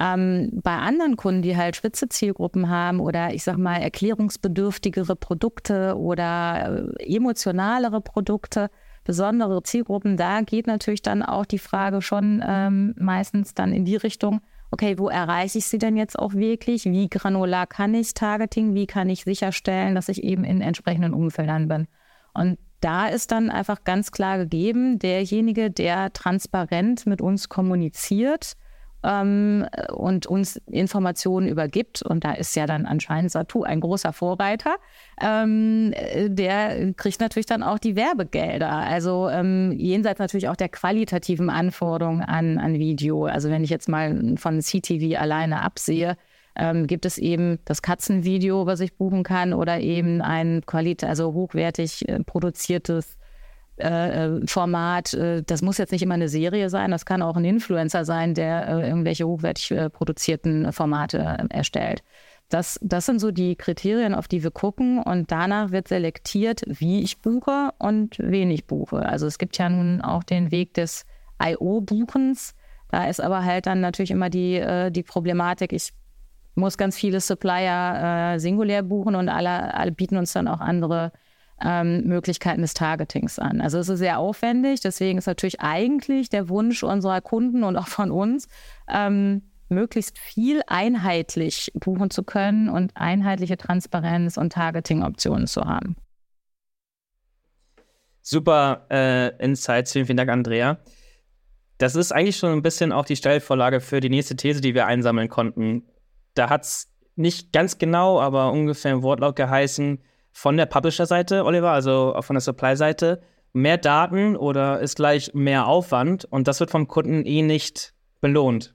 Ähm, 0.00 0.50
bei 0.62 0.76
anderen 0.76 1.16
Kunden, 1.16 1.42
die 1.42 1.56
halt 1.56 1.74
spitze 1.74 2.08
Zielgruppen 2.08 2.68
haben 2.68 3.00
oder 3.00 3.34
ich 3.34 3.42
sag 3.42 3.56
mal 3.58 3.78
erklärungsbedürftigere 3.78 5.16
Produkte 5.16 5.96
oder 5.96 6.92
äh, 6.98 7.16
emotionalere 7.16 8.00
Produkte, 8.00 8.70
besondere 9.04 9.62
Zielgruppen, 9.62 10.16
da 10.16 10.42
geht 10.42 10.66
natürlich 10.68 11.02
dann 11.02 11.22
auch 11.22 11.46
die 11.46 11.58
Frage 11.58 12.00
schon 12.00 12.44
ähm, 12.46 12.94
meistens 12.98 13.54
dann 13.54 13.72
in 13.72 13.84
die 13.84 13.96
Richtung, 13.96 14.40
okay, 14.70 14.98
wo 14.98 15.08
erreiche 15.08 15.58
ich 15.58 15.66
sie 15.66 15.78
denn 15.78 15.96
jetzt 15.96 16.18
auch 16.18 16.34
wirklich? 16.34 16.84
Wie 16.84 17.08
granular 17.08 17.66
kann 17.66 17.94
ich 17.94 18.14
Targeting? 18.14 18.74
Wie 18.74 18.86
kann 18.86 19.08
ich 19.08 19.24
sicherstellen, 19.24 19.94
dass 19.96 20.08
ich 20.08 20.22
eben 20.22 20.44
in 20.44 20.60
entsprechenden 20.60 21.14
Umfeldern 21.14 21.66
bin? 21.66 21.88
Und 22.34 22.58
da 22.80 23.08
ist 23.08 23.32
dann 23.32 23.50
einfach 23.50 23.82
ganz 23.82 24.12
klar 24.12 24.38
gegeben, 24.38 25.00
derjenige, 25.00 25.70
der 25.70 26.12
transparent 26.12 27.06
mit 27.06 27.20
uns 27.20 27.48
kommuniziert, 27.48 28.52
ähm, 29.02 29.66
und 29.92 30.26
uns 30.26 30.56
Informationen 30.66 31.48
übergibt. 31.48 32.02
Und 32.02 32.24
da 32.24 32.32
ist 32.32 32.54
ja 32.56 32.66
dann 32.66 32.86
anscheinend 32.86 33.30
Satu 33.30 33.62
ein 33.62 33.80
großer 33.80 34.12
Vorreiter. 34.12 34.76
Ähm, 35.20 35.92
der 36.26 36.92
kriegt 36.94 37.20
natürlich 37.20 37.46
dann 37.46 37.62
auch 37.62 37.78
die 37.78 37.96
Werbegelder. 37.96 38.70
Also 38.70 39.28
ähm, 39.28 39.72
jenseits 39.72 40.20
natürlich 40.20 40.48
auch 40.48 40.56
der 40.56 40.68
qualitativen 40.68 41.50
Anforderungen 41.50 42.22
an, 42.22 42.58
an 42.58 42.74
Video. 42.74 43.26
Also 43.26 43.50
wenn 43.50 43.64
ich 43.64 43.70
jetzt 43.70 43.88
mal 43.88 44.36
von 44.36 44.60
CTV 44.60 45.18
alleine 45.18 45.62
absehe, 45.62 46.16
ähm, 46.56 46.86
gibt 46.86 47.06
es 47.06 47.18
eben 47.18 47.58
das 47.64 47.82
Katzenvideo, 47.82 48.66
was 48.66 48.80
ich 48.80 48.96
buchen 48.96 49.22
kann, 49.22 49.52
oder 49.54 49.80
eben 49.80 50.20
ein 50.20 50.62
qualit 50.66 51.04
also 51.04 51.32
hochwertig 51.32 52.08
äh, 52.08 52.22
produziertes 52.24 53.17
äh, 53.80 54.26
äh, 54.26 54.46
Format. 54.46 55.14
Äh, 55.14 55.42
das 55.42 55.62
muss 55.62 55.78
jetzt 55.78 55.92
nicht 55.92 56.02
immer 56.02 56.14
eine 56.14 56.28
Serie 56.28 56.70
sein, 56.70 56.90
das 56.90 57.06
kann 57.06 57.22
auch 57.22 57.36
ein 57.36 57.44
Influencer 57.44 58.04
sein, 58.04 58.34
der 58.34 58.68
irgendwelche 58.68 59.26
hochwertig 59.26 59.74
produzierten 59.92 60.72
Formate 60.72 61.18
äh, 61.18 61.54
erstellt. 61.54 62.02
Das, 62.48 62.78
das 62.82 63.06
sind 63.06 63.20
so 63.20 63.30
die 63.30 63.56
Kriterien, 63.56 64.14
auf 64.14 64.26
die 64.26 64.42
wir 64.42 64.50
gucken 64.50 65.02
und 65.02 65.30
danach 65.30 65.70
wird 65.70 65.88
selektiert, 65.88 66.62
wie 66.66 67.02
ich 67.02 67.20
buche 67.20 67.70
und 67.78 68.16
wen 68.18 68.50
ich 68.50 68.66
buche. 68.66 69.04
Also 69.04 69.26
es 69.26 69.38
gibt 69.38 69.58
ja 69.58 69.68
nun 69.68 70.00
auch 70.00 70.24
den 70.24 70.50
Weg 70.50 70.72
des 70.72 71.04
IO-Buchens. 71.42 72.54
Da 72.90 73.04
ist 73.04 73.20
aber 73.20 73.44
halt 73.44 73.66
dann 73.66 73.82
natürlich 73.82 74.10
immer 74.10 74.30
die, 74.30 74.64
die 74.90 75.02
Problematik, 75.02 75.74
ich 75.74 75.90
muss 76.54 76.78
ganz 76.78 76.96
viele 76.96 77.20
Supplier 77.20 78.36
singulär 78.38 78.82
buchen 78.82 79.14
und 79.14 79.28
alle, 79.28 79.74
alle 79.74 79.92
bieten 79.92 80.16
uns 80.16 80.32
dann 80.32 80.48
auch 80.48 80.60
andere 80.60 81.12
ähm, 81.64 82.04
Möglichkeiten 82.04 82.62
des 82.62 82.74
Targetings 82.74 83.38
an. 83.38 83.60
Also 83.60 83.78
es 83.78 83.88
ist 83.88 83.98
sehr 83.98 84.18
aufwendig, 84.18 84.80
deswegen 84.80 85.18
ist 85.18 85.26
natürlich 85.26 85.60
eigentlich 85.60 86.28
der 86.28 86.48
Wunsch 86.48 86.82
unserer 86.82 87.20
Kunden 87.20 87.64
und 87.64 87.76
auch 87.76 87.88
von 87.88 88.10
uns, 88.10 88.48
ähm, 88.88 89.42
möglichst 89.68 90.18
viel 90.18 90.62
einheitlich 90.66 91.70
buchen 91.74 92.10
zu 92.10 92.22
können 92.22 92.68
und 92.68 92.92
einheitliche 92.94 93.56
Transparenz 93.56 94.36
und 94.36 94.52
Targeting-Optionen 94.52 95.46
zu 95.46 95.62
haben. 95.62 95.96
Super 98.22 98.86
äh, 98.90 99.36
Insights, 99.42 99.92
vielen, 99.92 100.06
vielen 100.06 100.16
Dank, 100.16 100.30
Andrea. 100.30 100.78
Das 101.78 101.94
ist 101.94 102.12
eigentlich 102.12 102.36
schon 102.36 102.52
ein 102.52 102.62
bisschen 102.62 102.92
auch 102.92 103.04
die 103.04 103.16
Stellvorlage 103.16 103.80
für 103.80 104.00
die 104.00 104.10
nächste 104.10 104.36
These, 104.36 104.60
die 104.60 104.74
wir 104.74 104.86
einsammeln 104.86 105.28
konnten. 105.28 105.86
Da 106.34 106.50
hat 106.50 106.64
es 106.64 106.92
nicht 107.14 107.52
ganz 107.52 107.78
genau, 107.78 108.20
aber 108.20 108.52
ungefähr 108.52 108.92
im 108.92 109.02
Wortlaut 109.02 109.36
geheißen, 109.36 110.02
von 110.38 110.56
der 110.56 110.66
Publisher-Seite, 110.66 111.44
Oliver, 111.44 111.72
also 111.72 112.14
von 112.20 112.34
der 112.34 112.40
Supply-Seite, 112.40 113.20
mehr 113.54 113.76
Daten 113.76 114.36
oder 114.36 114.78
ist 114.78 114.94
gleich 114.94 115.34
mehr 115.34 115.66
Aufwand 115.66 116.26
und 116.26 116.46
das 116.46 116.60
wird 116.60 116.70
vom 116.70 116.86
Kunden 116.86 117.26
eh 117.26 117.42
nicht 117.42 117.92
belohnt. 118.20 118.72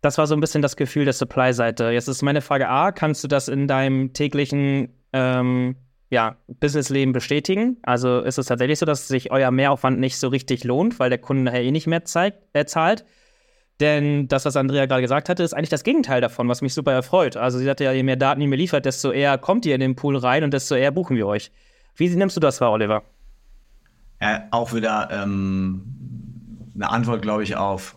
Das 0.00 0.16
war 0.16 0.26
so 0.26 0.34
ein 0.34 0.40
bisschen 0.40 0.62
das 0.62 0.76
Gefühl 0.76 1.04
der 1.04 1.12
Supply-Seite. 1.12 1.90
Jetzt 1.90 2.08
ist 2.08 2.22
meine 2.22 2.40
Frage 2.40 2.70
A, 2.70 2.90
kannst 2.90 3.22
du 3.22 3.28
das 3.28 3.48
in 3.48 3.68
deinem 3.68 4.14
täglichen 4.14 4.94
ähm, 5.12 5.76
ja, 6.08 6.38
Businessleben 6.46 7.12
bestätigen? 7.12 7.76
Also 7.82 8.20
ist 8.20 8.38
es 8.38 8.46
tatsächlich 8.46 8.78
so, 8.78 8.86
dass 8.86 9.08
sich 9.08 9.30
euer 9.30 9.50
Mehraufwand 9.50 10.00
nicht 10.00 10.18
so 10.18 10.28
richtig 10.28 10.64
lohnt, 10.64 10.98
weil 10.98 11.10
der 11.10 11.18
Kunde 11.18 11.42
nachher 11.42 11.62
eh 11.62 11.70
nicht 11.70 11.86
mehr 11.86 12.06
zeigt, 12.06 12.38
äh, 12.54 12.64
zahlt? 12.64 13.04
Denn 13.80 14.26
das, 14.26 14.44
was 14.44 14.56
Andrea 14.56 14.86
gerade 14.86 15.02
gesagt 15.02 15.28
hatte, 15.28 15.42
ist 15.42 15.54
eigentlich 15.54 15.68
das 15.68 15.84
Gegenteil 15.84 16.20
davon, 16.20 16.48
was 16.48 16.62
mich 16.62 16.74
super 16.74 16.92
erfreut. 16.92 17.36
Also 17.36 17.58
sie 17.58 17.64
sagte 17.64 17.84
ja, 17.84 17.92
je 17.92 18.02
mehr 18.02 18.16
Daten 18.16 18.40
ihr 18.40 18.48
mir 18.48 18.56
liefert, 18.56 18.84
desto 18.84 19.12
eher 19.12 19.38
kommt 19.38 19.64
ihr 19.66 19.74
in 19.74 19.80
den 19.80 19.94
Pool 19.94 20.16
rein 20.16 20.42
und 20.42 20.52
desto 20.52 20.74
eher 20.74 20.90
buchen 20.90 21.16
wir 21.16 21.26
euch. 21.26 21.52
Wie 21.94 22.08
nimmst 22.08 22.36
du 22.36 22.40
das 22.40 22.60
wahr, 22.60 22.72
Oliver? 22.72 23.04
Ja, 24.20 24.44
auch 24.50 24.74
wieder 24.74 25.08
ähm, 25.12 25.82
eine 26.74 26.90
Antwort, 26.90 27.22
glaube 27.22 27.44
ich, 27.44 27.56
auf 27.56 27.96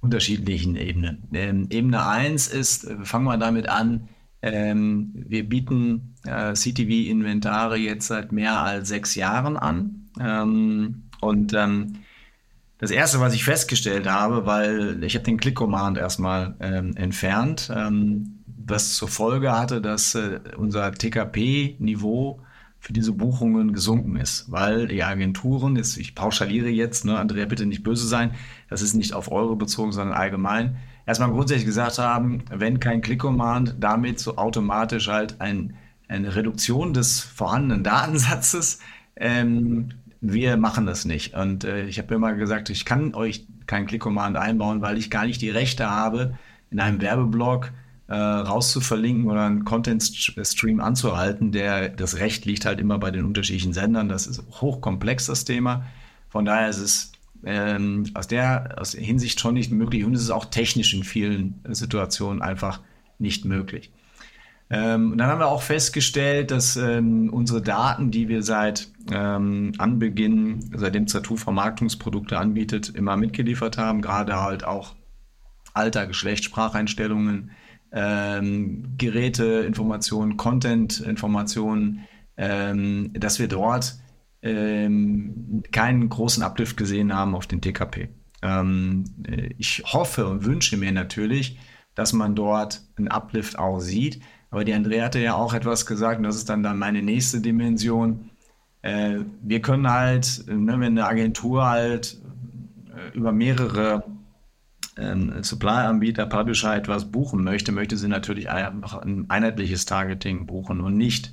unterschiedlichen 0.00 0.76
Ebenen. 0.76 1.28
Ähm, 1.32 1.68
Ebene 1.70 2.06
1 2.06 2.48
ist, 2.48 2.84
äh, 2.84 2.96
fangen 3.04 3.24
wir 3.24 3.38
damit 3.38 3.68
an, 3.68 4.08
ähm, 4.42 5.12
wir 5.14 5.48
bieten 5.48 6.16
äh, 6.26 6.52
CTV-Inventare 6.52 7.76
jetzt 7.76 8.08
seit 8.08 8.32
mehr 8.32 8.60
als 8.60 8.88
sechs 8.88 9.14
Jahren 9.14 9.56
an. 9.56 10.10
Ähm, 10.20 11.04
und 11.20 11.54
ähm, 11.54 12.00
das 12.82 12.90
erste, 12.90 13.20
was 13.20 13.32
ich 13.32 13.44
festgestellt 13.44 14.08
habe, 14.08 14.44
weil 14.44 15.04
ich 15.04 15.14
habe 15.14 15.24
den 15.24 15.36
Click-Command 15.36 15.98
erstmal 15.98 16.56
ähm, 16.58 16.96
entfernt, 16.96 17.70
ähm, 17.72 18.40
was 18.44 18.96
zur 18.96 19.06
Folge 19.06 19.52
hatte, 19.52 19.80
dass 19.80 20.16
äh, 20.16 20.40
unser 20.56 20.90
TKP-Niveau 20.90 22.40
für 22.80 22.92
diese 22.92 23.12
Buchungen 23.12 23.72
gesunken 23.72 24.16
ist, 24.16 24.50
weil 24.50 24.88
die 24.88 25.04
Agenturen, 25.04 25.76
jetzt, 25.76 25.96
ich 25.96 26.16
pauschaliere 26.16 26.70
jetzt, 26.70 27.04
ne, 27.04 27.20
Andrea, 27.20 27.46
bitte 27.46 27.66
nicht 27.66 27.84
böse 27.84 28.08
sein, 28.08 28.32
das 28.68 28.82
ist 28.82 28.94
nicht 28.94 29.12
auf 29.12 29.30
Euro 29.30 29.54
bezogen, 29.54 29.92
sondern 29.92 30.16
allgemein, 30.16 30.78
erstmal 31.06 31.30
grundsätzlich 31.30 31.66
gesagt 31.66 31.98
haben, 31.98 32.42
wenn 32.50 32.80
kein 32.80 33.00
Click-Command, 33.00 33.76
damit 33.78 34.18
so 34.18 34.38
automatisch 34.38 35.06
halt 35.06 35.40
ein, 35.40 35.76
eine 36.08 36.34
Reduktion 36.34 36.94
des 36.94 37.20
vorhandenen 37.20 37.84
Datensatzes 37.84 38.80
ähm, 39.14 39.90
wir 40.22 40.56
machen 40.56 40.86
das 40.86 41.04
nicht. 41.04 41.34
Und 41.34 41.64
äh, 41.64 41.84
ich 41.86 41.98
habe 41.98 42.14
immer 42.14 42.32
gesagt, 42.34 42.70
ich 42.70 42.84
kann 42.84 43.14
euch 43.14 43.46
kein 43.66 43.86
Click-Command 43.86 44.36
einbauen, 44.36 44.80
weil 44.80 44.96
ich 44.96 45.10
gar 45.10 45.26
nicht 45.26 45.42
die 45.42 45.50
Rechte 45.50 45.90
habe, 45.90 46.38
in 46.70 46.80
einem 46.80 47.00
Werbeblock 47.00 47.72
äh, 48.06 48.14
rauszuverlinken 48.14 49.28
oder 49.28 49.44
einen 49.44 49.64
Content-Stream 49.64 50.80
anzuhalten. 50.80 51.50
Der, 51.50 51.88
das 51.88 52.18
Recht 52.18 52.44
liegt 52.44 52.64
halt 52.64 52.80
immer 52.80 52.98
bei 52.98 53.10
den 53.10 53.24
unterschiedlichen 53.24 53.72
Sendern. 53.72 54.08
Das 54.08 54.28
ist 54.28 54.44
hochkomplex, 54.60 55.26
das 55.26 55.44
Thema. 55.44 55.86
Von 56.28 56.44
daher 56.44 56.68
ist 56.68 56.78
es 56.78 57.12
ähm, 57.44 58.04
aus, 58.14 58.28
der, 58.28 58.76
aus 58.78 58.92
der 58.92 59.02
Hinsicht 59.02 59.40
schon 59.40 59.54
nicht 59.54 59.72
möglich 59.72 60.04
und 60.04 60.14
es 60.14 60.22
ist 60.22 60.30
auch 60.30 60.44
technisch 60.44 60.94
in 60.94 61.02
vielen 61.02 61.60
Situationen 61.68 62.42
einfach 62.42 62.80
nicht 63.18 63.44
möglich. 63.44 63.90
Ähm, 64.72 65.12
und 65.12 65.18
dann 65.18 65.28
haben 65.28 65.40
wir 65.40 65.48
auch 65.48 65.60
festgestellt, 65.60 66.50
dass 66.50 66.76
ähm, 66.76 67.28
unsere 67.30 67.60
Daten, 67.60 68.10
die 68.10 68.28
wir 68.28 68.42
seit 68.42 68.88
ähm, 69.12 69.72
Anbeginn, 69.76 70.70
seitdem 70.74 71.06
Zatu 71.06 71.36
Vermarktungsprodukte 71.36 72.38
anbietet, 72.38 72.88
immer 72.88 73.18
mitgeliefert 73.18 73.76
haben, 73.76 74.00
gerade 74.00 74.40
halt 74.40 74.64
auch 74.64 74.94
Alter, 75.74 76.06
Geschlecht, 76.06 76.44
Spracheinstellungen, 76.44 77.50
ähm, 77.92 78.94
Geräteinformationen, 78.96 80.38
Content-Informationen, 80.38 82.06
ähm, 82.38 83.12
dass 83.12 83.38
wir 83.38 83.48
dort 83.48 83.96
ähm, 84.40 85.62
keinen 85.70 86.08
großen 86.08 86.42
Uplift 86.42 86.78
gesehen 86.78 87.14
haben 87.14 87.34
auf 87.34 87.46
den 87.46 87.60
TKP. 87.60 88.08
Ähm, 88.40 89.04
ich 89.58 89.82
hoffe 89.84 90.26
und 90.26 90.46
wünsche 90.46 90.78
mir 90.78 90.92
natürlich, 90.92 91.58
dass 91.94 92.14
man 92.14 92.34
dort 92.34 92.80
einen 92.96 93.08
Uplift 93.08 93.58
auch 93.58 93.80
sieht. 93.80 94.22
Aber 94.52 94.64
die 94.64 94.74
Andrea 94.74 95.06
hatte 95.06 95.18
ja 95.18 95.34
auch 95.34 95.54
etwas 95.54 95.86
gesagt, 95.86 96.18
und 96.18 96.24
das 96.24 96.36
ist 96.36 96.48
dann, 96.48 96.62
dann 96.62 96.78
meine 96.78 97.02
nächste 97.02 97.40
Dimension. 97.40 98.30
äh, 98.82 99.20
wir 99.42 99.62
können 99.62 99.90
halt, 99.90 100.44
ne, 100.46 100.74
wenn 100.78 100.98
eine 100.98 101.06
Agentur 101.06 101.66
halt 101.66 102.18
äh, 102.94 103.16
über 103.16 103.32
mehrere 103.32 104.04
ähm, 104.98 105.42
Supply-Anbieter, 105.42 106.26
Publisher 106.26 106.76
etwas 106.76 107.10
buchen 107.10 107.42
möchte, 107.42 107.72
möchte 107.72 107.96
sie 107.96 108.08
natürlich 108.08 108.50
einfach 108.50 108.98
ein 108.98 109.30
einheitliches 109.30 109.86
Targeting 109.86 110.46
buchen 110.46 110.80
und 110.80 110.96
nicht 110.98 111.32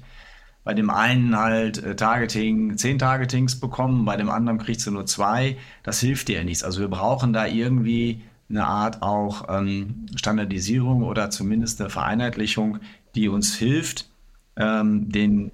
bei 0.64 0.74
dem 0.74 0.90
einen 0.90 1.36
halt 1.36 1.84
äh, 1.84 1.96
Targeting, 1.98 2.78
zehn 2.78 3.00
Targetings 3.00 3.60
bekommen, 3.60 4.06
bei 4.06 4.16
dem 4.16 4.30
anderen 4.30 4.60
kriegt 4.60 4.80
sie 4.80 4.92
nur 4.92 5.06
zwei. 5.06 5.58
Das 5.84 6.00
hilft 6.00 6.30
dir 6.30 6.38
ja 6.38 6.44
nichts. 6.46 6.64
Also 6.64 6.80
wir 6.80 6.90
brauchen 6.90 7.34
da 7.34 7.46
irgendwie 7.48 8.22
eine 8.50 8.66
Art 8.66 9.02
auch 9.02 9.46
ähm, 9.50 10.08
Standardisierung 10.16 11.04
oder 11.04 11.30
zumindest 11.30 11.80
eine 11.82 11.90
Vereinheitlichung, 11.90 12.80
die 13.16 13.30
uns 13.30 13.56
hilft, 13.56 14.10
ähm, 14.56 15.10
den 15.10 15.52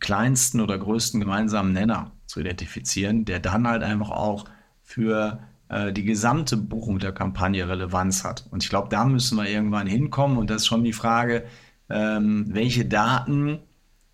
kleinsten 0.00 0.60
oder 0.60 0.78
größten 0.78 1.20
gemeinsamen 1.20 1.72
Nenner 1.72 2.12
zu 2.26 2.40
identifizieren, 2.40 3.24
der 3.24 3.40
dann 3.40 3.66
halt 3.66 3.82
einfach 3.82 4.10
auch 4.10 4.44
für 4.82 5.40
äh, 5.68 5.92
die 5.92 6.04
gesamte 6.04 6.56
Buchung 6.56 6.98
der 6.98 7.12
Kampagne 7.12 7.68
Relevanz 7.68 8.24
hat. 8.24 8.46
Und 8.50 8.62
ich 8.62 8.70
glaube, 8.70 8.88
da 8.88 9.04
müssen 9.04 9.36
wir 9.36 9.48
irgendwann 9.48 9.86
hinkommen. 9.86 10.38
Und 10.38 10.50
das 10.50 10.62
ist 10.62 10.66
schon 10.66 10.84
die 10.84 10.92
Frage, 10.92 11.44
ähm, 11.90 12.46
welche 12.48 12.84
Daten, 12.84 13.60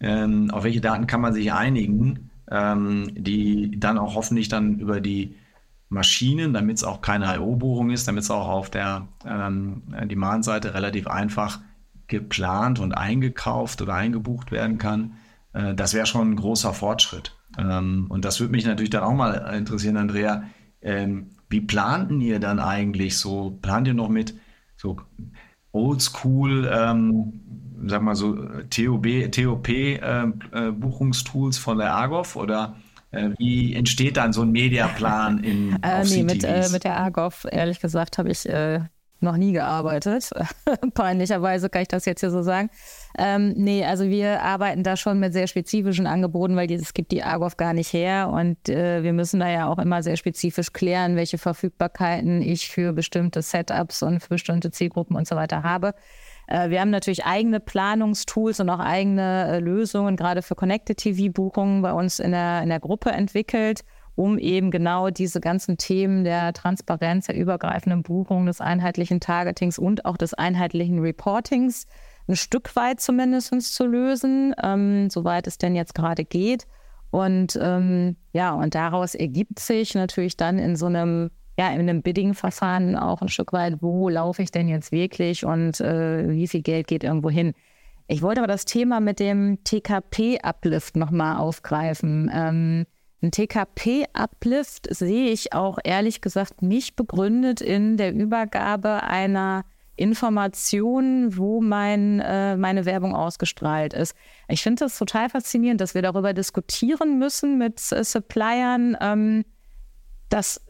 ähm, 0.00 0.50
auf 0.50 0.64
welche 0.64 0.80
Daten 0.80 1.06
kann 1.06 1.20
man 1.20 1.34
sich 1.34 1.52
einigen, 1.52 2.30
ähm, 2.50 3.10
die 3.14 3.78
dann 3.78 3.98
auch 3.98 4.14
hoffentlich 4.14 4.48
dann 4.48 4.78
über 4.78 5.00
die 5.00 5.36
Maschinen, 5.88 6.52
damit 6.52 6.78
es 6.78 6.84
auch 6.84 7.00
keine 7.00 7.36
IO-Buchung 7.36 7.90
ist, 7.90 8.08
damit 8.08 8.24
es 8.24 8.30
auch 8.30 8.48
auf 8.48 8.70
der 8.70 9.06
ähm, 9.26 9.82
Demand-Seite 10.08 10.74
relativ 10.74 11.06
einfach 11.06 11.60
geplant 12.18 12.79
und 12.79 12.92
eingekauft 12.92 13.83
oder 13.83 13.94
eingebucht 13.94 14.53
werden 14.53 14.79
kann. 14.79 15.14
Äh, 15.53 15.74
das 15.74 15.94
wäre 15.94 16.07
schon 16.07 16.33
ein 16.33 16.37
großer 16.37 16.72
Fortschritt. 16.72 17.37
Ähm, 17.59 18.07
und 18.09 18.24
das 18.24 18.38
würde 18.40 18.53
mich 18.53 18.66
natürlich 18.66 18.90
dann 18.90 19.03
auch 19.03 19.14
mal 19.14 19.33
interessieren, 19.55 19.96
Andrea. 19.96 20.44
Ähm, 20.81 21.31
wie 21.48 21.61
planten 21.61 22.20
ihr 22.20 22.38
dann 22.40 22.61
eigentlich 22.61 23.18
so? 23.18 23.59
Plant 23.62 23.88
ihr 23.88 23.94
noch 23.94 24.09
mit 24.09 24.35
so 24.77 24.96
oldschool, 25.72 26.70
ähm, 26.72 27.40
sag 27.87 28.03
mal 28.03 28.14
so 28.14 28.35
TOB, 28.70 29.31
TOP-Buchungstools 29.31 31.57
äh, 31.57 31.59
äh, 31.59 31.62
von 31.62 31.79
der 31.79 31.94
Argov 31.94 32.37
oder 32.37 32.77
äh, 33.11 33.31
wie 33.38 33.74
entsteht 33.74 34.16
dann 34.16 34.33
so 34.33 34.42
ein 34.42 34.53
Mediaplan 34.53 35.42
in 35.42 35.83
äh, 35.83 36.05
Nee, 36.05 36.22
mit, 36.22 36.44
äh, 36.44 36.68
mit 36.70 36.85
der 36.85 36.96
Argov, 36.96 37.44
ehrlich 37.50 37.81
gesagt, 37.81 38.18
habe 38.18 38.31
ich 38.31 38.48
äh, 38.48 38.83
noch 39.24 39.37
nie 39.37 39.52
gearbeitet. 39.52 40.30
Peinlicherweise 40.94 41.68
kann 41.68 41.82
ich 41.82 41.88
das 41.88 42.04
jetzt 42.04 42.20
hier 42.20 42.30
so 42.30 42.42
sagen. 42.42 42.70
Ähm, 43.18 43.54
nee, 43.56 43.84
also 43.84 44.04
wir 44.04 44.42
arbeiten 44.42 44.82
da 44.82 44.96
schon 44.96 45.18
mit 45.18 45.32
sehr 45.32 45.46
spezifischen 45.46 46.06
Angeboten, 46.06 46.56
weil 46.56 46.70
es 46.70 46.94
gibt 46.94 47.12
die 47.12 47.22
Argov 47.22 47.56
gar 47.56 47.72
nicht 47.72 47.92
her 47.92 48.30
und 48.32 48.68
äh, 48.68 49.02
wir 49.02 49.12
müssen 49.12 49.40
da 49.40 49.48
ja 49.48 49.66
auch 49.66 49.78
immer 49.78 50.02
sehr 50.02 50.16
spezifisch 50.16 50.72
klären, 50.72 51.16
welche 51.16 51.38
Verfügbarkeiten 51.38 52.42
ich 52.42 52.68
für 52.68 52.92
bestimmte 52.92 53.42
Setups 53.42 54.02
und 54.02 54.20
für 54.20 54.30
bestimmte 54.30 54.70
Zielgruppen 54.70 55.16
und 55.16 55.26
so 55.26 55.37
weiter 55.37 55.62
habe. 55.62 55.94
Äh, 56.46 56.70
wir 56.70 56.80
haben 56.80 56.90
natürlich 56.90 57.24
eigene 57.24 57.60
Planungstools 57.60 58.60
und 58.60 58.70
auch 58.70 58.80
eigene 58.80 59.48
äh, 59.48 59.58
Lösungen, 59.60 60.16
gerade 60.16 60.42
für 60.42 60.54
Connected 60.54 60.98
TV-Buchungen 60.98 61.82
bei 61.82 61.92
uns 61.92 62.18
in 62.18 62.32
der, 62.32 62.62
in 62.62 62.68
der 62.68 62.80
Gruppe 62.80 63.10
entwickelt 63.10 63.84
um 64.16 64.38
eben 64.38 64.70
genau 64.70 65.11
diese 65.11 65.40
ganzen 65.40 65.77
Themen 65.77 66.24
der 66.24 66.53
Transparenz, 66.53 67.27
der 67.27 67.37
übergreifenden 67.37 68.03
Buchung, 68.03 68.46
des 68.46 68.61
einheitlichen 68.61 69.20
Targetings 69.20 69.79
und 69.79 70.05
auch 70.05 70.16
des 70.16 70.35
einheitlichen 70.35 71.00
Reportings 71.00 71.87
ein 72.29 72.37
Stück 72.37 72.74
weit 72.77 73.00
zumindest 73.00 73.74
zu 73.74 73.87
lösen, 73.87 74.55
ähm, 74.62 75.11
soweit 75.11 75.46
es 75.46 75.59
denn 75.59 75.74
jetzt 75.74 75.94
gerade 75.94 76.24
geht. 76.24 76.66
Und 77.11 77.59
ähm, 77.61 78.16
ja, 78.33 78.55
und 78.55 78.74
daraus 78.74 79.14
ergibt 79.14 79.59
sich 79.61 79.94
natürlich 79.94 80.37
dann 80.37 80.59
in 80.59 80.74
so 80.74 80.87
einem, 80.87 81.31
ja, 81.59 81.68
in 81.72 81.81
einem 81.81 82.03
Bidding-Verfahren 82.03 82.96
auch 82.96 83.20
ein 83.20 83.29
Stück 83.29 83.53
weit, 83.53 83.83
wo 83.83 84.09
laufe 84.09 84.42
ich 84.42 84.50
denn 84.50 84.68
jetzt 84.68 84.90
wirklich 84.90 85.44
und 85.44 85.81
äh, 85.81 86.29
wie 86.31 86.48
viel 86.48 86.62
Geld 86.62 86.87
geht 86.87 87.05
irgendwo 87.05 87.31
hin. 87.31 87.53
Ich 88.07 88.22
wollte 88.22 88.40
aber 88.40 88.48
das 88.48 88.64
Thema 88.64 89.00
mit 89.00 89.20
dem 89.20 89.62
TKP-Uplift 89.64 90.96
nochmal 90.96 91.37
aufgreifen. 91.37 92.31
Ähm, 92.35 92.87
ein 93.24 93.30
TKP-Uplift 93.30 94.94
sehe 94.94 95.30
ich 95.30 95.52
auch 95.52 95.78
ehrlich 95.82 96.20
gesagt 96.20 96.62
nicht 96.62 96.94
begründet 96.94 97.60
in 97.60 97.96
der 97.96 98.14
Übergabe 98.14 99.02
einer 99.02 99.64
Information, 99.96 101.37
wo 101.37 101.60
mein, 101.60 102.20
äh, 102.20 102.56
meine 102.56 102.84
Werbung 102.84 103.14
ausgestrahlt 103.14 103.94
ist. 103.94 104.14
Ich 104.48 104.62
finde 104.62 104.84
das 104.84 104.98
total 104.98 105.30
faszinierend, 105.30 105.80
dass 105.80 105.94
wir 105.94 106.02
darüber 106.02 106.34
diskutieren 106.34 107.18
müssen 107.18 107.58
mit 107.58 107.80
äh, 107.92 108.02
Suppliern, 108.02 108.96
ähm, 109.00 109.44
dass, 110.28 110.60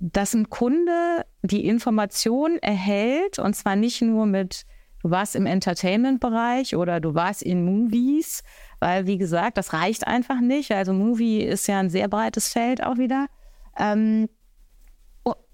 dass 0.00 0.34
ein 0.34 0.50
Kunde 0.50 1.24
die 1.42 1.64
Information 1.66 2.58
erhält 2.58 3.38
und 3.38 3.54
zwar 3.54 3.76
nicht 3.76 4.02
nur 4.02 4.26
mit, 4.26 4.66
du 5.02 5.10
warst 5.10 5.36
im 5.36 5.46
Entertainment-Bereich 5.46 6.74
oder 6.74 6.98
du 6.98 7.14
warst 7.14 7.42
in 7.42 7.64
Movies, 7.64 8.42
weil, 8.82 9.06
wie 9.06 9.16
gesagt, 9.16 9.58
das 9.58 9.72
reicht 9.72 10.08
einfach 10.08 10.40
nicht. 10.40 10.72
Also 10.72 10.92
Movie 10.92 11.40
ist 11.40 11.68
ja 11.68 11.78
ein 11.78 11.88
sehr 11.88 12.08
breites 12.08 12.48
Feld 12.48 12.82
auch 12.82 12.98
wieder. 12.98 13.28
Ähm, 13.78 14.28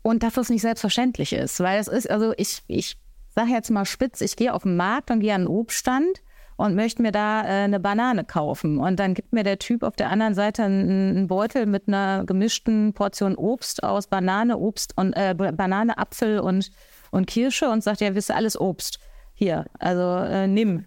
und 0.00 0.22
dass 0.22 0.32
das 0.32 0.48
nicht 0.48 0.62
selbstverständlich 0.62 1.34
ist, 1.34 1.60
weil 1.60 1.78
es 1.78 1.88
ist, 1.88 2.10
also 2.10 2.32
ich, 2.38 2.62
ich 2.68 2.96
sage 3.28 3.50
jetzt 3.50 3.70
mal 3.70 3.84
spitz, 3.84 4.22
ich 4.22 4.34
gehe 4.34 4.54
auf 4.54 4.62
den 4.62 4.76
Markt 4.76 5.10
und 5.10 5.20
gehe 5.20 5.34
an 5.34 5.42
einen 5.42 5.48
Obststand 5.48 6.22
und 6.56 6.74
möchte 6.74 7.02
mir 7.02 7.12
da 7.12 7.42
äh, 7.42 7.64
eine 7.64 7.78
Banane 7.78 8.24
kaufen. 8.24 8.78
Und 8.78 8.98
dann 8.98 9.12
gibt 9.12 9.34
mir 9.34 9.44
der 9.44 9.58
Typ 9.58 9.82
auf 9.82 9.94
der 9.94 10.08
anderen 10.08 10.32
Seite 10.32 10.62
einen, 10.62 10.88
einen 10.88 11.26
Beutel 11.26 11.66
mit 11.66 11.86
einer 11.86 12.24
gemischten 12.24 12.94
Portion 12.94 13.34
Obst 13.34 13.82
aus 13.82 14.06
Banane, 14.06 14.56
Obst 14.56 14.96
und 14.96 15.12
äh, 15.12 15.34
Banane, 15.34 15.98
Apfel 15.98 16.40
und, 16.40 16.70
und 17.10 17.26
Kirsche 17.26 17.68
und 17.68 17.84
sagt, 17.84 18.00
ja, 18.00 18.14
wisst 18.14 18.30
ihr, 18.30 18.36
alles 18.36 18.58
Obst. 18.58 19.00
Hier, 19.34 19.66
also 19.78 20.16
äh, 20.16 20.46
nimm. 20.46 20.86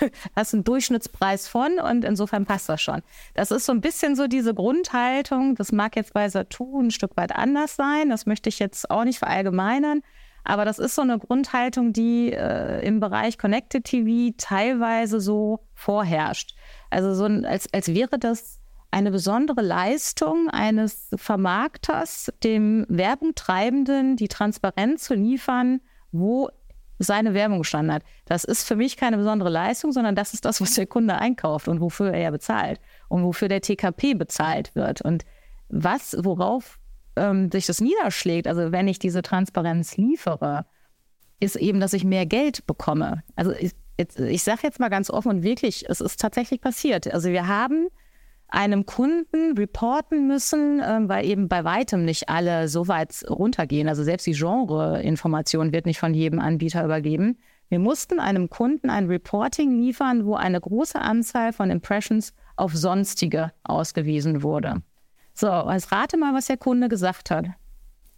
hast 0.36 0.54
einen 0.54 0.64
Durchschnittspreis 0.64 1.48
von 1.48 1.78
und 1.78 2.04
insofern 2.04 2.46
passt 2.46 2.68
das 2.68 2.80
schon. 2.80 3.02
Das 3.34 3.50
ist 3.50 3.66
so 3.66 3.72
ein 3.72 3.80
bisschen 3.80 4.16
so 4.16 4.26
diese 4.26 4.54
Grundhaltung. 4.54 5.54
Das 5.54 5.72
mag 5.72 5.96
jetzt 5.96 6.12
bei 6.12 6.28
Satu 6.28 6.80
ein 6.80 6.90
Stück 6.90 7.16
weit 7.16 7.34
anders 7.34 7.76
sein. 7.76 8.10
Das 8.10 8.26
möchte 8.26 8.48
ich 8.48 8.58
jetzt 8.58 8.90
auch 8.90 9.04
nicht 9.04 9.18
verallgemeinern. 9.18 10.02
Aber 10.44 10.64
das 10.64 10.78
ist 10.78 10.94
so 10.94 11.02
eine 11.02 11.18
Grundhaltung, 11.18 11.92
die 11.92 12.32
äh, 12.32 12.84
im 12.84 13.00
Bereich 13.00 13.38
Connected 13.38 13.84
TV 13.84 14.34
teilweise 14.36 15.20
so 15.20 15.60
vorherrscht. 15.74 16.56
Also 16.90 17.14
so 17.14 17.24
ein, 17.24 17.44
als, 17.44 17.72
als 17.72 17.94
wäre 17.94 18.18
das 18.18 18.58
eine 18.90 19.10
besondere 19.10 19.62
Leistung 19.62 20.50
eines 20.50 21.08
Vermarkters, 21.16 22.32
dem 22.44 22.84
Werbungtreibenden 22.88 24.16
die 24.16 24.28
Transparenz 24.28 25.04
zu 25.04 25.14
liefern, 25.14 25.80
wo 26.10 26.50
seine 27.06 27.34
Werbung 27.34 27.58
gestanden 27.58 27.94
hat. 27.94 28.02
Das 28.24 28.44
ist 28.44 28.66
für 28.66 28.76
mich 28.76 28.96
keine 28.96 29.16
besondere 29.16 29.50
Leistung, 29.50 29.92
sondern 29.92 30.14
das 30.14 30.34
ist 30.34 30.44
das, 30.44 30.60
was 30.60 30.74
der 30.74 30.86
Kunde 30.86 31.16
einkauft 31.16 31.68
und 31.68 31.80
wofür 31.80 32.12
er 32.12 32.30
bezahlt 32.30 32.80
und 33.08 33.24
wofür 33.24 33.48
der 33.48 33.60
TKP 33.60 34.14
bezahlt 34.14 34.74
wird. 34.74 35.02
Und 35.02 35.24
was, 35.68 36.16
worauf 36.18 36.78
ähm, 37.16 37.50
sich 37.50 37.66
das 37.66 37.80
niederschlägt, 37.80 38.46
also 38.46 38.72
wenn 38.72 38.88
ich 38.88 38.98
diese 38.98 39.22
Transparenz 39.22 39.96
liefere, 39.96 40.66
ist 41.40 41.56
eben, 41.56 41.80
dass 41.80 41.92
ich 41.92 42.04
mehr 42.04 42.26
Geld 42.26 42.66
bekomme. 42.66 43.22
Also 43.36 43.52
ich, 43.52 43.72
ich 43.96 44.42
sage 44.42 44.60
jetzt 44.62 44.80
mal 44.80 44.88
ganz 44.88 45.10
offen 45.10 45.30
und 45.30 45.42
wirklich, 45.42 45.88
es 45.88 46.00
ist 46.00 46.20
tatsächlich 46.20 46.60
passiert. 46.60 47.12
Also 47.12 47.30
wir 47.30 47.48
haben 47.48 47.88
einem 48.52 48.84
Kunden 48.86 49.56
reporten 49.56 50.26
müssen, 50.26 50.80
äh, 50.80 51.00
weil 51.08 51.24
eben 51.24 51.48
bei 51.48 51.64
weitem 51.64 52.04
nicht 52.04 52.28
alle 52.28 52.68
so 52.68 52.86
weit 52.86 53.24
runtergehen. 53.28 53.88
Also 53.88 54.04
selbst 54.04 54.26
die 54.26 54.32
Genre-Information 54.32 55.72
wird 55.72 55.86
nicht 55.86 55.98
von 55.98 56.14
jedem 56.14 56.38
Anbieter 56.38 56.84
übergeben. 56.84 57.38
Wir 57.70 57.78
mussten 57.78 58.20
einem 58.20 58.50
Kunden 58.50 58.90
ein 58.90 59.06
Reporting 59.06 59.80
liefern, 59.80 60.26
wo 60.26 60.34
eine 60.34 60.60
große 60.60 61.00
Anzahl 61.00 61.54
von 61.54 61.70
Impressions 61.70 62.34
auf 62.56 62.74
sonstige 62.74 63.52
ausgewiesen 63.64 64.42
wurde. 64.42 64.82
So, 65.32 65.48
jetzt 65.70 65.90
rate 65.90 66.18
mal, 66.18 66.34
was 66.34 66.46
der 66.46 66.58
Kunde 66.58 66.90
gesagt 66.90 67.30
hat. 67.30 67.46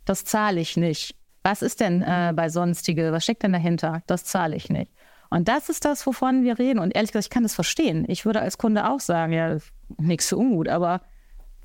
Das 0.05 0.25
zahle 0.25 0.61
ich 0.61 0.77
nicht. 0.77 1.15
Was 1.45 1.63
ist 1.63 1.81
denn 1.81 2.03
äh, 2.03 2.33
bei 2.35 2.49
sonstige? 2.49 3.13
Was 3.13 3.23
steckt 3.23 3.45
denn 3.45 3.53
dahinter? 3.53 4.03
Das 4.09 4.25
zahle 4.25 4.57
ich 4.57 4.71
nicht. 4.71 4.91
Und 5.35 5.49
das 5.49 5.69
ist 5.69 5.85
das, 5.85 6.07
wovon 6.07 6.45
wir 6.45 6.61
reden. 6.61 6.79
Und 6.79 6.95
ehrlich 6.95 7.11
gesagt, 7.11 7.27
ich 7.27 7.31
kann 7.31 7.43
das 7.43 7.57
verstehen. 7.57 8.05
Ich 8.07 8.25
würde 8.25 8.41
als 8.41 8.57
Kunde 8.57 8.89
auch 8.89 9.01
sagen, 9.01 9.33
ja, 9.33 9.59
nichts 9.99 10.29
für 10.29 10.37
ungut, 10.37 10.69
aber 10.69 11.01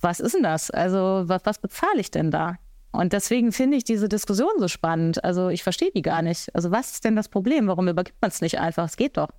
was 0.01 0.19
ist 0.19 0.34
denn 0.34 0.41
das? 0.41 0.71
Also, 0.71 1.25
was, 1.27 1.45
was 1.45 1.60
bezahle 1.60 1.99
ich 1.99 2.10
denn 2.10 2.32
da? 2.32 2.55
Und 2.91 3.13
deswegen 3.13 3.51
finde 3.51 3.77
ich 3.77 3.84
diese 3.84 4.10
Diskussion 4.10 4.49
so 4.58 4.67
spannend. 4.67 5.23
Also, 5.23 5.49
ich 5.49 5.62
verstehe 5.62 5.91
die 5.95 6.01
gar 6.01 6.23
nicht. 6.23 6.49
Also, 6.55 6.71
was 6.71 6.93
ist 6.93 7.05
denn 7.05 7.15
das 7.15 7.29
Problem? 7.29 7.67
Warum 7.67 7.88
übergibt 7.88 8.19
man 8.23 8.29
es 8.29 8.41
nicht 8.41 8.60
einfach? 8.60 8.86
Es 8.86 8.97
geht 8.97 9.17
doch. 9.17 9.29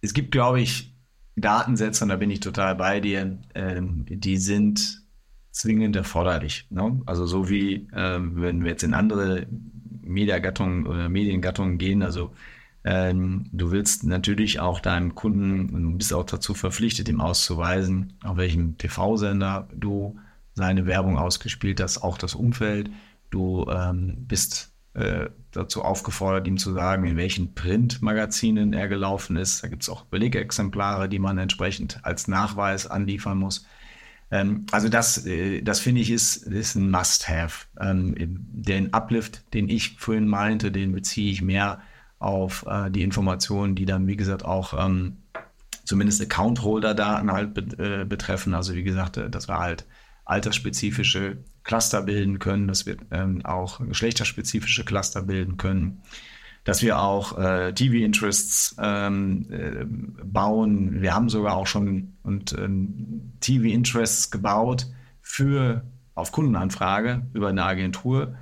Es 0.00 0.14
gibt, 0.14 0.30
glaube 0.30 0.60
ich, 0.60 0.94
Datensätze, 1.34 2.04
und 2.04 2.10
da 2.10 2.16
bin 2.16 2.30
ich 2.30 2.38
total 2.38 2.76
bei 2.76 3.00
dir, 3.00 3.40
ähm, 3.56 4.04
die 4.08 4.36
sind 4.36 5.02
zwingend 5.50 5.96
erforderlich. 5.96 6.68
Ne? 6.70 7.02
Also 7.06 7.26
so 7.26 7.48
wie 7.48 7.88
ähm, 7.92 8.40
wenn 8.40 8.62
wir 8.62 8.70
jetzt 8.70 8.84
in 8.84 8.94
andere 8.94 9.48
Mediagattungen 10.02 10.86
oder 10.86 11.08
Mediengattungen 11.08 11.78
gehen, 11.78 12.04
also 12.04 12.30
Ähm, 12.84 13.46
du 13.50 13.70
willst 13.70 14.04
natürlich 14.04 14.60
auch 14.60 14.78
deinem 14.78 15.14
Kunden, 15.14 15.70
und 15.70 15.98
bist 15.98 16.12
auch 16.12 16.24
dazu 16.24 16.54
verpflichtet, 16.54 17.08
ihm 17.08 17.20
auszuweisen, 17.20 18.18
auf 18.22 18.36
welchem 18.36 18.76
TV-Sender 18.76 19.68
du 19.74 20.18
seine 20.52 20.86
Werbung 20.86 21.18
ausgespielt 21.18 21.80
hast, 21.80 22.02
auch 22.02 22.18
das 22.18 22.34
Umfeld. 22.34 22.90
Du 23.30 23.66
ähm, 23.70 24.26
bist 24.28 24.70
äh, 24.92 25.30
dazu 25.50 25.82
aufgefordert, 25.82 26.46
ihm 26.46 26.58
zu 26.58 26.72
sagen, 26.72 27.04
in 27.06 27.16
welchen 27.16 27.54
Printmagazinen 27.54 28.72
er 28.72 28.88
gelaufen 28.88 29.36
ist. 29.36 29.64
Da 29.64 29.68
gibt 29.68 29.82
es 29.82 29.88
auch 29.88 30.04
Belegexemplare, 30.04 31.08
die 31.08 31.18
man 31.18 31.38
entsprechend 31.38 32.00
als 32.04 32.28
Nachweis 32.28 32.86
anliefern 32.86 33.38
muss. 33.38 33.66
Ähm, 34.30 34.66
also 34.70 34.88
das, 34.88 35.26
äh, 35.26 35.62
das 35.62 35.80
finde 35.80 36.02
ich 36.02 36.10
ist, 36.10 36.36
ist 36.36 36.74
ein 36.76 36.90
Must-Have. 36.90 37.66
Ähm, 37.80 38.14
den 38.16 38.92
Uplift, 38.92 39.42
den 39.54 39.68
ich 39.68 39.96
vorhin 39.98 40.28
meinte, 40.28 40.70
den 40.70 40.92
beziehe 40.92 41.32
ich 41.32 41.42
mehr 41.42 41.80
auf 42.24 42.64
äh, 42.68 42.90
die 42.90 43.02
Informationen, 43.02 43.74
die 43.74 43.86
dann, 43.86 44.06
wie 44.06 44.16
gesagt, 44.16 44.44
auch 44.44 44.74
ähm, 44.84 45.18
zumindest 45.84 46.22
Account-Holder-Daten 46.22 47.30
halt 47.30 47.54
be 47.54 48.06
betreffen. 48.06 48.54
Also 48.54 48.74
wie 48.74 48.82
gesagt, 48.82 49.20
dass 49.30 49.48
wir 49.48 49.58
halt 49.58 49.84
altersspezifische 50.24 51.38
Cluster 51.62 52.02
bilden 52.02 52.38
können, 52.38 52.68
dass 52.68 52.86
wir 52.86 52.96
ähm, 53.10 53.44
auch 53.44 53.80
geschlechterspezifische 53.86 54.84
Cluster 54.84 55.22
bilden 55.22 55.56
können, 55.56 56.02
dass 56.64 56.82
wir 56.82 56.98
auch 56.98 57.38
äh, 57.38 57.72
TV-Interests 57.72 58.76
ähm, 58.78 59.46
äh, 59.50 59.84
bauen. 60.24 61.02
Wir 61.02 61.14
haben 61.14 61.28
sogar 61.28 61.56
auch 61.56 61.66
schon 61.66 62.14
und 62.22 62.54
ähm, 62.58 63.32
TV-Interests 63.40 64.30
gebaut 64.30 64.86
für 65.20 65.84
auf 66.14 66.32
Kundenanfrage 66.32 67.26
über 67.34 67.48
eine 67.48 67.64
Agentur, 67.64 68.34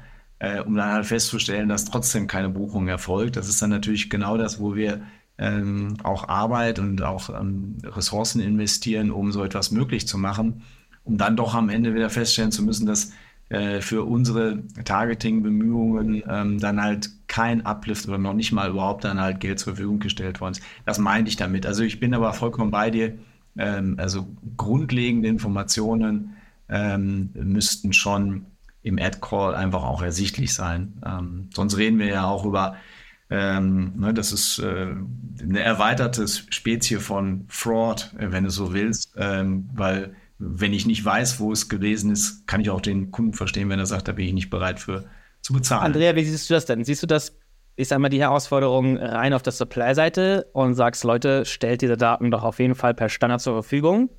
äh, 0.42 0.60
um 0.60 0.74
dann 0.74 0.90
halt 0.90 1.06
festzustellen, 1.06 1.68
dass 1.68 1.84
trotzdem 1.84 2.26
keine 2.26 2.48
Buchung 2.50 2.88
erfolgt. 2.88 3.36
Das 3.36 3.48
ist 3.48 3.62
dann 3.62 3.70
natürlich 3.70 4.10
genau 4.10 4.36
das, 4.36 4.60
wo 4.60 4.74
wir 4.74 5.00
ähm, 5.38 5.96
auch 6.02 6.28
Arbeit 6.28 6.78
und 6.78 7.02
auch 7.02 7.30
ähm, 7.30 7.78
Ressourcen 7.84 8.40
investieren, 8.40 9.10
um 9.10 9.32
so 9.32 9.42
etwas 9.44 9.70
möglich 9.70 10.06
zu 10.06 10.18
machen 10.18 10.62
um 11.04 11.18
dann 11.18 11.36
doch 11.36 11.54
am 11.54 11.68
Ende 11.68 11.94
wieder 11.94 12.10
feststellen 12.10 12.52
zu 12.52 12.62
müssen, 12.62 12.86
dass 12.86 13.12
äh, 13.48 13.80
für 13.80 14.04
unsere 14.04 14.62
Targeting-Bemühungen 14.84 16.22
ähm, 16.28 16.58
dann 16.58 16.80
halt 16.82 17.10
kein 17.26 17.66
Uplift 17.66 18.08
oder 18.08 18.18
noch 18.18 18.34
nicht 18.34 18.52
mal 18.52 18.70
überhaupt 18.70 19.04
dann 19.04 19.20
halt 19.20 19.40
Geld 19.40 19.58
zur 19.58 19.74
Verfügung 19.74 19.98
gestellt 19.98 20.40
worden 20.40 20.52
ist. 20.52 20.62
Das 20.86 20.98
meinte 20.98 21.28
ich 21.28 21.36
damit. 21.36 21.66
Also 21.66 21.82
ich 21.82 22.00
bin 22.00 22.14
aber 22.14 22.32
vollkommen 22.32 22.70
bei 22.70 22.90
dir. 22.90 23.14
Ähm, 23.56 23.96
also 23.98 24.26
grundlegende 24.56 25.28
Informationen 25.28 26.36
ähm, 26.68 27.30
müssten 27.34 27.92
schon 27.92 28.46
im 28.82 28.98
Ad-Call 28.98 29.54
einfach 29.54 29.84
auch 29.84 30.02
ersichtlich 30.02 30.54
sein. 30.54 31.00
Ähm, 31.06 31.50
sonst 31.54 31.76
reden 31.76 31.98
wir 31.98 32.06
ja 32.06 32.24
auch 32.24 32.44
über 32.44 32.76
ähm, 33.32 33.94
ne, 33.96 34.12
das 34.12 34.30
ist 34.30 34.58
äh, 34.58 34.94
eine 35.40 35.60
erweiterte 35.60 36.28
Spezie 36.28 36.98
von 36.98 37.46
Fraud, 37.48 38.10
wenn 38.18 38.44
du 38.44 38.50
so 38.50 38.74
willst, 38.74 39.14
ähm, 39.16 39.70
weil 39.72 40.14
wenn 40.38 40.74
ich 40.74 40.84
nicht 40.84 41.02
weiß, 41.02 41.40
wo 41.40 41.50
es 41.50 41.70
gewesen 41.70 42.10
ist, 42.10 42.46
kann 42.46 42.60
ich 42.60 42.68
auch 42.68 42.82
den 42.82 43.10
Kunden 43.10 43.32
verstehen, 43.32 43.70
wenn 43.70 43.78
er 43.78 43.86
sagt, 43.86 44.08
da 44.08 44.12
bin 44.12 44.26
ich 44.26 44.34
nicht 44.34 44.50
bereit 44.50 44.80
für 44.80 45.04
zu 45.40 45.54
bezahlen. 45.54 45.84
Andrea, 45.84 46.14
wie 46.14 46.24
siehst 46.24 46.50
du 46.50 46.54
das 46.54 46.66
denn? 46.66 46.84
Siehst 46.84 47.02
du 47.02 47.06
das, 47.06 47.34
ist 47.76 47.92
einmal 47.92 48.10
die 48.10 48.20
Herausforderung 48.20 48.98
rein 48.98 49.32
auf 49.32 49.42
der 49.42 49.52
Supply-Seite 49.52 50.48
und 50.52 50.74
sagst, 50.74 51.04
Leute, 51.04 51.46
stellt 51.46 51.80
diese 51.80 51.96
Daten 51.96 52.30
doch 52.30 52.42
auf 52.42 52.58
jeden 52.58 52.74
Fall 52.74 52.92
per 52.92 53.08
Standard 53.08 53.40
zur 53.40 53.54
Verfügung? 53.54 54.10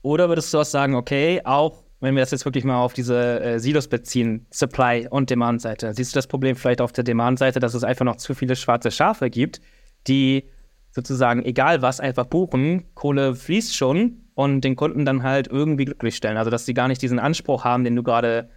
Oder 0.00 0.28
würdest 0.28 0.54
du 0.54 0.58
auch 0.58 0.64
sagen, 0.64 0.94
okay, 0.94 1.42
auch 1.44 1.83
wenn 2.04 2.14
wir 2.14 2.22
das 2.22 2.30
jetzt 2.30 2.44
wirklich 2.44 2.64
mal 2.64 2.76
auf 2.76 2.92
diese 2.92 3.40
äh, 3.40 3.58
Silos 3.58 3.88
beziehen, 3.88 4.46
Supply- 4.50 5.08
und 5.08 5.30
Demand-Seite, 5.30 5.94
siehst 5.94 6.14
du 6.14 6.18
das 6.18 6.26
Problem 6.26 6.54
vielleicht 6.54 6.80
auf 6.80 6.92
der 6.92 7.04
Demand-Seite, 7.04 7.60
dass 7.60 7.74
es 7.74 7.84
einfach 7.84 8.04
noch 8.04 8.16
zu 8.16 8.34
viele 8.34 8.56
schwarze 8.56 8.90
Schafe 8.90 9.30
gibt, 9.30 9.60
die 10.06 10.44
sozusagen, 10.90 11.44
egal 11.44 11.82
was, 11.82 12.00
einfach 12.00 12.26
buchen, 12.26 12.84
Kohle 12.94 13.34
fließt 13.34 13.74
schon 13.74 14.24
und 14.34 14.62
den 14.62 14.76
Kunden 14.76 15.04
dann 15.04 15.22
halt 15.22 15.48
irgendwie 15.48 15.86
glücklich 15.86 16.14
stellen. 16.14 16.36
Also, 16.36 16.50
dass 16.50 16.66
sie 16.66 16.74
gar 16.74 16.88
nicht 16.88 17.02
diesen 17.02 17.18
Anspruch 17.18 17.64
haben, 17.64 17.84
den 17.84 17.96
du 17.96 18.02
gerade 18.02 18.50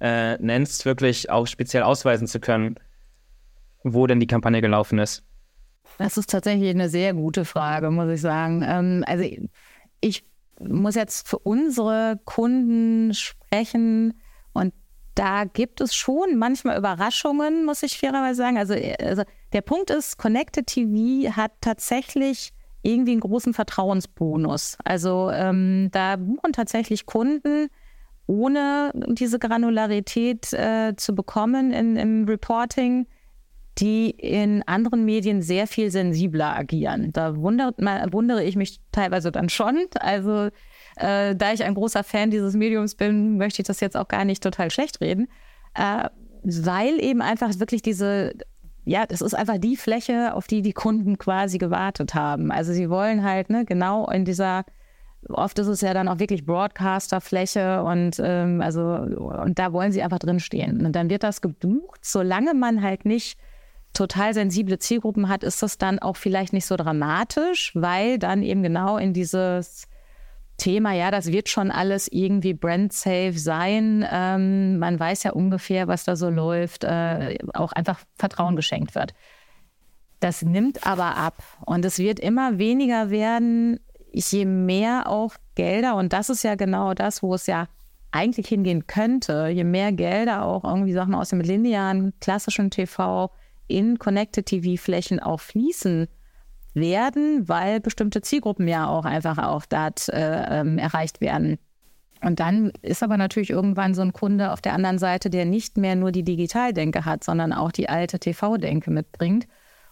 äh, 0.00 0.36
nennst, 0.38 0.84
wirklich 0.84 1.30
auch 1.30 1.46
speziell 1.46 1.82
ausweisen 1.82 2.26
zu 2.26 2.38
können, 2.38 2.76
wo 3.82 4.06
denn 4.06 4.20
die 4.20 4.26
Kampagne 4.26 4.60
gelaufen 4.60 4.98
ist. 4.98 5.24
Das 5.98 6.16
ist 6.16 6.30
tatsächlich 6.30 6.70
eine 6.70 6.88
sehr 6.88 7.12
gute 7.12 7.44
Frage, 7.44 7.90
muss 7.90 8.10
ich 8.10 8.20
sagen. 8.20 8.64
Ähm, 8.66 9.04
also, 9.06 9.24
ich 10.00 10.24
muss 10.60 10.94
jetzt 10.94 11.28
für 11.28 11.38
unsere 11.38 12.20
Kunden 12.24 13.14
sprechen 13.14 14.20
und 14.52 14.74
da 15.14 15.44
gibt 15.44 15.80
es 15.80 15.94
schon 15.94 16.36
manchmal 16.36 16.78
Überraschungen, 16.78 17.64
muss 17.64 17.82
ich 17.82 17.98
fairerweise 17.98 18.36
sagen. 18.36 18.58
Also, 18.58 18.74
also 19.00 19.22
der 19.52 19.60
Punkt 19.60 19.90
ist, 19.90 20.16
Connected 20.18 20.66
TV 20.66 21.34
hat 21.36 21.52
tatsächlich 21.60 22.52
irgendwie 22.82 23.12
einen 23.12 23.20
großen 23.20 23.52
Vertrauensbonus. 23.52 24.78
Also 24.84 25.30
ähm, 25.30 25.88
da 25.92 26.16
buchen 26.16 26.52
tatsächlich 26.52 27.06
Kunden, 27.06 27.68
ohne 28.26 28.92
diese 28.94 29.38
Granularität 29.38 30.52
äh, 30.52 30.94
zu 30.96 31.14
bekommen 31.14 31.72
in, 31.72 31.96
im 31.96 32.24
Reporting, 32.26 33.06
die 33.80 34.10
in 34.10 34.62
anderen 34.66 35.04
Medien 35.04 35.42
sehr 35.42 35.66
viel 35.66 35.90
sensibler 35.90 36.56
agieren. 36.56 37.12
Da 37.12 37.36
wundert, 37.36 37.78
wundere 38.12 38.44
ich 38.44 38.56
mich 38.56 38.80
teilweise 38.92 39.32
dann 39.32 39.48
schon. 39.48 39.78
Also 39.98 40.48
äh, 40.96 41.34
da 41.34 41.52
ich 41.52 41.64
ein 41.64 41.74
großer 41.74 42.04
Fan 42.04 42.30
dieses 42.30 42.54
Mediums 42.54 42.94
bin, 42.94 43.36
möchte 43.38 43.62
ich 43.62 43.66
das 43.66 43.80
jetzt 43.80 43.96
auch 43.96 44.08
gar 44.08 44.24
nicht 44.24 44.42
total 44.42 44.70
schlecht 44.70 45.00
reden. 45.00 45.28
Äh, 45.74 46.08
weil 46.42 47.00
eben 47.02 47.22
einfach 47.22 47.58
wirklich 47.58 47.82
diese 47.82 48.32
ja, 48.84 49.06
das 49.06 49.20
ist 49.20 49.34
einfach 49.34 49.58
die 49.58 49.76
Fläche, 49.76 50.34
auf 50.34 50.46
die 50.46 50.62
die 50.62 50.72
Kunden 50.72 51.18
quasi 51.18 51.58
gewartet 51.58 52.14
haben. 52.14 52.50
Also 52.50 52.72
sie 52.72 52.88
wollen 52.90 53.22
halt 53.22 53.50
ne, 53.50 53.64
genau 53.64 54.08
in 54.08 54.24
dieser, 54.24 54.64
oft 55.28 55.58
ist 55.58 55.66
es 55.66 55.80
ja 55.80 55.92
dann 55.94 56.08
auch 56.08 56.18
wirklich 56.18 56.46
Broadcaster-Fläche 56.46 57.82
und 57.82 58.16
ähm, 58.18 58.60
also 58.60 58.80
und 58.82 59.58
da 59.58 59.72
wollen 59.72 59.92
sie 59.92 60.02
einfach 60.02 60.18
drinstehen. 60.18 60.84
Und 60.84 60.96
dann 60.96 61.10
wird 61.10 61.22
das 61.22 61.40
gebucht, 61.40 62.04
solange 62.04 62.54
man 62.54 62.82
halt 62.82 63.04
nicht 63.04 63.38
total 63.92 64.34
sensible 64.34 64.78
Zielgruppen 64.78 65.28
hat, 65.28 65.44
ist 65.44 65.62
das 65.62 65.78
dann 65.78 65.98
auch 65.98 66.16
vielleicht 66.16 66.52
nicht 66.52 66.66
so 66.66 66.76
dramatisch, 66.76 67.72
weil 67.74 68.18
dann 68.18 68.42
eben 68.42 68.62
genau 68.62 68.96
in 68.96 69.12
dieses 69.12 69.88
Thema, 70.56 70.92
ja, 70.92 71.10
das 71.10 71.32
wird 71.32 71.48
schon 71.48 71.70
alles 71.70 72.06
irgendwie 72.08 72.54
brand-safe 72.54 73.38
sein. 73.38 74.06
Ähm, 74.10 74.78
man 74.78 75.00
weiß 75.00 75.22
ja 75.22 75.32
ungefähr, 75.32 75.88
was 75.88 76.04
da 76.04 76.16
so 76.16 76.28
läuft, 76.28 76.84
äh, 76.84 77.38
auch 77.54 77.72
einfach 77.72 78.00
Vertrauen 78.16 78.56
geschenkt 78.56 78.94
wird. 78.94 79.14
Das 80.20 80.42
nimmt 80.42 80.86
aber 80.86 81.16
ab 81.16 81.42
und 81.64 81.84
es 81.84 81.98
wird 81.98 82.20
immer 82.20 82.58
weniger 82.58 83.10
werden, 83.10 83.80
je 84.12 84.44
mehr 84.44 85.06
auch 85.06 85.34
Gelder, 85.54 85.96
und 85.96 86.12
das 86.12 86.28
ist 86.28 86.44
ja 86.44 86.56
genau 86.56 86.94
das, 86.94 87.22
wo 87.22 87.34
es 87.34 87.46
ja 87.46 87.68
eigentlich 88.12 88.48
hingehen 88.48 88.86
könnte, 88.86 89.48
je 89.48 89.64
mehr 89.64 89.92
Gelder 89.92 90.44
auch 90.44 90.64
irgendwie 90.64 90.92
Sachen 90.92 91.14
aus 91.14 91.30
dem 91.30 91.40
linearen, 91.40 92.12
klassischen 92.20 92.70
TV 92.70 93.30
in 93.70 93.98
Connected 93.98 94.46
TV-Flächen 94.46 95.20
auch 95.20 95.40
fließen 95.40 96.08
werden, 96.74 97.48
weil 97.48 97.80
bestimmte 97.80 98.22
Zielgruppen 98.22 98.68
ja 98.68 98.88
auch 98.88 99.04
einfach 99.04 99.38
auch 99.38 99.64
dort 99.66 100.08
äh, 100.08 100.60
ähm, 100.60 100.78
erreicht 100.78 101.20
werden. 101.20 101.58
Und 102.22 102.38
dann 102.38 102.72
ist 102.82 103.02
aber 103.02 103.16
natürlich 103.16 103.50
irgendwann 103.50 103.94
so 103.94 104.02
ein 104.02 104.12
Kunde 104.12 104.52
auf 104.52 104.60
der 104.60 104.74
anderen 104.74 104.98
Seite, 104.98 105.30
der 105.30 105.46
nicht 105.46 105.78
mehr 105.78 105.96
nur 105.96 106.12
die 106.12 106.22
Digitaldenke 106.22 107.04
hat, 107.04 107.24
sondern 107.24 107.52
auch 107.52 107.72
die 107.72 107.88
alte 107.88 108.18
TV-Denke 108.18 108.90
mitbringt. 108.90 109.46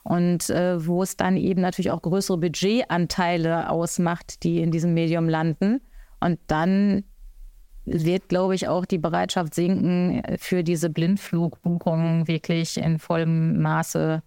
Und 0.04 0.50
äh, 0.50 0.86
wo 0.86 1.02
es 1.02 1.16
dann 1.16 1.36
eben 1.36 1.60
natürlich 1.60 1.90
auch 1.90 2.02
größere 2.02 2.38
Budgetanteile 2.38 3.70
ausmacht, 3.70 4.42
die 4.42 4.60
in 4.60 4.70
diesem 4.70 4.94
Medium 4.94 5.28
landen. 5.28 5.80
Und 6.20 6.38
dann 6.46 7.04
wird, 7.90 8.28
glaube 8.28 8.54
ich, 8.54 8.68
auch 8.68 8.84
die 8.84 8.98
Bereitschaft 8.98 9.54
sinken, 9.54 10.22
für 10.38 10.62
diese 10.62 10.90
Blindflugbuchungen 10.90 12.28
wirklich 12.28 12.76
in 12.76 12.98
vollem 12.98 13.60
Maße 13.60 14.22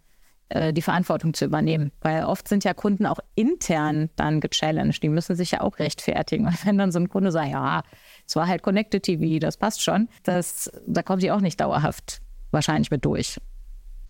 äh, 0.49 0.73
die 0.73 0.81
Verantwortung 0.81 1.33
zu 1.33 1.45
übernehmen. 1.45 1.91
Weil 2.01 2.25
oft 2.25 2.47
sind 2.47 2.63
ja 2.65 2.73
Kunden 2.73 3.05
auch 3.05 3.19
intern 3.35 4.09
dann 4.17 4.41
gechallenged. 4.41 5.01
Die 5.01 5.09
müssen 5.09 5.35
sich 5.35 5.51
ja 5.51 5.61
auch 5.61 5.79
rechtfertigen. 5.79 6.45
Und 6.47 6.65
wenn 6.65 6.77
dann 6.77 6.91
so 6.91 6.99
ein 6.99 7.07
Kunde 7.07 7.31
sagt, 7.31 7.51
ja, 7.51 7.83
es 8.27 8.35
war 8.35 8.47
halt 8.47 8.61
Connected 8.61 9.03
TV, 9.03 9.39
das 9.39 9.55
passt 9.55 9.81
schon, 9.81 10.09
das, 10.23 10.69
da 10.85 11.03
kommt 11.03 11.23
die 11.23 11.31
auch 11.31 11.41
nicht 11.41 11.59
dauerhaft 11.61 12.21
wahrscheinlich 12.51 12.91
mit 12.91 13.05
durch. 13.05 13.39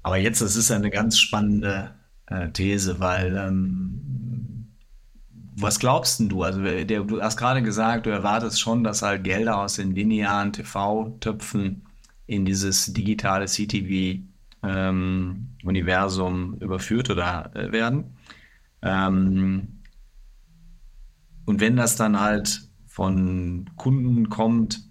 Aber 0.03 0.17
jetzt, 0.17 0.41
das 0.41 0.55
ist 0.55 0.71
eine 0.71 0.89
ganz 0.89 1.19
spannende 1.19 1.91
äh, 2.25 2.49
These, 2.49 2.99
weil 2.99 3.37
ähm, 3.37 4.30
was 5.55 5.79
glaubst 5.79 6.19
denn 6.19 6.29
du? 6.29 6.43
Also 6.43 6.61
der, 6.61 7.03
du 7.03 7.21
hast 7.21 7.37
gerade 7.37 7.61
gesagt, 7.61 8.05
du 8.05 8.09
erwartest 8.09 8.59
schon, 8.59 8.83
dass 8.83 9.01
halt 9.01 9.23
Gelder 9.23 9.57
aus 9.57 9.75
den 9.75 9.93
linearen 9.93 10.53
TV-Töpfen 10.53 11.83
in 12.27 12.45
dieses 12.45 12.93
digitale 12.93 13.45
CTV 13.45 14.21
ähm, 14.63 15.49
überführt 15.63 17.09
oder 17.09 17.51
äh, 17.55 17.71
werden. 17.71 18.15
Ähm, 18.81 19.79
und 21.45 21.59
wenn 21.59 21.75
das 21.75 21.95
dann 21.95 22.19
halt 22.19 22.61
von 22.87 23.69
Kunden 23.75 24.29
kommt, 24.29 24.83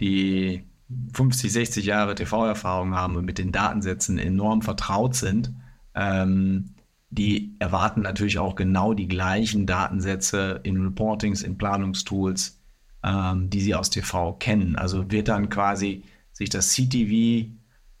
die 0.00 0.64
50, 1.12 1.52
60 1.52 1.86
Jahre 1.86 2.14
TV-Erfahrung 2.14 2.94
haben 2.94 3.16
und 3.16 3.24
mit 3.24 3.38
den 3.38 3.52
Datensätzen 3.52 4.18
enorm 4.18 4.62
vertraut 4.62 5.14
sind, 5.14 5.52
ähm, 5.94 6.74
die 7.10 7.56
erwarten 7.58 8.02
natürlich 8.02 8.38
auch 8.38 8.54
genau 8.54 8.94
die 8.94 9.08
gleichen 9.08 9.66
Datensätze 9.66 10.60
in 10.62 10.80
Reportings, 10.82 11.42
in 11.42 11.56
Planungstools, 11.56 12.60
ähm, 13.02 13.48
die 13.50 13.60
sie 13.60 13.74
aus 13.74 13.90
TV 13.90 14.34
kennen. 14.34 14.76
Also 14.76 15.10
wird 15.10 15.28
dann 15.28 15.48
quasi 15.48 16.04
sich 16.32 16.50
das 16.50 16.70
CTV 16.72 17.48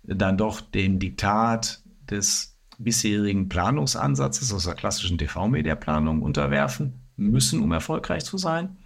dann 0.02 0.36
doch 0.36 0.60
dem 0.60 0.98
Diktat 0.98 1.82
des 2.10 2.56
bisherigen 2.78 3.48
Planungsansatzes 3.48 4.52
aus 4.52 4.64
der 4.64 4.74
klassischen 4.74 5.18
TV-Mediaplanung 5.18 6.22
unterwerfen 6.22 7.00
müssen, 7.16 7.60
um 7.62 7.72
erfolgreich 7.72 8.24
zu 8.24 8.38
sein? 8.38 8.76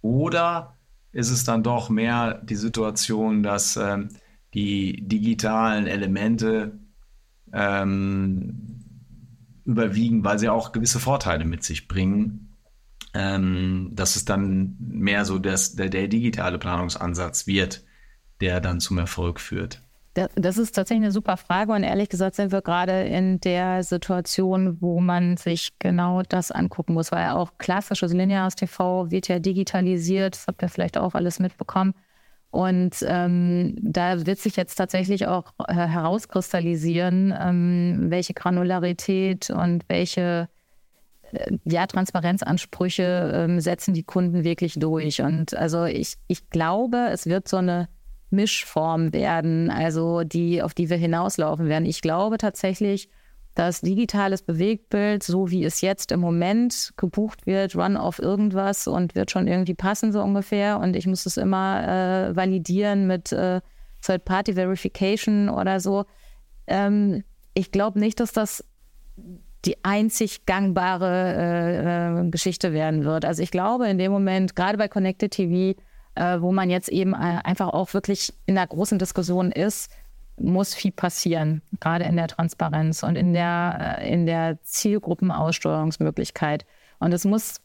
Oder 0.00 0.76
ist 1.12 1.30
es 1.30 1.44
dann 1.44 1.62
doch 1.62 1.88
mehr 1.88 2.34
die 2.34 2.56
Situation, 2.56 3.42
dass 3.42 3.76
ähm, 3.76 4.08
die 4.54 5.06
digitalen 5.08 5.86
Elemente 5.86 6.78
ähm, 7.52 8.75
überwiegen, 9.66 10.24
weil 10.24 10.38
sie 10.38 10.48
auch 10.48 10.72
gewisse 10.72 11.00
Vorteile 11.00 11.44
mit 11.44 11.62
sich 11.62 11.88
bringen? 11.88 12.56
Ähm, 13.14 13.90
dass 13.92 14.16
es 14.16 14.24
dann 14.24 14.76
mehr 14.78 15.24
so 15.24 15.38
das, 15.38 15.74
der, 15.74 15.88
der 15.88 16.08
digitale 16.08 16.58
Planungsansatz 16.58 17.46
wird, 17.46 17.84
der 18.40 18.60
dann 18.60 18.80
zum 18.80 18.98
Erfolg 18.98 19.40
führt. 19.40 19.82
Das 20.34 20.56
ist 20.56 20.72
tatsächlich 20.72 21.04
eine 21.04 21.12
super 21.12 21.36
Frage 21.36 21.72
und 21.72 21.82
ehrlich 21.82 22.08
gesagt 22.08 22.36
sind 22.36 22.50
wir 22.50 22.62
gerade 22.62 23.02
in 23.02 23.38
der 23.40 23.82
Situation, 23.82 24.80
wo 24.80 24.98
man 25.00 25.36
sich 25.36 25.78
genau 25.78 26.22
das 26.22 26.50
angucken 26.50 26.94
muss, 26.94 27.12
weil 27.12 27.30
auch 27.30 27.58
klassisches 27.58 28.14
lineares 28.14 28.54
TV 28.54 29.10
wird 29.10 29.28
ja 29.28 29.38
digitalisiert, 29.38 30.34
das 30.34 30.46
habt 30.46 30.62
ihr 30.62 30.70
vielleicht 30.70 30.96
auch 30.96 31.14
alles 31.14 31.38
mitbekommen. 31.38 31.92
Und 32.50 33.04
ähm, 33.06 33.76
da 33.80 34.26
wird 34.26 34.38
sich 34.38 34.56
jetzt 34.56 34.76
tatsächlich 34.76 35.26
auch 35.26 35.52
äh, 35.66 35.74
herauskristallisieren, 35.74 37.34
ähm, 37.38 38.06
welche 38.08 38.34
Granularität 38.34 39.50
und 39.50 39.84
welche 39.88 40.48
äh, 41.32 41.58
ja, 41.64 41.86
Transparenzansprüche 41.86 43.32
ähm, 43.34 43.60
setzen 43.60 43.94
die 43.94 44.04
Kunden 44.04 44.44
wirklich 44.44 44.74
durch. 44.74 45.20
Und 45.20 45.54
also 45.54 45.84
ich, 45.84 46.14
ich 46.28 46.48
glaube, 46.48 47.08
es 47.10 47.26
wird 47.26 47.48
so 47.48 47.58
eine 47.58 47.88
Mischform 48.30 49.12
werden, 49.12 49.70
also 49.70 50.22
die, 50.24 50.62
auf 50.62 50.74
die 50.74 50.90
wir 50.90 50.96
hinauslaufen 50.96 51.68
werden. 51.68 51.84
Ich 51.84 52.00
glaube 52.00 52.38
tatsächlich, 52.38 53.08
dass 53.56 53.80
digitales 53.80 54.42
Bewegtbild, 54.42 55.22
so 55.22 55.50
wie 55.50 55.64
es 55.64 55.80
jetzt 55.80 56.12
im 56.12 56.20
Moment 56.20 56.92
gebucht 56.98 57.46
wird, 57.46 57.74
run 57.74 57.96
auf 57.96 58.18
irgendwas 58.18 58.86
und 58.86 59.14
wird 59.14 59.30
schon 59.30 59.48
irgendwie 59.48 59.74
passen, 59.74 60.12
so 60.12 60.22
ungefähr. 60.22 60.78
Und 60.78 60.94
ich 60.94 61.06
muss 61.06 61.24
es 61.24 61.38
immer 61.38 61.82
äh, 61.82 62.36
validieren 62.36 63.06
mit 63.06 63.32
äh, 63.32 63.62
Third-Party-Verification 64.02 65.48
oder 65.48 65.80
so. 65.80 66.04
Ähm, 66.66 67.24
ich 67.54 67.72
glaube 67.72 67.98
nicht, 67.98 68.20
dass 68.20 68.32
das 68.32 68.62
die 69.64 69.82
einzig 69.82 70.44
gangbare 70.44 71.34
äh, 71.34 72.26
äh, 72.26 72.30
Geschichte 72.30 72.74
werden 72.74 73.04
wird. 73.04 73.24
Also 73.24 73.42
ich 73.42 73.50
glaube 73.50 73.88
in 73.88 73.96
dem 73.96 74.12
Moment, 74.12 74.54
gerade 74.54 74.76
bei 74.76 74.88
Connected 74.88 75.32
TV, 75.32 75.80
äh, 76.14 76.40
wo 76.42 76.52
man 76.52 76.68
jetzt 76.68 76.90
eben 76.90 77.14
äh, 77.14 77.40
einfach 77.42 77.70
auch 77.70 77.94
wirklich 77.94 78.34
in 78.44 78.58
einer 78.58 78.66
großen 78.66 78.98
Diskussion 78.98 79.50
ist, 79.50 79.90
muss 80.38 80.74
viel 80.74 80.92
passieren, 80.92 81.62
gerade 81.80 82.04
in 82.04 82.16
der 82.16 82.28
Transparenz 82.28 83.02
und 83.02 83.16
in 83.16 83.32
der, 83.32 83.98
äh, 84.00 84.12
in 84.12 84.26
der 84.26 84.62
Zielgruppenaussteuerungsmöglichkeit. 84.62 86.66
Und 86.98 87.12
es 87.12 87.24
muss, 87.24 87.60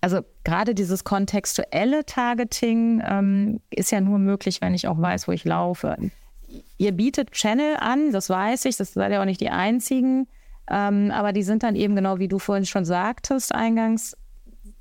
also 0.00 0.20
gerade 0.44 0.74
dieses 0.74 1.04
kontextuelle 1.04 2.04
Targeting 2.04 3.02
ähm, 3.04 3.60
ist 3.70 3.90
ja 3.90 4.00
nur 4.00 4.18
möglich, 4.18 4.60
wenn 4.60 4.74
ich 4.74 4.88
auch 4.88 5.00
weiß, 5.00 5.28
wo 5.28 5.32
ich 5.32 5.44
laufe. 5.44 5.96
Ihr 6.78 6.92
bietet 6.92 7.32
Channel 7.32 7.76
an, 7.78 8.12
das 8.12 8.30
weiß 8.30 8.64
ich, 8.66 8.76
das 8.76 8.92
seid 8.92 9.12
ja 9.12 9.20
auch 9.20 9.26
nicht 9.26 9.40
die 9.40 9.50
einzigen. 9.50 10.28
Ähm, 10.68 11.10
aber 11.10 11.32
die 11.32 11.42
sind 11.42 11.62
dann 11.62 11.76
eben 11.76 11.94
genau, 11.94 12.18
wie 12.18 12.28
du 12.28 12.38
vorhin 12.38 12.66
schon 12.66 12.84
sagtest, 12.84 13.54
eingangs, 13.54 14.16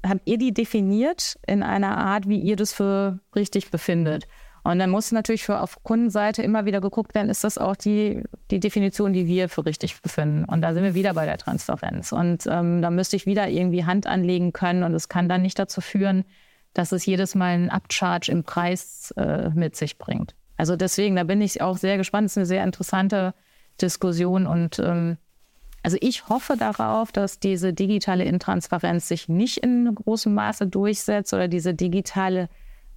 habt 0.05 0.21
ihr 0.25 0.37
die 0.37 0.53
definiert 0.53 1.37
in 1.45 1.63
einer 1.63 1.97
Art, 1.97 2.27
wie 2.27 2.39
ihr 2.39 2.55
das 2.55 2.73
für 2.73 3.19
richtig 3.35 3.71
befindet? 3.71 4.27
Und 4.65 4.79
dann 4.79 4.89
muss 4.89 5.11
natürlich 5.11 5.43
für 5.43 5.61
auf 5.61 5.83
Kundenseite 5.83 6.41
immer 6.41 6.65
wieder 6.65 6.81
geguckt 6.81 7.13
werden, 7.13 7.29
ist 7.29 7.43
das 7.43 7.59
auch 7.59 7.75
die, 7.75 8.23
die 8.49 8.59
Definition, 8.59 9.13
die 9.13 9.27
wir 9.27 9.47
für 9.47 9.63
richtig 9.63 10.01
befinden. 10.01 10.43
Und 10.43 10.61
da 10.61 10.73
sind 10.73 10.81
wir 10.81 10.95
wieder 10.95 11.13
bei 11.13 11.25
der 11.25 11.37
Transparenz. 11.37 12.11
Und 12.11 12.47
ähm, 12.47 12.81
da 12.81 12.89
müsste 12.89 13.15
ich 13.15 13.27
wieder 13.27 13.47
irgendwie 13.47 13.85
Hand 13.85 14.07
anlegen 14.07 14.53
können. 14.53 14.81
Und 14.81 14.95
es 14.95 15.07
kann 15.07 15.29
dann 15.29 15.43
nicht 15.43 15.59
dazu 15.59 15.81
führen, 15.81 16.25
dass 16.73 16.91
es 16.91 17.05
jedes 17.05 17.35
Mal 17.35 17.53
einen 17.53 17.69
Upcharge 17.69 18.31
im 18.31 18.43
Preis 18.43 19.13
äh, 19.17 19.49
mit 19.49 19.75
sich 19.75 19.99
bringt. 19.99 20.33
Also 20.57 20.75
deswegen, 20.75 21.15
da 21.15 21.25
bin 21.25 21.41
ich 21.41 21.61
auch 21.61 21.77
sehr 21.77 21.97
gespannt. 21.97 22.25
Es 22.25 22.31
ist 22.31 22.37
eine 22.37 22.47
sehr 22.47 22.63
interessante 22.63 23.35
Diskussion 23.79 24.47
und 24.47 24.79
ähm, 24.79 25.17
also 25.83 25.97
ich 26.01 26.27
hoffe 26.27 26.57
darauf, 26.57 27.11
dass 27.11 27.39
diese 27.39 27.71
digitale 27.71 28.23
Intransparenz 28.23 29.07
sich 29.07 29.29
nicht 29.29 29.57
in 29.59 29.93
großem 29.93 30.33
Maße 30.33 30.65
durchsetzt 30.65 31.35
oder 31.35 31.47
diese 31.47 31.75
digitale 31.75 32.49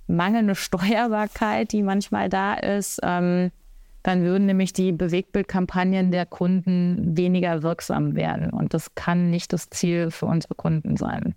mangelnde 0.08 0.54
Steuerbarkeit, 0.54 1.72
die 1.72 1.82
manchmal 1.82 2.28
da 2.28 2.54
ist. 2.54 3.00
Ähm, 3.02 3.50
dann 4.02 4.22
würden 4.22 4.46
nämlich 4.46 4.72
die 4.72 4.92
Bewegtbildkampagnen 4.92 6.10
der 6.10 6.24
Kunden 6.24 7.16
weniger 7.16 7.62
wirksam 7.62 8.14
werden. 8.14 8.50
Und 8.50 8.72
das 8.72 8.94
kann 8.94 9.30
nicht 9.30 9.52
das 9.52 9.70
Ziel 9.70 10.10
für 10.10 10.26
unsere 10.26 10.54
Kunden 10.54 10.96
sein. 10.96 11.34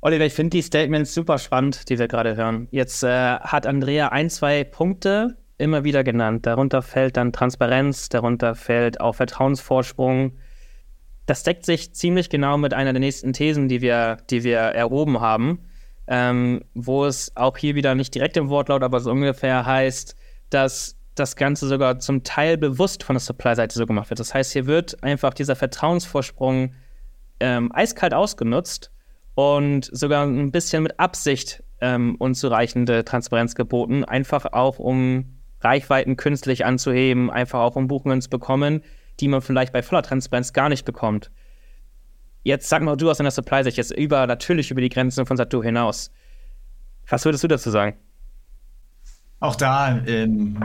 Oliver, 0.00 0.24
ich 0.24 0.32
finde 0.32 0.50
die 0.50 0.62
Statements 0.62 1.14
super 1.14 1.38
spannend, 1.38 1.88
die 1.88 1.98
wir 1.98 2.08
gerade 2.08 2.36
hören. 2.36 2.68
Jetzt 2.70 3.04
äh, 3.04 3.08
hat 3.08 3.66
Andrea 3.66 4.08
ein, 4.08 4.30
zwei 4.30 4.64
Punkte 4.64 5.36
immer 5.58 5.84
wieder 5.84 6.02
genannt. 6.02 6.46
Darunter 6.46 6.82
fällt 6.82 7.16
dann 7.16 7.32
Transparenz, 7.32 8.08
darunter 8.08 8.54
fällt 8.54 9.00
auch 9.00 9.14
Vertrauensvorsprung. 9.14 10.32
Das 11.26 11.44
deckt 11.44 11.64
sich 11.64 11.94
ziemlich 11.94 12.30
genau 12.30 12.58
mit 12.58 12.74
einer 12.74 12.92
der 12.92 13.00
nächsten 13.00 13.32
Thesen, 13.32 13.68
die 13.68 13.80
wir, 13.80 14.16
die 14.28 14.42
wir 14.42 14.58
erhoben 14.58 15.20
haben, 15.20 15.60
ähm, 16.06 16.62
wo 16.74 17.04
es 17.04 17.32
auch 17.36 17.56
hier 17.56 17.74
wieder 17.74 17.94
nicht 17.94 18.14
direkt 18.14 18.36
im 18.36 18.48
Wortlaut, 18.48 18.82
aber 18.82 19.00
so 19.00 19.10
ungefähr 19.10 19.64
heißt, 19.64 20.16
dass 20.50 20.96
das 21.14 21.36
Ganze 21.36 21.68
sogar 21.68 21.98
zum 21.98 22.24
Teil 22.24 22.56
bewusst 22.56 23.02
von 23.04 23.14
der 23.14 23.20
Supply-Seite 23.20 23.78
so 23.78 23.86
gemacht 23.86 24.10
wird. 24.10 24.20
Das 24.20 24.34
heißt, 24.34 24.52
hier 24.52 24.66
wird 24.66 25.02
einfach 25.02 25.34
dieser 25.34 25.56
Vertrauensvorsprung 25.56 26.74
ähm, 27.40 27.70
eiskalt 27.72 28.14
ausgenutzt 28.14 28.90
und 29.34 29.88
sogar 29.92 30.24
ein 30.24 30.52
bisschen 30.52 30.82
mit 30.82 30.98
Absicht 30.98 31.62
ähm, 31.80 32.16
unzureichende 32.18 33.04
Transparenz 33.04 33.54
geboten, 33.54 34.04
einfach 34.04 34.46
auch 34.52 34.78
um 34.78 35.38
Reichweiten 35.60 36.16
künstlich 36.16 36.64
anzuheben, 36.64 37.30
einfach 37.30 37.60
auch 37.60 37.76
um 37.76 37.88
Buchungen 37.88 38.20
zu 38.20 38.30
bekommen, 38.30 38.82
die 39.20 39.28
man 39.28 39.42
vielleicht 39.42 39.72
bei 39.72 39.82
voller 39.82 40.02
Transparenz 40.02 40.52
gar 40.52 40.68
nicht 40.68 40.84
bekommt. 40.84 41.30
Jetzt 42.42 42.68
sag 42.68 42.82
mal 42.82 42.96
du 42.96 43.10
aus 43.10 43.18
deiner 43.18 43.30
Supply-Sicht 43.30 43.76
jetzt 43.76 43.92
über, 43.92 44.26
natürlich 44.26 44.70
über 44.70 44.80
die 44.80 44.88
Grenzen 44.88 45.26
von 45.26 45.36
Satu 45.36 45.62
hinaus. 45.62 46.10
Was 47.08 47.24
würdest 47.24 47.44
du 47.44 47.48
dazu 47.48 47.70
sagen? 47.70 47.96
Auch 49.42 49.56
da 49.56 49.98
ähm, 50.06 50.56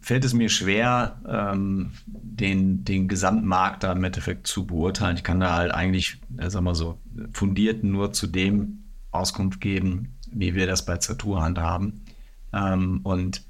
fällt 0.00 0.24
es 0.24 0.34
mir 0.34 0.48
schwer, 0.48 1.20
ähm, 1.28 1.92
den, 2.06 2.84
den 2.84 3.06
Gesamtmarkt 3.06 3.84
da 3.84 3.92
im 3.92 4.02
Endeffekt 4.02 4.48
zu 4.48 4.66
beurteilen. 4.66 5.16
Ich 5.16 5.22
kann 5.22 5.38
da 5.38 5.54
halt 5.54 5.72
eigentlich, 5.72 6.20
äh, 6.36 6.50
sag 6.50 6.62
mal 6.62 6.74
so, 6.74 6.98
fundiert 7.32 7.84
nur 7.84 8.12
zu 8.12 8.26
dem 8.26 8.82
Auskunft 9.12 9.60
geben, 9.60 10.16
wie 10.32 10.56
wir 10.56 10.66
das 10.66 10.84
bei 10.84 10.96
Zatur 10.96 11.42
handhaben. 11.42 12.04
Ähm, 12.52 13.00
und 13.04 13.42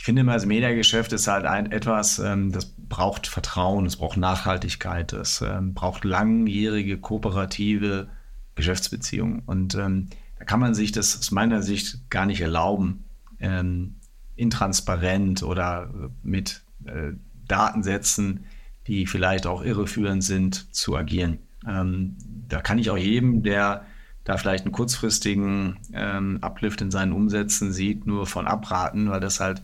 ich 0.00 0.04
finde 0.04 0.22
immer, 0.22 0.32
das 0.32 0.46
Mediageschäft 0.46 1.12
ist 1.12 1.28
halt 1.28 1.44
ein, 1.44 1.70
etwas, 1.70 2.18
ähm, 2.20 2.52
das 2.52 2.64
braucht 2.64 3.26
Vertrauen, 3.26 3.84
es 3.84 3.96
braucht 3.96 4.16
Nachhaltigkeit, 4.16 5.12
es 5.12 5.42
ähm, 5.42 5.74
braucht 5.74 6.06
langjährige 6.06 6.96
kooperative 6.96 8.08
Geschäftsbeziehungen. 8.54 9.42
Und 9.44 9.74
ähm, 9.74 10.08
da 10.38 10.46
kann 10.46 10.58
man 10.58 10.74
sich 10.74 10.92
das 10.92 11.18
aus 11.18 11.32
meiner 11.32 11.60
Sicht 11.60 12.08
gar 12.08 12.24
nicht 12.24 12.40
erlauben, 12.40 13.04
ähm, 13.40 13.96
intransparent 14.36 15.42
oder 15.42 15.92
mit 16.22 16.62
äh, 16.86 17.12
Datensätzen, 17.46 18.46
die 18.86 19.06
vielleicht 19.06 19.46
auch 19.46 19.62
irreführend 19.62 20.24
sind, 20.24 20.74
zu 20.74 20.96
agieren. 20.96 21.40
Ähm, 21.68 22.16
da 22.48 22.62
kann 22.62 22.78
ich 22.78 22.88
auch 22.88 22.96
jedem, 22.96 23.42
der 23.42 23.84
da 24.24 24.38
vielleicht 24.38 24.64
einen 24.64 24.72
kurzfristigen 24.72 25.76
ähm, 25.92 26.38
Uplift 26.40 26.80
in 26.80 26.90
seinen 26.90 27.12
Umsätzen 27.12 27.70
sieht, 27.70 28.06
nur 28.06 28.26
von 28.26 28.46
abraten, 28.46 29.10
weil 29.10 29.20
das 29.20 29.40
halt 29.40 29.62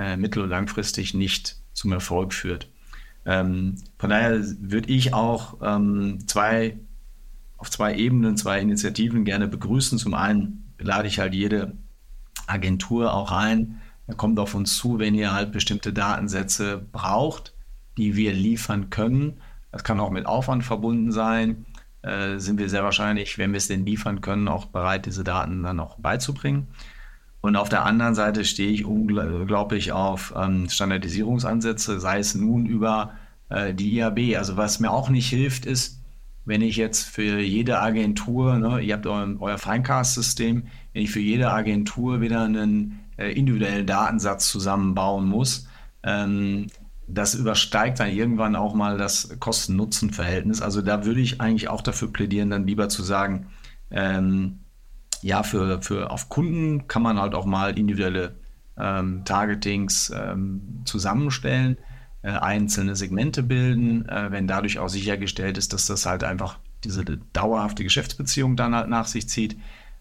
äh, 0.00 0.16
mittel- 0.16 0.42
und 0.42 0.50
langfristig 0.50 1.14
nicht 1.14 1.56
zum 1.72 1.92
Erfolg 1.92 2.32
führt. 2.32 2.68
Ähm, 3.26 3.76
von 3.98 4.10
daher 4.10 4.40
würde 4.60 4.88
ich 4.88 5.12
auch 5.12 5.58
ähm, 5.62 6.26
zwei, 6.26 6.78
auf 7.58 7.70
zwei 7.70 7.94
Ebenen, 7.96 8.36
zwei 8.36 8.60
Initiativen 8.60 9.24
gerne 9.24 9.46
begrüßen. 9.46 9.98
Zum 9.98 10.14
einen 10.14 10.72
lade 10.78 11.06
ich 11.06 11.18
halt 11.18 11.34
jede 11.34 11.74
Agentur 12.46 13.12
auch 13.12 13.30
ein, 13.30 13.80
kommt 14.16 14.40
auf 14.40 14.54
uns 14.54 14.76
zu, 14.76 14.98
wenn 14.98 15.14
ihr 15.14 15.32
halt 15.32 15.52
bestimmte 15.52 15.92
Datensätze 15.92 16.84
braucht, 16.90 17.54
die 17.96 18.16
wir 18.16 18.32
liefern 18.32 18.90
können. 18.90 19.40
Das 19.70 19.84
kann 19.84 20.00
auch 20.00 20.10
mit 20.10 20.26
Aufwand 20.26 20.64
verbunden 20.64 21.12
sein. 21.12 21.66
Äh, 22.02 22.38
sind 22.38 22.58
wir 22.58 22.68
sehr 22.68 22.82
wahrscheinlich, 22.82 23.38
wenn 23.38 23.52
wir 23.52 23.58
es 23.58 23.68
denn 23.68 23.84
liefern 23.84 24.20
können, 24.20 24.48
auch 24.48 24.66
bereit, 24.66 25.06
diese 25.06 25.22
Daten 25.22 25.62
dann 25.62 25.78
auch 25.78 25.98
beizubringen. 25.98 26.68
Und 27.40 27.56
auf 27.56 27.68
der 27.68 27.86
anderen 27.86 28.14
Seite 28.14 28.44
stehe 28.44 28.70
ich 28.70 28.84
unglaublich 28.84 29.92
auf 29.92 30.34
ähm, 30.36 30.68
Standardisierungsansätze, 30.68 31.98
sei 31.98 32.18
es 32.18 32.34
nun 32.34 32.66
über 32.66 33.12
äh, 33.48 33.72
die 33.72 33.94
IAB. 33.94 34.36
Also 34.36 34.56
was 34.56 34.78
mir 34.80 34.90
auch 34.90 35.08
nicht 35.08 35.28
hilft, 35.28 35.64
ist, 35.64 36.00
wenn 36.44 36.62
ich 36.62 36.76
jetzt 36.76 37.08
für 37.08 37.40
jede 37.40 37.80
Agentur, 37.80 38.58
ne, 38.58 38.80
ihr 38.80 38.94
habt 38.94 39.06
euer, 39.06 39.36
euer 39.40 39.58
Finecast-System, 39.58 40.64
wenn 40.92 41.02
ich 41.02 41.10
für 41.10 41.20
jede 41.20 41.50
Agentur 41.50 42.20
wieder 42.20 42.42
einen 42.42 43.00
äh, 43.16 43.32
individuellen 43.32 43.86
Datensatz 43.86 44.48
zusammenbauen 44.50 45.26
muss, 45.26 45.68
ähm, 46.02 46.66
das 47.06 47.34
übersteigt 47.34 48.00
dann 48.00 48.10
irgendwann 48.10 48.54
auch 48.54 48.74
mal 48.74 48.96
das 48.96 49.36
Kosten-Nutzen-Verhältnis. 49.40 50.62
Also 50.62 50.80
da 50.80 51.04
würde 51.04 51.20
ich 51.20 51.40
eigentlich 51.40 51.68
auch 51.68 51.82
dafür 51.82 52.12
plädieren, 52.12 52.50
dann 52.50 52.66
lieber 52.66 52.88
zu 52.88 53.02
sagen, 53.02 53.46
ähm, 53.90 54.59
ja, 55.22 55.42
für, 55.42 55.82
für 55.82 56.10
auf 56.10 56.28
Kunden 56.28 56.88
kann 56.88 57.02
man 57.02 57.20
halt 57.20 57.34
auch 57.34 57.44
mal 57.44 57.78
individuelle 57.78 58.36
ähm, 58.78 59.22
Targetings 59.24 60.10
ähm, 60.14 60.82
zusammenstellen, 60.84 61.76
äh, 62.22 62.30
einzelne 62.30 62.96
Segmente 62.96 63.42
bilden, 63.42 64.08
äh, 64.08 64.30
wenn 64.30 64.46
dadurch 64.46 64.78
auch 64.78 64.88
sichergestellt 64.88 65.58
ist, 65.58 65.72
dass 65.72 65.86
das 65.86 66.06
halt 66.06 66.24
einfach 66.24 66.58
diese 66.84 67.04
dauerhafte 67.32 67.84
Geschäftsbeziehung 67.84 68.56
dann 68.56 68.74
halt 68.74 68.88
nach 68.88 69.06
sich 69.06 69.28
zieht. 69.28 69.56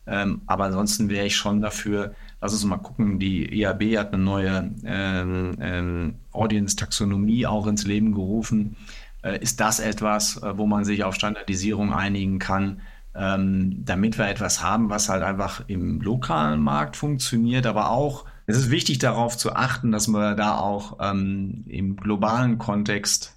Ähm, 0.07 0.41
aber 0.47 0.65
ansonsten 0.65 1.09
wäre 1.09 1.26
ich 1.26 1.36
schon 1.36 1.61
dafür, 1.61 2.15
lass 2.41 2.53
uns 2.53 2.63
mal 2.65 2.78
gucken, 2.78 3.20
die 3.20 3.45
IAB 3.59 3.97
hat 3.97 4.13
eine 4.13 4.24
neue 4.24 4.72
ähm, 4.84 5.55
ähm, 5.59 6.15
Audience-Taxonomie 6.32 7.45
auch 7.45 7.67
ins 7.67 7.86
Leben 7.86 8.13
gerufen. 8.13 8.76
Äh, 9.22 9.39
ist 9.39 9.59
das 9.59 9.80
etwas, 9.80 10.38
äh, 10.41 10.57
wo 10.57 10.65
man 10.65 10.86
sich 10.86 11.03
auf 11.03 11.15
Standardisierung 11.15 11.93
einigen 11.93 12.39
kann? 12.39 12.82
Ähm, 13.20 13.84
damit 13.84 14.17
wir 14.17 14.28
etwas 14.28 14.63
haben, 14.63 14.89
was 14.89 15.09
halt 15.09 15.24
einfach 15.24 15.63
im 15.67 15.99
lokalen 15.99 16.61
Markt 16.61 16.95
funktioniert, 16.95 17.65
aber 17.67 17.91
auch, 17.91 18.26
es 18.45 18.57
ist 18.57 18.72
wichtig 18.72 18.97
darauf 18.97 19.38
zu 19.38 19.55
achten, 19.55 19.91
dass 19.91 20.07
wir 20.07 20.36
da 20.36 20.57
auch 20.57 20.97
ähm, 21.01 21.65
im 21.67 21.97
globalen 21.97 22.57
Kontext 22.57 23.36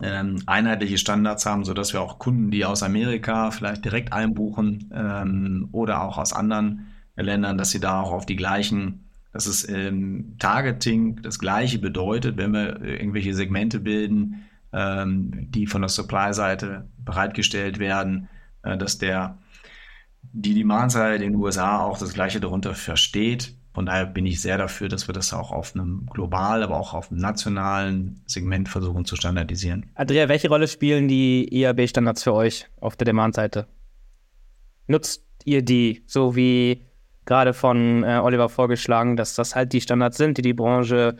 ähm, 0.00 0.42
einheitliche 0.46 0.96
Standards 0.96 1.44
haben, 1.44 1.64
sodass 1.64 1.92
wir 1.92 2.00
auch 2.00 2.18
Kunden, 2.18 2.50
die 2.50 2.64
aus 2.64 2.82
Amerika 2.82 3.50
vielleicht 3.50 3.84
direkt 3.84 4.12
einbuchen 4.12 4.90
ähm, 4.94 5.68
oder 5.72 6.02
auch 6.02 6.16
aus 6.16 6.32
anderen 6.32 6.86
Ländern, 7.16 7.58
dass 7.58 7.70
sie 7.70 7.80
da 7.80 8.00
auch 8.00 8.12
auf 8.12 8.26
die 8.26 8.36
gleichen, 8.36 9.08
dass 9.32 9.46
es 9.46 9.68
ähm, 9.68 10.36
Targeting 10.38 11.20
das 11.22 11.40
gleiche 11.40 11.80
bedeutet, 11.80 12.36
wenn 12.36 12.52
wir 12.52 12.80
irgendwelche 12.80 13.34
Segmente 13.34 13.80
bilden, 13.80 14.44
ähm, 14.72 15.50
die 15.50 15.66
von 15.66 15.82
der 15.82 15.88
Supply-Seite 15.88 16.88
bereitgestellt 16.98 17.78
werden, 17.78 18.24
äh, 18.24 18.33
dass 18.78 18.98
der 18.98 19.38
die 20.32 20.54
Demand-Seite 20.54 21.22
in 21.22 21.32
den 21.32 21.40
USA 21.40 21.80
auch 21.80 21.98
das 21.98 22.14
Gleiche 22.14 22.40
darunter 22.40 22.74
versteht. 22.74 23.54
Von 23.72 23.86
daher 23.86 24.06
bin 24.06 24.24
ich 24.24 24.40
sehr 24.40 24.56
dafür, 24.56 24.88
dass 24.88 25.08
wir 25.08 25.12
das 25.12 25.32
auch 25.32 25.50
auf 25.50 25.74
einem 25.74 26.06
globalen, 26.06 26.62
aber 26.62 26.76
auch 26.76 26.94
auf 26.94 27.10
einem 27.10 27.20
nationalen 27.20 28.22
Segment 28.26 28.68
versuchen 28.68 29.04
zu 29.04 29.16
standardisieren. 29.16 29.90
Andrea, 29.94 30.28
welche 30.28 30.48
Rolle 30.48 30.68
spielen 30.68 31.08
die 31.08 31.48
IAB-Standards 31.50 32.22
für 32.22 32.34
euch 32.34 32.68
auf 32.80 32.96
der 32.96 33.06
Demand-Seite? 33.06 33.66
Nutzt 34.86 35.24
ihr 35.44 35.62
die, 35.62 36.04
so 36.06 36.36
wie 36.36 36.84
gerade 37.24 37.52
von 37.52 38.04
äh, 38.04 38.20
Oliver 38.22 38.48
vorgeschlagen, 38.48 39.16
dass 39.16 39.34
das 39.34 39.56
halt 39.56 39.72
die 39.72 39.80
Standards 39.80 40.18
sind, 40.18 40.38
die 40.38 40.42
die 40.42 40.52
Branche 40.52 41.16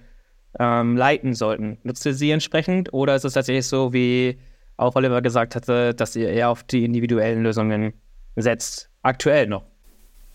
ähm, 0.58 0.96
leiten 0.96 1.34
sollten? 1.34 1.78
Nutzt 1.82 2.06
ihr 2.06 2.14
sie 2.14 2.30
entsprechend 2.30 2.92
oder 2.92 3.16
ist 3.16 3.24
es 3.24 3.32
tatsächlich 3.32 3.66
so, 3.66 3.92
wie 3.92 4.38
auch 4.76 4.96
Oliver 4.96 5.22
gesagt 5.22 5.54
hatte, 5.54 5.94
dass 5.94 6.16
ihr 6.16 6.28
eher 6.30 6.50
auf 6.50 6.62
die 6.64 6.84
individuellen 6.84 7.42
Lösungen 7.42 7.94
setzt. 8.36 8.90
Aktuell 9.02 9.46
noch. 9.46 9.64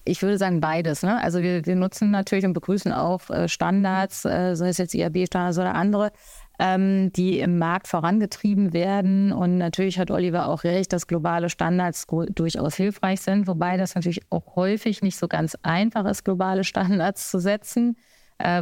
Ich 0.06 0.22
würde 0.22 0.38
sagen 0.38 0.60
beides. 0.60 1.04
Ne? 1.04 1.22
Also 1.22 1.42
wir, 1.42 1.66
wir, 1.66 1.76
nutzen 1.76 2.10
natürlich 2.10 2.46
und 2.46 2.54
begrüßen 2.54 2.92
auch 2.92 3.30
äh, 3.30 3.48
Standards, 3.48 4.26
äh, 4.26 4.56
sei 4.56 4.70
es 4.70 4.78
jetzt 4.78 4.96
IAB-Standards 4.96 5.60
oder 5.60 5.76
andere, 5.76 6.12
ähm, 6.58 7.12
die 7.14 7.40
im 7.40 7.58
Markt 7.58 7.88
vorangetrieben 7.88 8.74
werden. 8.74 9.32
Und 9.32 9.58
natürlich 9.58 10.00
hat 10.00 10.10
Oliver 10.10 10.48
auch 10.48 10.64
recht, 10.64 10.94
dass 10.94 11.06
globale 11.06 11.50
Standards 11.50 12.08
durchaus 12.34 12.76
hilfreich 12.76 13.22
sind, 13.22 13.48
wobei 13.48 13.78
das 13.78 13.94
natürlich 13.94 14.22
auch 14.30 14.56
häufig 14.56 15.02
nicht 15.02 15.18
so 15.18 15.28
ganz 15.28 15.56
einfach 15.62 16.06
ist, 16.06 16.24
globale 16.24 16.64
Standards 16.64 17.30
zu 17.30 17.40
setzen 17.40 17.96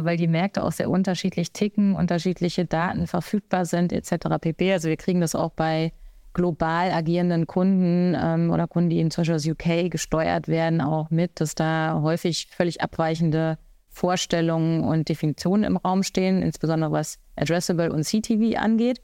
weil 0.02 0.16
die 0.16 0.26
Märkte 0.26 0.62
auch 0.62 0.72
sehr 0.72 0.90
unterschiedlich 0.90 1.52
ticken, 1.52 1.94
unterschiedliche 1.94 2.64
Daten 2.64 3.06
verfügbar 3.06 3.64
sind 3.64 3.92
etc. 3.92 4.26
pp. 4.40 4.72
Also 4.72 4.88
wir 4.88 4.96
kriegen 4.96 5.20
das 5.20 5.34
auch 5.34 5.52
bei 5.52 5.92
global 6.34 6.92
agierenden 6.92 7.46
Kunden 7.46 8.16
ähm, 8.20 8.50
oder 8.50 8.66
Kunden, 8.66 8.90
die 8.90 9.00
in 9.00 9.10
zum 9.10 9.22
Beispiel 9.22 9.34
aus 9.34 9.46
UK 9.46 9.90
gesteuert 9.90 10.48
werden, 10.48 10.80
auch 10.80 11.10
mit, 11.10 11.40
dass 11.40 11.54
da 11.54 12.00
häufig 12.02 12.48
völlig 12.50 12.80
abweichende 12.80 13.58
Vorstellungen 13.88 14.84
und 14.84 15.08
Definitionen 15.08 15.64
im 15.64 15.76
Raum 15.76 16.02
stehen, 16.02 16.42
insbesondere 16.42 16.92
was 16.92 17.18
Addressable 17.36 17.92
und 17.92 18.04
CTV 18.04 18.56
angeht. 18.56 19.00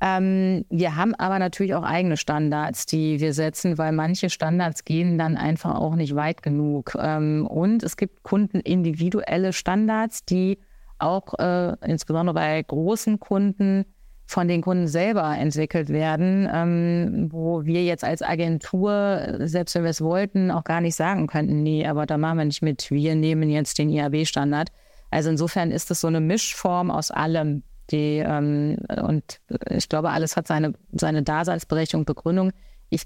Ähm, 0.00 0.64
wir 0.70 0.94
haben 0.94 1.14
aber 1.16 1.38
natürlich 1.38 1.74
auch 1.74 1.82
eigene 1.82 2.16
Standards, 2.16 2.86
die 2.86 3.20
wir 3.20 3.34
setzen, 3.34 3.78
weil 3.78 3.92
manche 3.92 4.30
Standards 4.30 4.84
gehen 4.84 5.18
dann 5.18 5.36
einfach 5.36 5.74
auch 5.74 5.96
nicht 5.96 6.14
weit 6.14 6.42
genug. 6.42 6.96
Ähm, 7.00 7.46
und 7.46 7.82
es 7.82 7.96
gibt 7.96 8.22
kundenindividuelle 8.22 9.52
Standards, 9.52 10.24
die 10.24 10.58
auch 10.98 11.34
äh, 11.38 11.74
insbesondere 11.84 12.34
bei 12.34 12.62
großen 12.62 13.18
Kunden 13.18 13.84
von 14.26 14.46
den 14.46 14.60
Kunden 14.60 14.88
selber 14.88 15.36
entwickelt 15.36 15.88
werden, 15.88 16.48
ähm, 16.52 17.28
wo 17.32 17.64
wir 17.64 17.82
jetzt 17.82 18.04
als 18.04 18.20
Agentur, 18.20 19.38
selbst 19.38 19.74
wenn 19.74 19.84
wir 19.84 19.90
es 19.90 20.02
wollten, 20.02 20.50
auch 20.50 20.64
gar 20.64 20.82
nicht 20.82 20.96
sagen 20.96 21.26
könnten, 21.26 21.62
nee, 21.62 21.86
aber 21.86 22.04
da 22.04 22.18
machen 22.18 22.38
wir 22.38 22.44
nicht 22.44 22.62
mit. 22.62 22.90
Wir 22.90 23.14
nehmen 23.14 23.48
jetzt 23.48 23.78
den 23.78 23.88
IAB-Standard. 23.88 24.68
Also 25.10 25.30
insofern 25.30 25.70
ist 25.70 25.90
es 25.90 26.02
so 26.02 26.08
eine 26.08 26.20
Mischform 26.20 26.90
aus 26.90 27.10
allem. 27.10 27.62
Die, 27.90 28.18
ähm, 28.18 28.76
und 29.02 29.40
ich 29.70 29.88
glaube, 29.88 30.10
alles 30.10 30.36
hat 30.36 30.46
seine, 30.46 30.74
seine 30.92 31.22
Daseinsberechtigung, 31.22 32.04
Begründung. 32.04 32.52
Ich 32.90 33.04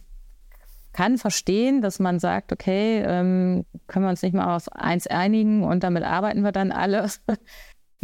kann 0.93 1.19
verstehen, 1.19 1.83
dass 1.83 1.99
man 1.99 2.19
sagt, 2.19 2.53
okay, 2.53 3.03
ähm, 3.07 3.65
können 3.87 4.05
wir 4.05 4.11
uns 4.11 4.23
nicht 4.23 4.35
mal 4.35 4.57
auf 4.57 4.71
eins 4.73 5.07
einigen 5.07 5.65
und 5.65 5.85
damit 5.85 6.03
arbeiten 6.03 6.43
wir 6.43 6.53
dann 6.53 6.73
alle. 6.73 7.09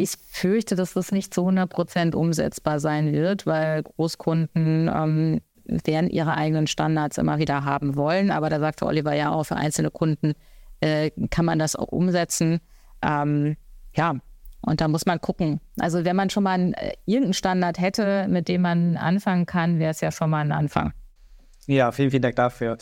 Ich 0.00 0.12
fürchte, 0.30 0.76
dass 0.76 0.92
das 0.92 1.10
nicht 1.10 1.34
zu 1.34 1.40
100 1.40 1.68
Prozent 1.68 2.14
umsetzbar 2.14 2.78
sein 2.78 3.12
wird, 3.12 3.46
weil 3.46 3.82
Großkunden 3.82 4.88
ähm, 4.88 5.40
werden 5.64 6.08
ihre 6.08 6.36
eigenen 6.36 6.68
Standards 6.68 7.18
immer 7.18 7.38
wieder 7.38 7.64
haben 7.64 7.96
wollen. 7.96 8.30
Aber 8.30 8.48
da 8.48 8.60
sagte 8.60 8.86
Oliver 8.86 9.12
ja 9.14 9.32
auch, 9.32 9.42
für 9.42 9.56
einzelne 9.56 9.90
Kunden 9.90 10.34
äh, 10.78 11.10
kann 11.30 11.44
man 11.44 11.58
das 11.58 11.74
auch 11.74 11.88
umsetzen. 11.88 12.60
Ähm, 13.02 13.56
ja, 13.92 14.14
und 14.62 14.80
da 14.80 14.88
muss 14.88 15.06
man 15.06 15.20
gucken. 15.20 15.60
Also 15.78 16.04
wenn 16.04 16.16
man 16.16 16.30
schon 16.30 16.42
mal 16.42 16.52
einen, 16.52 16.74
äh, 16.74 16.94
irgendeinen 17.06 17.34
Standard 17.34 17.78
hätte, 17.78 18.26
mit 18.28 18.48
dem 18.48 18.62
man 18.62 18.96
anfangen 18.96 19.46
kann, 19.46 19.78
wäre 19.78 19.90
es 19.90 20.00
ja 20.00 20.10
schon 20.10 20.30
mal 20.30 20.40
ein 20.40 20.52
Anfang. 20.52 20.92
Ja, 21.66 21.92
vielen, 21.92 22.10
vielen 22.10 22.22
Dank 22.22 22.36
dafür. 22.36 22.78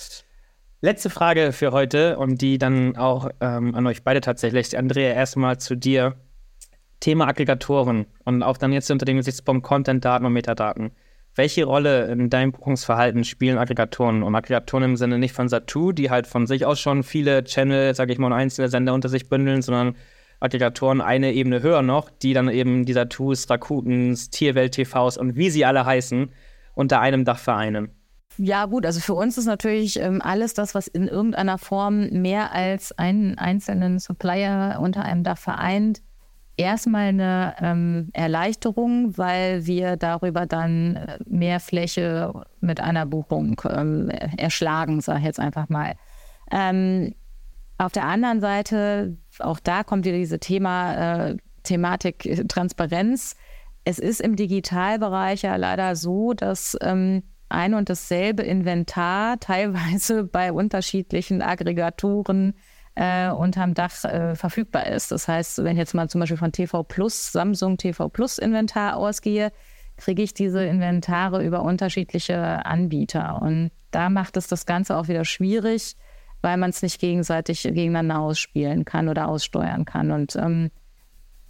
Letzte 0.80 1.10
Frage 1.10 1.52
für 1.52 1.72
heute 1.72 2.18
und 2.18 2.40
die 2.40 2.58
dann 2.58 2.96
auch 2.96 3.30
ähm, 3.40 3.74
an 3.74 3.86
euch 3.86 4.04
beide 4.04 4.20
tatsächlich. 4.20 4.76
Andrea, 4.76 5.12
erstmal 5.12 5.58
zu 5.58 5.74
dir. 5.74 6.16
Thema 7.00 7.28
Aggregatoren 7.28 8.06
und 8.24 8.42
auch 8.42 8.56
dann 8.56 8.72
jetzt 8.72 8.90
unter 8.90 9.04
dem 9.04 9.18
Gesichtspunkt 9.18 9.66
Content-Daten 9.66 10.24
und 10.24 10.32
Metadaten. 10.32 10.92
Welche 11.34 11.64
Rolle 11.64 12.06
in 12.06 12.30
deinem 12.30 12.52
Buchungsverhalten 12.52 13.24
spielen 13.24 13.58
Aggregatoren? 13.58 14.22
Und 14.22 14.34
Aggregatoren 14.34 14.84
im 14.84 14.96
Sinne 14.96 15.18
nicht 15.18 15.34
von 15.34 15.48
Satu, 15.48 15.92
die 15.92 16.08
halt 16.08 16.26
von 16.26 16.46
sich 16.46 16.64
aus 16.64 16.80
schon 16.80 17.02
viele 17.02 17.44
Channel, 17.44 17.94
sage 17.94 18.12
ich 18.12 18.18
mal, 18.18 18.28
und 18.28 18.32
einzelne 18.32 18.68
Sender 18.68 18.94
unter 18.94 19.10
sich 19.10 19.28
bündeln, 19.28 19.60
sondern 19.60 19.96
Aggregatoren 20.46 21.00
eine 21.00 21.32
Ebene 21.32 21.62
höher 21.62 21.82
noch, 21.82 22.10
die 22.10 22.32
dann 22.32 22.48
eben 22.48 22.84
dieser 22.84 23.08
Tools, 23.08 23.48
Rakutens, 23.50 24.30
Tierwelt 24.30 24.72
TVs 24.72 25.18
und 25.18 25.36
wie 25.36 25.50
sie 25.50 25.64
alle 25.64 25.84
heißen, 25.84 26.30
unter 26.74 27.00
einem 27.00 27.24
Dach 27.24 27.38
vereinen. 27.38 27.90
Ja, 28.38 28.66
gut, 28.66 28.84
also 28.84 29.00
für 29.00 29.14
uns 29.14 29.38
ist 29.38 29.46
natürlich 29.46 29.98
ähm, 29.98 30.20
alles 30.22 30.54
das, 30.54 30.74
was 30.74 30.86
in 30.88 31.08
irgendeiner 31.08 31.58
Form 31.58 32.08
mehr 32.10 32.52
als 32.52 32.92
einen 32.98 33.38
einzelnen 33.38 33.98
Supplier 33.98 34.78
unter 34.80 35.02
einem 35.02 35.24
Dach 35.24 35.38
vereint, 35.38 36.02
erstmal 36.56 37.08
eine 37.08 37.54
ähm, 37.60 38.10
Erleichterung, 38.12 39.16
weil 39.16 39.66
wir 39.66 39.96
darüber 39.96 40.46
dann 40.46 40.96
äh, 40.96 41.18
mehr 41.26 41.60
Fläche 41.60 42.32
mit 42.60 42.80
einer 42.80 43.06
Buchung 43.06 43.60
ähm, 43.70 44.10
erschlagen, 44.10 45.00
sage 45.00 45.20
ich 45.20 45.24
jetzt 45.24 45.40
einfach 45.40 45.68
mal. 45.68 45.94
Ähm, 46.50 47.14
auf 47.78 47.92
der 47.92 48.04
anderen 48.04 48.40
Seite, 48.40 49.18
auch 49.40 49.60
da 49.60 49.84
kommt 49.84 50.04
wieder 50.04 50.16
diese 50.16 50.38
Thema, 50.38 51.28
äh, 51.28 51.36
Thematik 51.62 52.26
äh, 52.26 52.44
Transparenz. 52.44 53.36
Es 53.84 53.98
ist 53.98 54.20
im 54.20 54.36
Digitalbereich 54.36 55.42
ja 55.42 55.56
leider 55.56 55.96
so, 55.96 56.32
dass 56.32 56.76
ähm, 56.80 57.22
ein 57.48 57.74
und 57.74 57.88
dasselbe 57.88 58.42
Inventar 58.42 59.38
teilweise 59.40 60.24
bei 60.24 60.52
unterschiedlichen 60.52 61.42
Aggregatoren 61.42 62.54
äh, 62.94 63.30
unterm 63.30 63.74
Dach 63.74 64.04
äh, 64.04 64.34
verfügbar 64.34 64.86
ist. 64.86 65.12
Das 65.12 65.28
heißt, 65.28 65.62
wenn 65.62 65.72
ich 65.72 65.78
jetzt 65.78 65.94
mal 65.94 66.08
zum 66.08 66.20
Beispiel 66.20 66.38
von 66.38 66.52
TV 66.52 66.82
Plus, 66.82 67.30
Samsung 67.30 67.76
TV 67.76 68.08
Plus 68.08 68.38
Inventar 68.38 68.96
ausgehe, 68.96 69.52
kriege 69.96 70.22
ich 70.22 70.34
diese 70.34 70.64
Inventare 70.64 71.44
über 71.44 71.62
unterschiedliche 71.62 72.64
Anbieter. 72.66 73.40
Und 73.40 73.70
da 73.90 74.10
macht 74.10 74.36
es 74.36 74.46
das 74.46 74.66
Ganze 74.66 74.96
auch 74.96 75.08
wieder 75.08 75.24
schwierig, 75.24 75.96
weil 76.46 76.58
man 76.58 76.70
es 76.70 76.80
nicht 76.80 77.00
gegenseitig 77.00 77.64
gegeneinander 77.64 78.20
ausspielen 78.20 78.84
kann 78.84 79.08
oder 79.08 79.26
aussteuern 79.26 79.84
kann. 79.84 80.12
Und 80.12 80.36
ähm, 80.36 80.70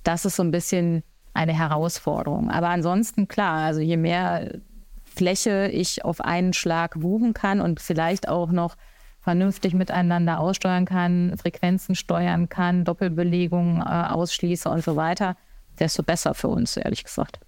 das 0.04 0.24
ist 0.24 0.36
so 0.36 0.42
ein 0.42 0.50
bisschen 0.50 1.02
eine 1.34 1.52
Herausforderung. 1.52 2.50
Aber 2.50 2.70
ansonsten 2.70 3.28
klar, 3.28 3.58
also 3.58 3.80
je 3.80 3.98
mehr 3.98 4.58
Fläche 5.04 5.68
ich 5.68 6.02
auf 6.02 6.22
einen 6.22 6.54
Schlag 6.54 6.98
buchen 6.98 7.34
kann 7.34 7.60
und 7.60 7.78
vielleicht 7.78 8.26
auch 8.26 8.50
noch 8.50 8.76
vernünftig 9.20 9.74
miteinander 9.74 10.40
aussteuern 10.40 10.86
kann, 10.86 11.36
Frequenzen 11.36 11.94
steuern 11.94 12.48
kann, 12.48 12.84
Doppelbelegung 12.84 13.82
äh, 13.82 13.82
ausschließe 13.82 14.70
und 14.70 14.82
so 14.82 14.96
weiter, 14.96 15.36
desto 15.78 16.04
besser 16.04 16.32
für 16.32 16.48
uns, 16.48 16.78
ehrlich 16.78 17.04
gesagt. 17.04 17.38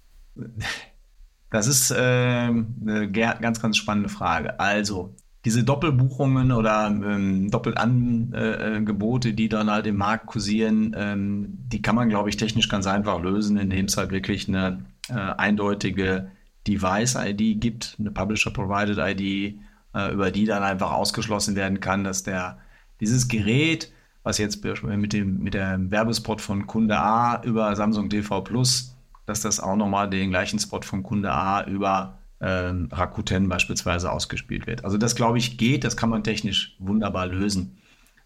Das 1.49 1.65
ist 1.65 1.89
äh, 1.89 1.95
eine 1.97 3.09
ganz, 3.11 3.59
ganz 3.59 3.75
spannende 3.77 4.09
Frage. 4.09 4.59
Also, 4.59 5.15
diese 5.49 5.63
Doppelbuchungen 5.63 6.51
oder 6.51 6.85
ähm, 6.85 7.49
Doppelangebote, 7.49 9.33
die 9.33 9.49
dann 9.49 9.71
halt 9.71 9.87
im 9.87 9.97
Markt 9.97 10.27
kursieren, 10.27 10.95
ähm, 10.95 11.57
die 11.73 11.81
kann 11.81 11.95
man, 11.95 12.07
glaube 12.07 12.29
ich, 12.29 12.37
technisch 12.37 12.69
ganz 12.69 12.85
einfach 12.85 13.19
lösen, 13.19 13.57
indem 13.57 13.85
es 13.85 13.97
halt 13.97 14.11
wirklich 14.11 14.47
eine 14.47 14.85
äh, 15.09 15.13
eindeutige 15.15 16.29
Device-ID 16.67 17.59
gibt, 17.59 17.95
eine 17.97 18.11
Publisher-Provided-ID, 18.11 19.59
äh, 19.95 20.13
über 20.13 20.29
die 20.29 20.45
dann 20.45 20.61
einfach 20.61 20.91
ausgeschlossen 20.91 21.55
werden 21.55 21.79
kann, 21.79 22.03
dass 22.03 22.21
der 22.21 22.59
dieses 22.99 23.27
Gerät, 23.27 23.91
was 24.21 24.37
jetzt 24.37 24.63
mit 24.63 25.13
dem 25.13 25.39
mit 25.39 25.55
der 25.55 25.79
Werbespot 25.89 26.41
von 26.41 26.67
Kunde 26.67 26.99
A 26.99 27.41
über 27.43 27.75
Samsung 27.75 28.11
TV 28.11 28.41
Plus, 28.41 28.95
dass 29.25 29.41
das 29.41 29.59
auch 29.59 29.75
nochmal 29.75 30.11
den 30.11 30.29
gleichen 30.29 30.59
Spot 30.59 30.83
von 30.83 31.01
Kunde 31.01 31.31
A 31.31 31.63
über 31.65 32.18
Rakuten 32.41 33.49
beispielsweise 33.49 34.11
ausgespielt 34.11 34.67
wird. 34.67 34.85
Also 34.85 34.97
das 34.97 35.15
glaube 35.15 35.37
ich 35.37 35.57
geht, 35.57 35.83
das 35.83 35.97
kann 35.97 36.09
man 36.09 36.23
technisch 36.23 36.75
wunderbar 36.79 37.27
lösen. 37.27 37.77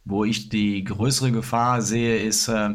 Wo 0.06 0.26
ich 0.26 0.50
die 0.50 0.84
größere 0.84 1.32
Gefahr 1.32 1.82
sehe, 1.82 2.18
ist, 2.18 2.48
äh, 2.48 2.72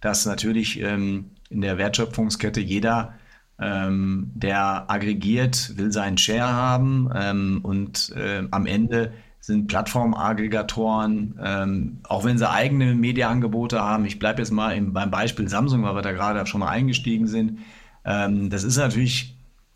dass 0.00 0.26
natürlich 0.26 0.80
ähm, 0.80 1.30
in 1.48 1.60
der 1.60 1.78
Wertschöpfungskette 1.78 2.60
jeder 2.60 3.14
ähm, 3.60 4.32
der 4.34 4.90
aggregiert, 4.90 5.76
will 5.76 5.92
seinen 5.92 6.18
Share 6.18 6.52
haben 6.52 7.10
ähm, 7.14 7.60
und 7.62 8.12
am 8.50 8.66
Ende 8.66 9.12
sind 9.42 9.66
Plattformaggregatoren, 9.66 11.38
ähm, 11.42 11.98
auch 12.04 12.24
wenn 12.24 12.38
sie 12.38 12.48
eigene 12.48 12.94
Mediaangebote 12.94 13.80
haben. 13.80 14.04
Ich 14.04 14.20
bleibe 14.20 14.40
jetzt 14.40 14.52
mal 14.52 14.70
im, 14.70 14.92
beim 14.92 15.10
Beispiel 15.10 15.48
Samsung, 15.48 15.82
weil 15.82 15.96
wir 15.96 16.02
da 16.02 16.12
gerade 16.12 16.46
schon 16.46 16.60
mal 16.60 16.68
eingestiegen 16.68 17.26
sind. 17.26 17.58
Ähm, 18.04 18.50
das 18.50 18.62
ist 18.62 18.76
natürlich 18.76 19.31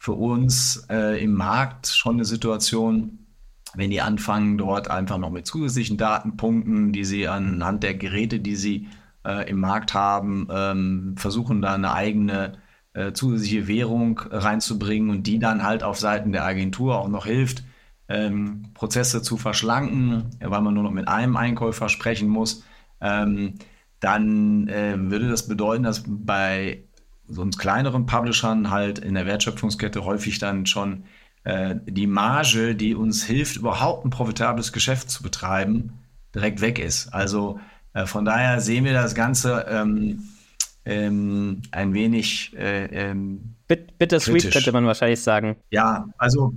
für 0.06 0.12
uns 0.12 0.86
äh, 0.88 1.20
im 1.20 1.32
Markt 1.32 1.88
schon 1.88 2.14
eine 2.14 2.24
Situation, 2.24 3.26
wenn 3.74 3.90
die 3.90 4.00
anfangen, 4.00 4.56
dort 4.56 4.88
einfach 4.88 5.18
noch 5.18 5.30
mit 5.30 5.48
zusätzlichen 5.48 5.96
Datenpunkten, 5.96 6.92
die 6.92 7.04
sie 7.04 7.26
anhand 7.26 7.82
der 7.82 7.94
Geräte, 7.94 8.38
die 8.38 8.54
sie 8.54 8.86
äh, 9.26 9.50
im 9.50 9.58
Markt 9.58 9.94
haben, 9.94 10.46
ähm, 10.48 11.16
versuchen, 11.18 11.60
da 11.60 11.74
eine 11.74 11.92
eigene 11.92 12.52
äh, 12.92 13.14
zusätzliche 13.14 13.66
Währung 13.66 14.20
reinzubringen 14.30 15.10
und 15.10 15.26
die 15.26 15.40
dann 15.40 15.64
halt 15.64 15.82
auf 15.82 15.98
Seiten 15.98 16.30
der 16.30 16.44
Agentur 16.44 17.00
auch 17.00 17.08
noch 17.08 17.26
hilft, 17.26 17.64
ähm, 18.08 18.70
Prozesse 18.74 19.22
zu 19.22 19.36
verschlanken, 19.36 20.30
weil 20.38 20.60
man 20.60 20.74
nur 20.74 20.84
noch 20.84 20.92
mit 20.92 21.08
einem 21.08 21.36
Einkäufer 21.36 21.88
sprechen 21.88 22.28
muss, 22.28 22.62
ähm, 23.00 23.54
dann 23.98 24.68
äh, 24.68 24.94
würde 24.96 25.28
das 25.28 25.48
bedeuten, 25.48 25.82
dass 25.82 26.04
bei 26.06 26.85
so 27.28 27.44
kleineren 27.46 28.06
Publishern 28.06 28.70
halt 28.70 28.98
in 28.98 29.14
der 29.14 29.26
Wertschöpfungskette 29.26 30.04
häufig 30.04 30.38
dann 30.38 30.66
schon 30.66 31.04
äh, 31.44 31.76
die 31.86 32.06
Marge, 32.06 32.74
die 32.74 32.94
uns 32.94 33.24
hilft, 33.24 33.56
überhaupt 33.56 34.04
ein 34.04 34.10
profitables 34.10 34.72
Geschäft 34.72 35.10
zu 35.10 35.22
betreiben, 35.22 35.92
direkt 36.34 36.60
weg 36.60 36.78
ist. 36.78 37.12
Also 37.12 37.60
äh, 37.92 38.06
von 38.06 38.24
daher 38.24 38.60
sehen 38.60 38.84
wir 38.84 38.92
das 38.92 39.14
Ganze 39.14 39.66
ähm, 39.68 40.28
ähm, 40.84 41.62
ein 41.72 41.94
wenig 41.94 42.56
äh, 42.56 42.86
ähm, 42.86 43.54
Bittersweet 43.68 44.52
könnte 44.52 44.72
man 44.72 44.86
wahrscheinlich 44.86 45.20
sagen. 45.20 45.56
Ja, 45.70 46.06
also 46.18 46.52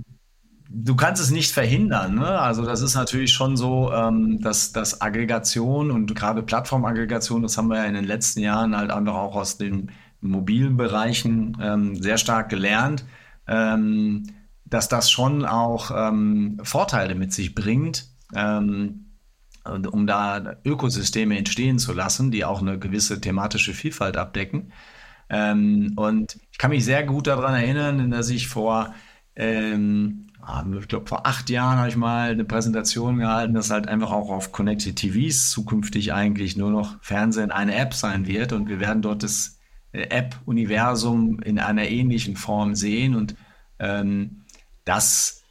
du 0.68 0.94
kannst 0.94 1.20
es 1.20 1.30
nicht 1.30 1.52
verhindern. 1.52 2.14
Ne? 2.14 2.26
Also 2.26 2.64
das 2.64 2.82
ist 2.82 2.94
natürlich 2.94 3.32
schon 3.32 3.56
so, 3.56 3.92
ähm, 3.92 4.40
dass, 4.40 4.72
dass 4.72 5.00
Aggregation 5.00 5.90
und 5.90 6.14
gerade 6.14 6.42
Plattformaggregation, 6.42 7.42
das 7.42 7.58
haben 7.58 7.68
wir 7.68 7.78
ja 7.78 7.84
in 7.84 7.94
den 7.94 8.04
letzten 8.04 8.40
Jahren 8.40 8.76
halt 8.76 8.90
einfach 8.90 9.14
auch 9.14 9.34
aus 9.34 9.58
den 9.58 9.90
mobilen 10.20 10.76
Bereichen 10.76 11.56
ähm, 11.60 11.96
sehr 12.00 12.18
stark 12.18 12.48
gelernt, 12.48 13.04
ähm, 13.46 14.24
dass 14.64 14.88
das 14.88 15.10
schon 15.10 15.44
auch 15.44 15.90
ähm, 15.94 16.58
Vorteile 16.62 17.14
mit 17.14 17.32
sich 17.32 17.54
bringt. 17.54 18.06
Ähm, 18.34 19.06
um 19.64 20.06
da 20.06 20.56
Ökosysteme 20.64 21.36
entstehen 21.36 21.78
zu 21.78 21.92
lassen, 21.92 22.30
die 22.30 22.44
auch 22.44 22.62
eine 22.62 22.78
gewisse 22.78 23.20
thematische 23.20 23.74
Vielfalt 23.74 24.16
abdecken. 24.16 24.72
Ähm, 25.28 25.92
und 25.96 26.38
ich 26.50 26.58
kann 26.58 26.70
mich 26.70 26.84
sehr 26.84 27.04
gut 27.04 27.26
daran 27.26 27.54
erinnern, 27.54 28.10
dass 28.10 28.30
ich 28.30 28.48
vor, 28.48 28.94
ähm, 29.36 30.26
ah, 30.42 30.64
ich 30.78 30.88
glaube, 30.88 31.06
vor 31.06 31.26
acht 31.26 31.50
Jahren 31.50 31.78
habe 31.78 31.88
ich 31.88 31.96
mal 31.96 32.30
eine 32.30 32.44
Präsentation 32.44 33.18
gehalten, 33.18 33.54
dass 33.54 33.70
halt 33.70 33.86
einfach 33.86 34.10
auch 34.10 34.30
auf 34.30 34.50
Connected 34.50 34.96
TVs 34.96 35.50
zukünftig 35.50 36.12
eigentlich 36.12 36.56
nur 36.56 36.70
noch 36.70 36.96
Fernsehen 37.02 37.52
eine 37.52 37.76
App 37.76 37.94
sein 37.94 38.26
wird 38.26 38.52
und 38.52 38.68
wir 38.68 38.80
werden 38.80 39.02
dort 39.02 39.22
das 39.22 39.59
App-Universum 39.92 41.40
in 41.40 41.58
einer 41.58 41.88
ähnlichen 41.88 42.36
Form 42.36 42.74
sehen 42.74 43.14
und 43.14 43.34
ähm, 43.78 44.44
das 44.84 45.42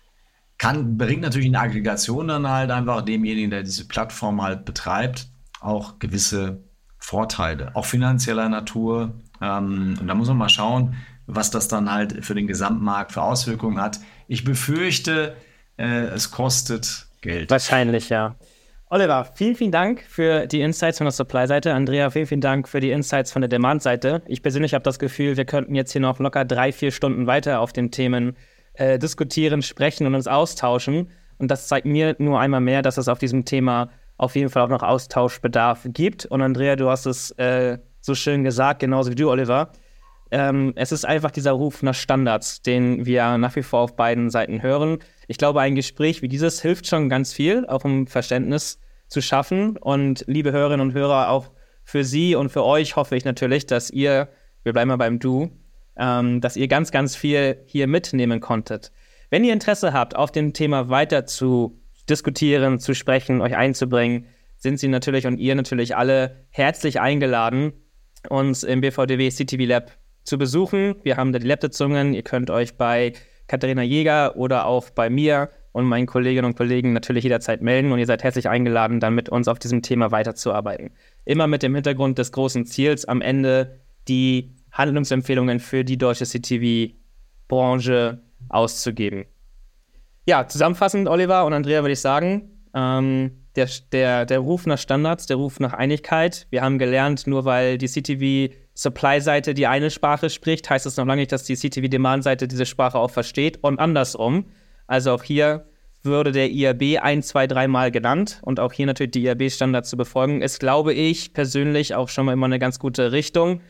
kann, 0.58 0.98
bringt 0.98 1.22
natürlich 1.22 1.48
eine 1.48 1.62
Aggregation 1.62 2.28
dann 2.28 2.48
halt 2.48 2.70
einfach 2.70 3.02
demjenigen, 3.02 3.50
der 3.50 3.64
diese 3.64 3.88
Plattform 3.88 4.42
halt 4.42 4.66
betreibt, 4.66 5.30
auch 5.62 6.00
gewisse 6.00 6.64
Vorteile, 6.98 7.76
auch 7.76 7.86
finanzieller 7.86 8.50
Natur. 8.50 9.14
Ähm, 9.42 9.98
und 10.00 10.08
da 10.08 10.14
muss 10.14 10.28
man 10.28 10.38
mal 10.38 10.50
schauen, 10.50 10.96
was 11.26 11.50
das 11.50 11.68
dann 11.70 11.92
halt 11.92 12.26
für 12.26 12.36
den 12.36 12.46
Gesamtmarkt 12.46 13.14
für 13.14 13.22
Auswirkungen 13.22 13.80
hat. 13.80 14.00
Ich 14.28 14.44
befürchte, 14.44 15.36
äh, 15.78 16.06
es 16.08 16.32
kostet 16.32 17.08
Geld. 17.22 17.50
Wahrscheinlich, 17.50 18.10
ja. 18.10 18.36
Oliver, 18.92 19.26
vielen, 19.36 19.54
vielen 19.54 19.72
Dank 19.72 20.02
für 20.02 20.48
die 20.48 20.62
Insights 20.62 20.98
von 20.98 21.06
der 21.06 21.12
Supply-Seite. 21.12 21.76
Andrea, 21.76 22.10
vielen, 22.10 22.26
vielen 22.26 22.42
Dank 22.42 22.68
für 22.68 22.80
die 22.80 22.90
Insights 22.90 23.32
von 23.32 23.44
der 23.44 23.48
Demand-Seite. 23.48 24.24
Ich 24.26 24.42
persönlich 24.42 24.74
habe 24.74 24.82
das 24.82 24.98
Gefühl, 24.98 25.38
wir 25.38 25.46
könnten 25.46 25.76
jetzt 25.76 25.92
hier 25.92 26.02
noch 26.02 26.18
locker 26.18 26.44
drei, 26.44 26.72
vier 26.72 26.90
Stunden 26.90 27.28
weiter 27.28 27.60
auf 27.60 27.72
den 27.72 27.92
Themen 27.92 28.36
äh, 28.74 28.98
diskutieren, 28.98 29.62
sprechen 29.62 30.08
und 30.08 30.16
uns 30.16 30.26
austauschen. 30.26 31.12
Und 31.38 31.52
das 31.52 31.68
zeigt 31.68 31.86
mir 31.86 32.16
nur 32.18 32.40
einmal 32.40 32.62
mehr, 32.62 32.82
dass 32.82 32.98
es 32.98 33.08
auf 33.08 33.20
diesem 33.20 33.46
Thema 33.46 33.92
auf 34.18 34.36
jeden 34.36 34.50
Fall 34.50 34.64
auch 34.64 34.70
noch 34.70 34.82
Austauschbedarf 34.82 35.86
gibt. 35.90 36.26
Und 36.26 36.42
Andrea, 36.42 36.76
du 36.76 36.90
hast 36.90 37.06
es 37.06 37.30
äh, 37.38 37.78
so 38.02 38.16
schön 38.16 38.44
gesagt, 38.44 38.80
genauso 38.80 39.12
wie 39.12 39.16
du, 39.16 39.30
Oliver. 39.30 39.72
Ähm, 40.32 40.74
es 40.76 40.92
ist 40.92 41.06
einfach 41.06 41.32
dieser 41.32 41.52
Ruf 41.52 41.82
nach 41.82 41.96
Standards, 41.96 42.62
den 42.62 43.06
wir 43.06 43.38
nach 43.38 43.56
wie 43.56 43.64
vor 43.64 43.80
auf 43.82 43.96
beiden 43.96 44.30
Seiten 44.30 44.62
hören. 44.62 45.00
Ich 45.28 45.38
glaube, 45.38 45.62
ein 45.62 45.76
Gespräch 45.76 46.22
wie 46.22 46.28
dieses 46.28 46.62
hilft 46.62 46.88
schon 46.88 47.10
ganz 47.10 47.34
viel, 47.34 47.66
auch 47.66 47.84
um 47.84 48.08
Verständnis 48.08 48.80
zu 49.08 49.22
schaffen. 49.22 49.78
Und 49.78 50.24
liebe 50.28 50.52
Hörerinnen 50.52 50.88
und 50.88 50.94
Hörer, 50.94 51.30
auch 51.30 51.52
für 51.84 52.04
Sie 52.04 52.36
und 52.36 52.52
für 52.52 52.64
euch 52.64 52.96
hoffe 52.96 53.16
ich 53.16 53.26
natürlich, 53.26 53.66
dass 53.66 53.90
ihr, 53.90 54.30
wir 54.64 54.74
bleiben 54.74 54.90
mal 54.90 54.98
beim 54.98 55.20
Du, 55.20 55.50
ähm, 55.98 56.42
dass 56.42 56.56
ihr 56.56 56.68
ganz, 56.68 56.92
ganz 56.92 57.16
viel 57.16 57.64
hier 57.66 57.88
mitnehmen 57.88 58.40
konntet. 58.40 58.92
Wenn 59.32 59.44
ihr 59.44 59.54
Interesse 59.54 59.94
habt, 59.94 60.16
auf 60.16 60.32
dem 60.32 60.54
Thema 60.54 60.90
weiter 60.90 61.26
zu 61.26 61.80
diskutieren, 62.08 62.80
zu 62.80 62.94
sprechen, 62.94 63.42
euch 63.42 63.56
einzubringen, 63.56 64.26
sind 64.58 64.80
Sie 64.80 64.88
natürlich 64.88 65.26
und 65.26 65.38
ihr 65.38 65.56
natürlich 65.56 65.96
alle 65.96 66.46
herzlich 66.50 67.00
eingeladen, 67.00 67.74
uns 68.30 68.64
im 68.64 68.82
BVDW 68.82 69.30
CTV 69.30 69.64
Lab 69.66 69.98
zu 70.30 70.38
besuchen. 70.38 70.96
Wir 71.04 71.18
haben 71.18 71.34
da 71.34 71.40
die 71.40 71.48
Lab-Sitzungen. 71.48 72.14
Ihr 72.14 72.24
könnt 72.24 72.50
euch 72.50 72.76
bei 72.76 73.14
Katharina 73.48 73.82
Jäger 73.82 74.38
oder 74.38 74.66
auch 74.66 74.90
bei 74.92 75.10
mir 75.10 75.50
und 75.72 75.86
meinen 75.86 76.06
Kolleginnen 76.06 76.46
und 76.46 76.56
Kollegen 76.56 76.94
natürlich 76.94 77.24
jederzeit 77.24 77.62
melden 77.62 77.92
und 77.92 78.00
ihr 78.00 78.06
seid 78.06 78.24
herzlich 78.24 78.48
eingeladen, 78.48 79.00
dann 79.00 79.16
mit 79.16 79.30
uns 79.30 79.48
auf 79.48 79.60
diesem 79.60 79.82
Thema 79.82 80.12
weiterzuarbeiten. 80.12 80.92
Immer 81.26 81.48
mit 81.48 81.64
dem 81.64 81.76
Hintergrund 81.76 82.18
des 82.18 82.32
großen 82.32 82.66
Ziels, 82.66 83.06
am 83.06 83.22
Ende 83.22 83.80
die 84.08 84.56
Handlungsempfehlungen 84.72 85.60
für 85.60 85.84
die 85.84 85.98
deutsche 85.98 86.26
CTV-Branche 86.26 88.22
auszugeben. 88.50 89.26
Ja, 90.26 90.48
zusammenfassend, 90.48 91.08
Oliver 91.08 91.46
und 91.46 91.54
Andrea, 91.54 91.82
würde 91.82 91.94
ich 91.94 92.02
sagen, 92.02 92.52
ähm, 92.76 93.32
der, 93.56 93.68
der, 93.92 94.26
der 94.26 94.40
Ruf 94.40 94.66
nach 94.68 94.78
Standards, 94.78 95.26
der 95.26 95.38
Ruf 95.38 95.60
nach 95.60 95.74
Einigkeit. 95.74 96.46
Wir 96.52 96.62
haben 96.62 96.78
gelernt, 96.78 97.26
nur 97.26 97.46
weil 97.46 97.78
die 97.78 97.88
CTV-Supply-Seite 98.80 99.54
die 99.54 99.68
eine 99.68 99.92
Sprache 99.92 100.30
spricht, 100.30 100.70
heißt 100.70 100.86
es 100.86 100.98
noch 100.98 101.06
lange 101.06 101.22
nicht, 101.22 101.32
dass 101.32 101.44
die 101.44 101.56
CTV-Demand-Seite 101.56 102.48
diese 102.48 102.66
Sprache 102.66 102.98
auch 102.98 103.12
versteht 103.12 103.60
und 103.62 103.80
andersrum. 103.80 104.46
Also 104.88 105.14
auch 105.14 105.24
hier 105.24 105.66
würde 106.02 106.32
der 106.32 106.50
IAB 106.50 107.02
ein, 107.02 107.22
zwei, 107.22 107.46
dreimal 107.46 107.92
genannt 107.92 108.40
und 108.44 108.60
auch 108.60 108.72
hier 108.72 108.86
natürlich 108.86 109.12
die 109.12 109.24
IAB-Standards 109.24 109.90
zu 109.90 109.98
befolgen, 109.98 110.42
ist, 110.42 110.60
glaube 110.60 110.94
ich, 110.94 111.34
persönlich 111.34 111.96
auch 111.96 112.10
schon 112.10 112.26
mal 112.26 112.34
immer 112.34 112.46
eine 112.46 112.60
ganz 112.60 112.80
gute 112.80 113.12
Richtung 113.12 113.62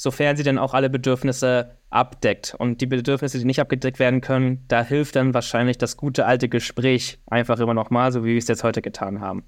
sofern 0.00 0.34
sie 0.34 0.44
dann 0.44 0.56
auch 0.56 0.72
alle 0.72 0.88
Bedürfnisse 0.88 1.76
abdeckt. 1.90 2.54
Und 2.56 2.80
die 2.80 2.86
Bedürfnisse, 2.86 3.38
die 3.38 3.44
nicht 3.44 3.60
abgedeckt 3.60 3.98
werden 3.98 4.22
können, 4.22 4.64
da 4.66 4.82
hilft 4.82 5.14
dann 5.14 5.34
wahrscheinlich 5.34 5.76
das 5.76 5.98
gute 5.98 6.24
alte 6.24 6.48
Gespräch 6.48 7.18
einfach 7.26 7.60
immer 7.60 7.74
nochmal, 7.74 8.10
so 8.10 8.24
wie 8.24 8.30
wir 8.30 8.38
es 8.38 8.48
jetzt 8.48 8.64
heute 8.64 8.80
getan 8.80 9.20
haben. 9.20 9.44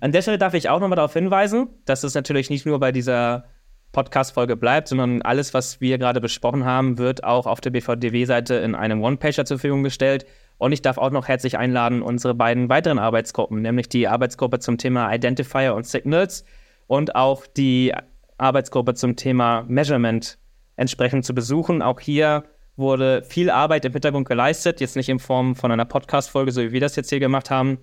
An 0.00 0.10
der 0.12 0.22
Stelle 0.22 0.38
darf 0.38 0.54
ich 0.54 0.70
auch 0.70 0.80
nochmal 0.80 0.96
darauf 0.96 1.12
hinweisen, 1.12 1.68
dass 1.84 2.04
es 2.04 2.14
natürlich 2.14 2.48
nicht 2.48 2.64
nur 2.64 2.80
bei 2.80 2.90
dieser 2.90 3.44
Podcast-Folge 3.92 4.56
bleibt, 4.56 4.88
sondern 4.88 5.22
alles, 5.22 5.54
was 5.54 5.80
wir 5.80 5.98
gerade 5.98 6.20
besprochen 6.20 6.64
haben, 6.64 6.98
wird 6.98 7.24
auch 7.24 7.46
auf 7.46 7.60
der 7.60 7.70
BVDW-Seite 7.70 8.54
in 8.54 8.74
einem 8.74 9.02
One-Pager 9.02 9.44
zur 9.44 9.58
Verfügung 9.58 9.82
gestellt. 9.82 10.26
Und 10.58 10.72
ich 10.72 10.82
darf 10.82 10.98
auch 10.98 11.10
noch 11.10 11.28
herzlich 11.28 11.58
einladen, 11.58 12.02
unsere 12.02 12.34
beiden 12.34 12.68
weiteren 12.68 12.98
Arbeitsgruppen, 12.98 13.62
nämlich 13.62 13.88
die 13.88 14.08
Arbeitsgruppe 14.08 14.58
zum 14.58 14.78
Thema 14.78 15.12
Identifier 15.12 15.74
und 15.74 15.86
Signals 15.86 16.44
und 16.86 17.14
auch 17.14 17.46
die 17.46 17.92
Arbeitsgruppe 18.38 18.94
zum 18.94 19.16
Thema 19.16 19.64
Measurement 19.68 20.38
entsprechend 20.76 21.24
zu 21.24 21.34
besuchen. 21.34 21.82
Auch 21.82 22.00
hier 22.00 22.44
wurde 22.76 23.22
viel 23.24 23.50
Arbeit 23.50 23.84
im 23.84 23.92
Hintergrund 23.92 24.28
geleistet, 24.28 24.80
jetzt 24.80 24.96
nicht 24.96 25.08
in 25.08 25.18
Form 25.18 25.54
von 25.54 25.70
einer 25.70 25.84
Podcast-Folge, 25.84 26.52
so 26.52 26.62
wie 26.62 26.72
wir 26.72 26.80
das 26.80 26.96
jetzt 26.96 27.10
hier 27.10 27.20
gemacht 27.20 27.50
haben, 27.50 27.78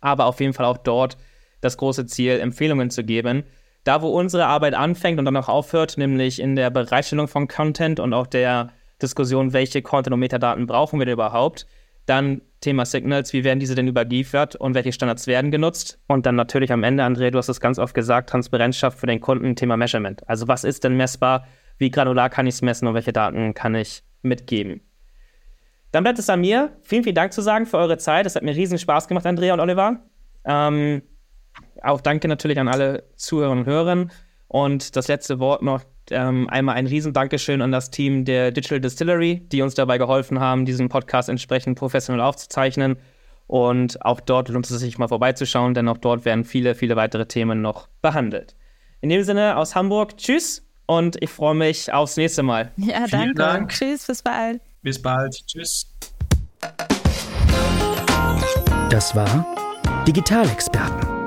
aber 0.00 0.26
auf 0.26 0.40
jeden 0.40 0.52
Fall 0.52 0.66
auch 0.66 0.78
dort 0.78 1.16
das 1.60 1.76
große 1.76 2.06
Ziel, 2.06 2.38
Empfehlungen 2.40 2.90
zu 2.90 3.04
geben. 3.04 3.44
Da, 3.88 4.02
wo 4.02 4.08
unsere 4.08 4.44
Arbeit 4.44 4.74
anfängt 4.74 5.18
und 5.18 5.24
dann 5.24 5.38
auch 5.38 5.48
aufhört, 5.48 5.96
nämlich 5.96 6.42
in 6.42 6.56
der 6.56 6.68
Bereitstellung 6.68 7.26
von 7.26 7.48
Content 7.48 8.00
und 8.00 8.12
auch 8.12 8.26
der 8.26 8.68
Diskussion, 9.00 9.54
welche 9.54 9.80
Content- 9.80 10.12
und 10.12 10.20
Metadaten 10.20 10.66
brauchen 10.66 10.98
wir 10.98 11.06
denn 11.06 11.14
überhaupt, 11.14 11.66
dann 12.04 12.42
Thema 12.60 12.84
Signals, 12.84 13.32
wie 13.32 13.44
werden 13.44 13.60
diese 13.60 13.74
denn 13.74 13.88
überliefert 13.88 14.56
und 14.56 14.74
welche 14.74 14.92
Standards 14.92 15.26
werden 15.26 15.50
genutzt? 15.50 15.98
Und 16.06 16.26
dann 16.26 16.36
natürlich 16.36 16.70
am 16.70 16.84
Ende, 16.84 17.02
André, 17.02 17.30
du 17.30 17.38
hast 17.38 17.48
es 17.48 17.60
ganz 17.60 17.78
oft 17.78 17.94
gesagt, 17.94 18.28
Transparenz 18.28 18.76
schafft 18.76 18.98
für 18.98 19.06
den 19.06 19.22
Kunden 19.22 19.56
Thema 19.56 19.78
Measurement. 19.78 20.28
Also 20.28 20.46
was 20.48 20.64
ist 20.64 20.84
denn 20.84 20.98
messbar? 20.98 21.46
Wie 21.78 21.90
granular 21.90 22.28
kann 22.28 22.46
ich 22.46 22.56
es 22.56 22.60
messen 22.60 22.88
und 22.88 22.92
welche 22.92 23.14
Daten 23.14 23.54
kann 23.54 23.74
ich 23.74 24.02
mitgeben? 24.20 24.82
Dann 25.92 26.04
bleibt 26.04 26.18
es 26.18 26.28
an 26.28 26.42
mir. 26.42 26.76
Vielen, 26.82 27.04
vielen 27.04 27.14
Dank 27.14 27.32
zu 27.32 27.40
sagen 27.40 27.64
für 27.64 27.78
eure 27.78 27.96
Zeit. 27.96 28.26
Es 28.26 28.36
hat 28.36 28.42
mir 28.42 28.54
riesen 28.54 28.76
Spaß 28.76 29.08
gemacht, 29.08 29.24
Andrea 29.24 29.54
und 29.54 29.60
Oliver. 29.60 30.00
Ähm, 30.44 31.00
auch 31.82 32.00
danke 32.00 32.28
natürlich 32.28 32.58
an 32.58 32.68
alle 32.68 33.04
Zuhörerinnen 33.16 33.64
und 33.64 33.70
Hörer. 33.70 34.06
Und 34.48 34.96
das 34.96 35.08
letzte 35.08 35.38
Wort 35.40 35.62
noch 35.62 35.82
ähm, 36.10 36.48
einmal 36.48 36.76
ein 36.76 36.86
riesen 36.86 37.12
Dankeschön 37.12 37.62
an 37.62 37.72
das 37.72 37.90
Team 37.90 38.24
der 38.24 38.50
Digital 38.50 38.80
Distillery, 38.80 39.46
die 39.52 39.62
uns 39.62 39.74
dabei 39.74 39.98
geholfen 39.98 40.40
haben, 40.40 40.64
diesen 40.64 40.88
Podcast 40.88 41.28
entsprechend 41.28 41.78
professionell 41.78 42.22
aufzuzeichnen. 42.22 42.96
Und 43.46 44.04
auch 44.04 44.20
dort 44.20 44.48
lohnt 44.48 44.68
es 44.68 44.78
sich 44.78 44.98
mal 44.98 45.08
vorbeizuschauen, 45.08 45.74
denn 45.74 45.88
auch 45.88 45.98
dort 45.98 46.24
werden 46.24 46.44
viele, 46.44 46.74
viele 46.74 46.96
weitere 46.96 47.26
Themen 47.26 47.62
noch 47.62 47.88
behandelt. 48.02 48.56
In 49.00 49.08
dem 49.08 49.22
Sinne 49.22 49.56
aus 49.56 49.74
Hamburg, 49.74 50.16
tschüss 50.18 50.66
und 50.86 51.22
ich 51.22 51.30
freue 51.30 51.54
mich 51.54 51.92
aufs 51.92 52.16
nächste 52.16 52.42
Mal. 52.42 52.72
Ja, 52.76 53.06
Vielen 53.06 53.34
danke. 53.34 53.34
Dank. 53.34 53.70
Tschüss, 53.70 54.06
bis 54.06 54.22
bald. 54.22 54.60
Bis 54.82 55.00
bald. 55.00 55.34
Tschüss. 55.46 55.94
Das 58.90 59.14
war 59.14 59.46
Digitalexperten, 60.06 61.17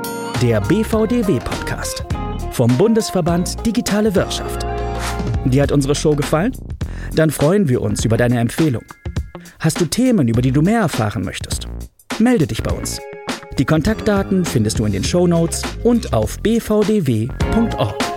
der 0.42 0.60
BVDW-Podcast 0.62 2.04
vom 2.52 2.76
Bundesverband 2.76 3.64
Digitale 3.64 4.16
Wirtschaft. 4.16 4.66
Dir 5.46 5.62
hat 5.62 5.72
unsere 5.72 5.94
Show 5.94 6.16
gefallen? 6.16 6.52
Dann 7.14 7.30
freuen 7.30 7.70
wir 7.70 7.82
uns 7.82 8.04
über 8.06 8.18
deine 8.18 8.40
Empfehlung. 8.40 8.84
Hast 9.60 9.80
du 9.80 9.86
Themen, 9.86 10.28
über 10.28 10.42
die 10.42 10.52
du 10.52 10.64
mehr 10.64 10.82
erfahren 10.82 11.24
möchtest? 11.24 11.68
Melde 12.18 12.48
dich 12.48 12.64
bei 12.64 12.72
uns. 12.72 13.00
Die 13.60 13.66
Kontaktdaten 13.66 14.44
findest 14.44 14.80
du 14.80 14.86
in 14.86 14.94
den 14.94 15.04
Shownotes 15.04 15.62
und 15.84 16.12
auf 16.12 16.40
bvdw.org. 16.40 18.11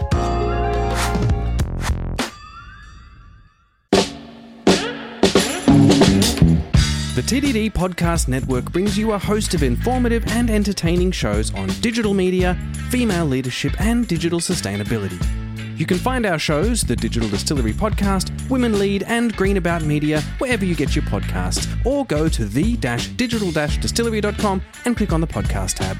The 7.15 7.23
TDD 7.23 7.73
Podcast 7.73 8.27
Network 8.27 8.73
brings 8.73 8.99
you 8.99 9.13
a 9.13 9.19
host 9.19 9.55
of 9.55 9.63
informative 9.63 10.27
and 10.33 10.51
entertaining 10.51 11.13
shows 11.13 11.55
on 11.55 11.69
digital 11.81 12.13
media, 12.13 12.59
female 12.91 13.25
leadership, 13.25 13.81
and 13.81 14.09
digital 14.09 14.41
sustainability. 14.41 15.25
You 15.79 15.87
can 15.87 15.99
find 15.99 16.27
our 16.27 16.41
shows, 16.41 16.83
the 16.83 16.97
Digital 16.97 17.29
Distillery 17.29 17.73
Podcast, 17.73 18.33
Women 18.51 18.81
Lead, 18.81 19.05
and 19.05 19.37
Green 19.37 19.59
About 19.59 19.85
Media, 19.85 20.23
wherever 20.39 20.65
you 20.65 20.75
get 20.75 20.97
your 20.97 21.05
podcasts, 21.05 21.69
or 21.87 22.05
go 22.05 22.29
to 22.29 22.47
the-digital-distillery.com 22.47 24.63
and 24.85 24.97
click 24.97 25.13
on 25.13 25.21
the 25.21 25.29
podcast 25.29 25.75
tab. 25.75 25.97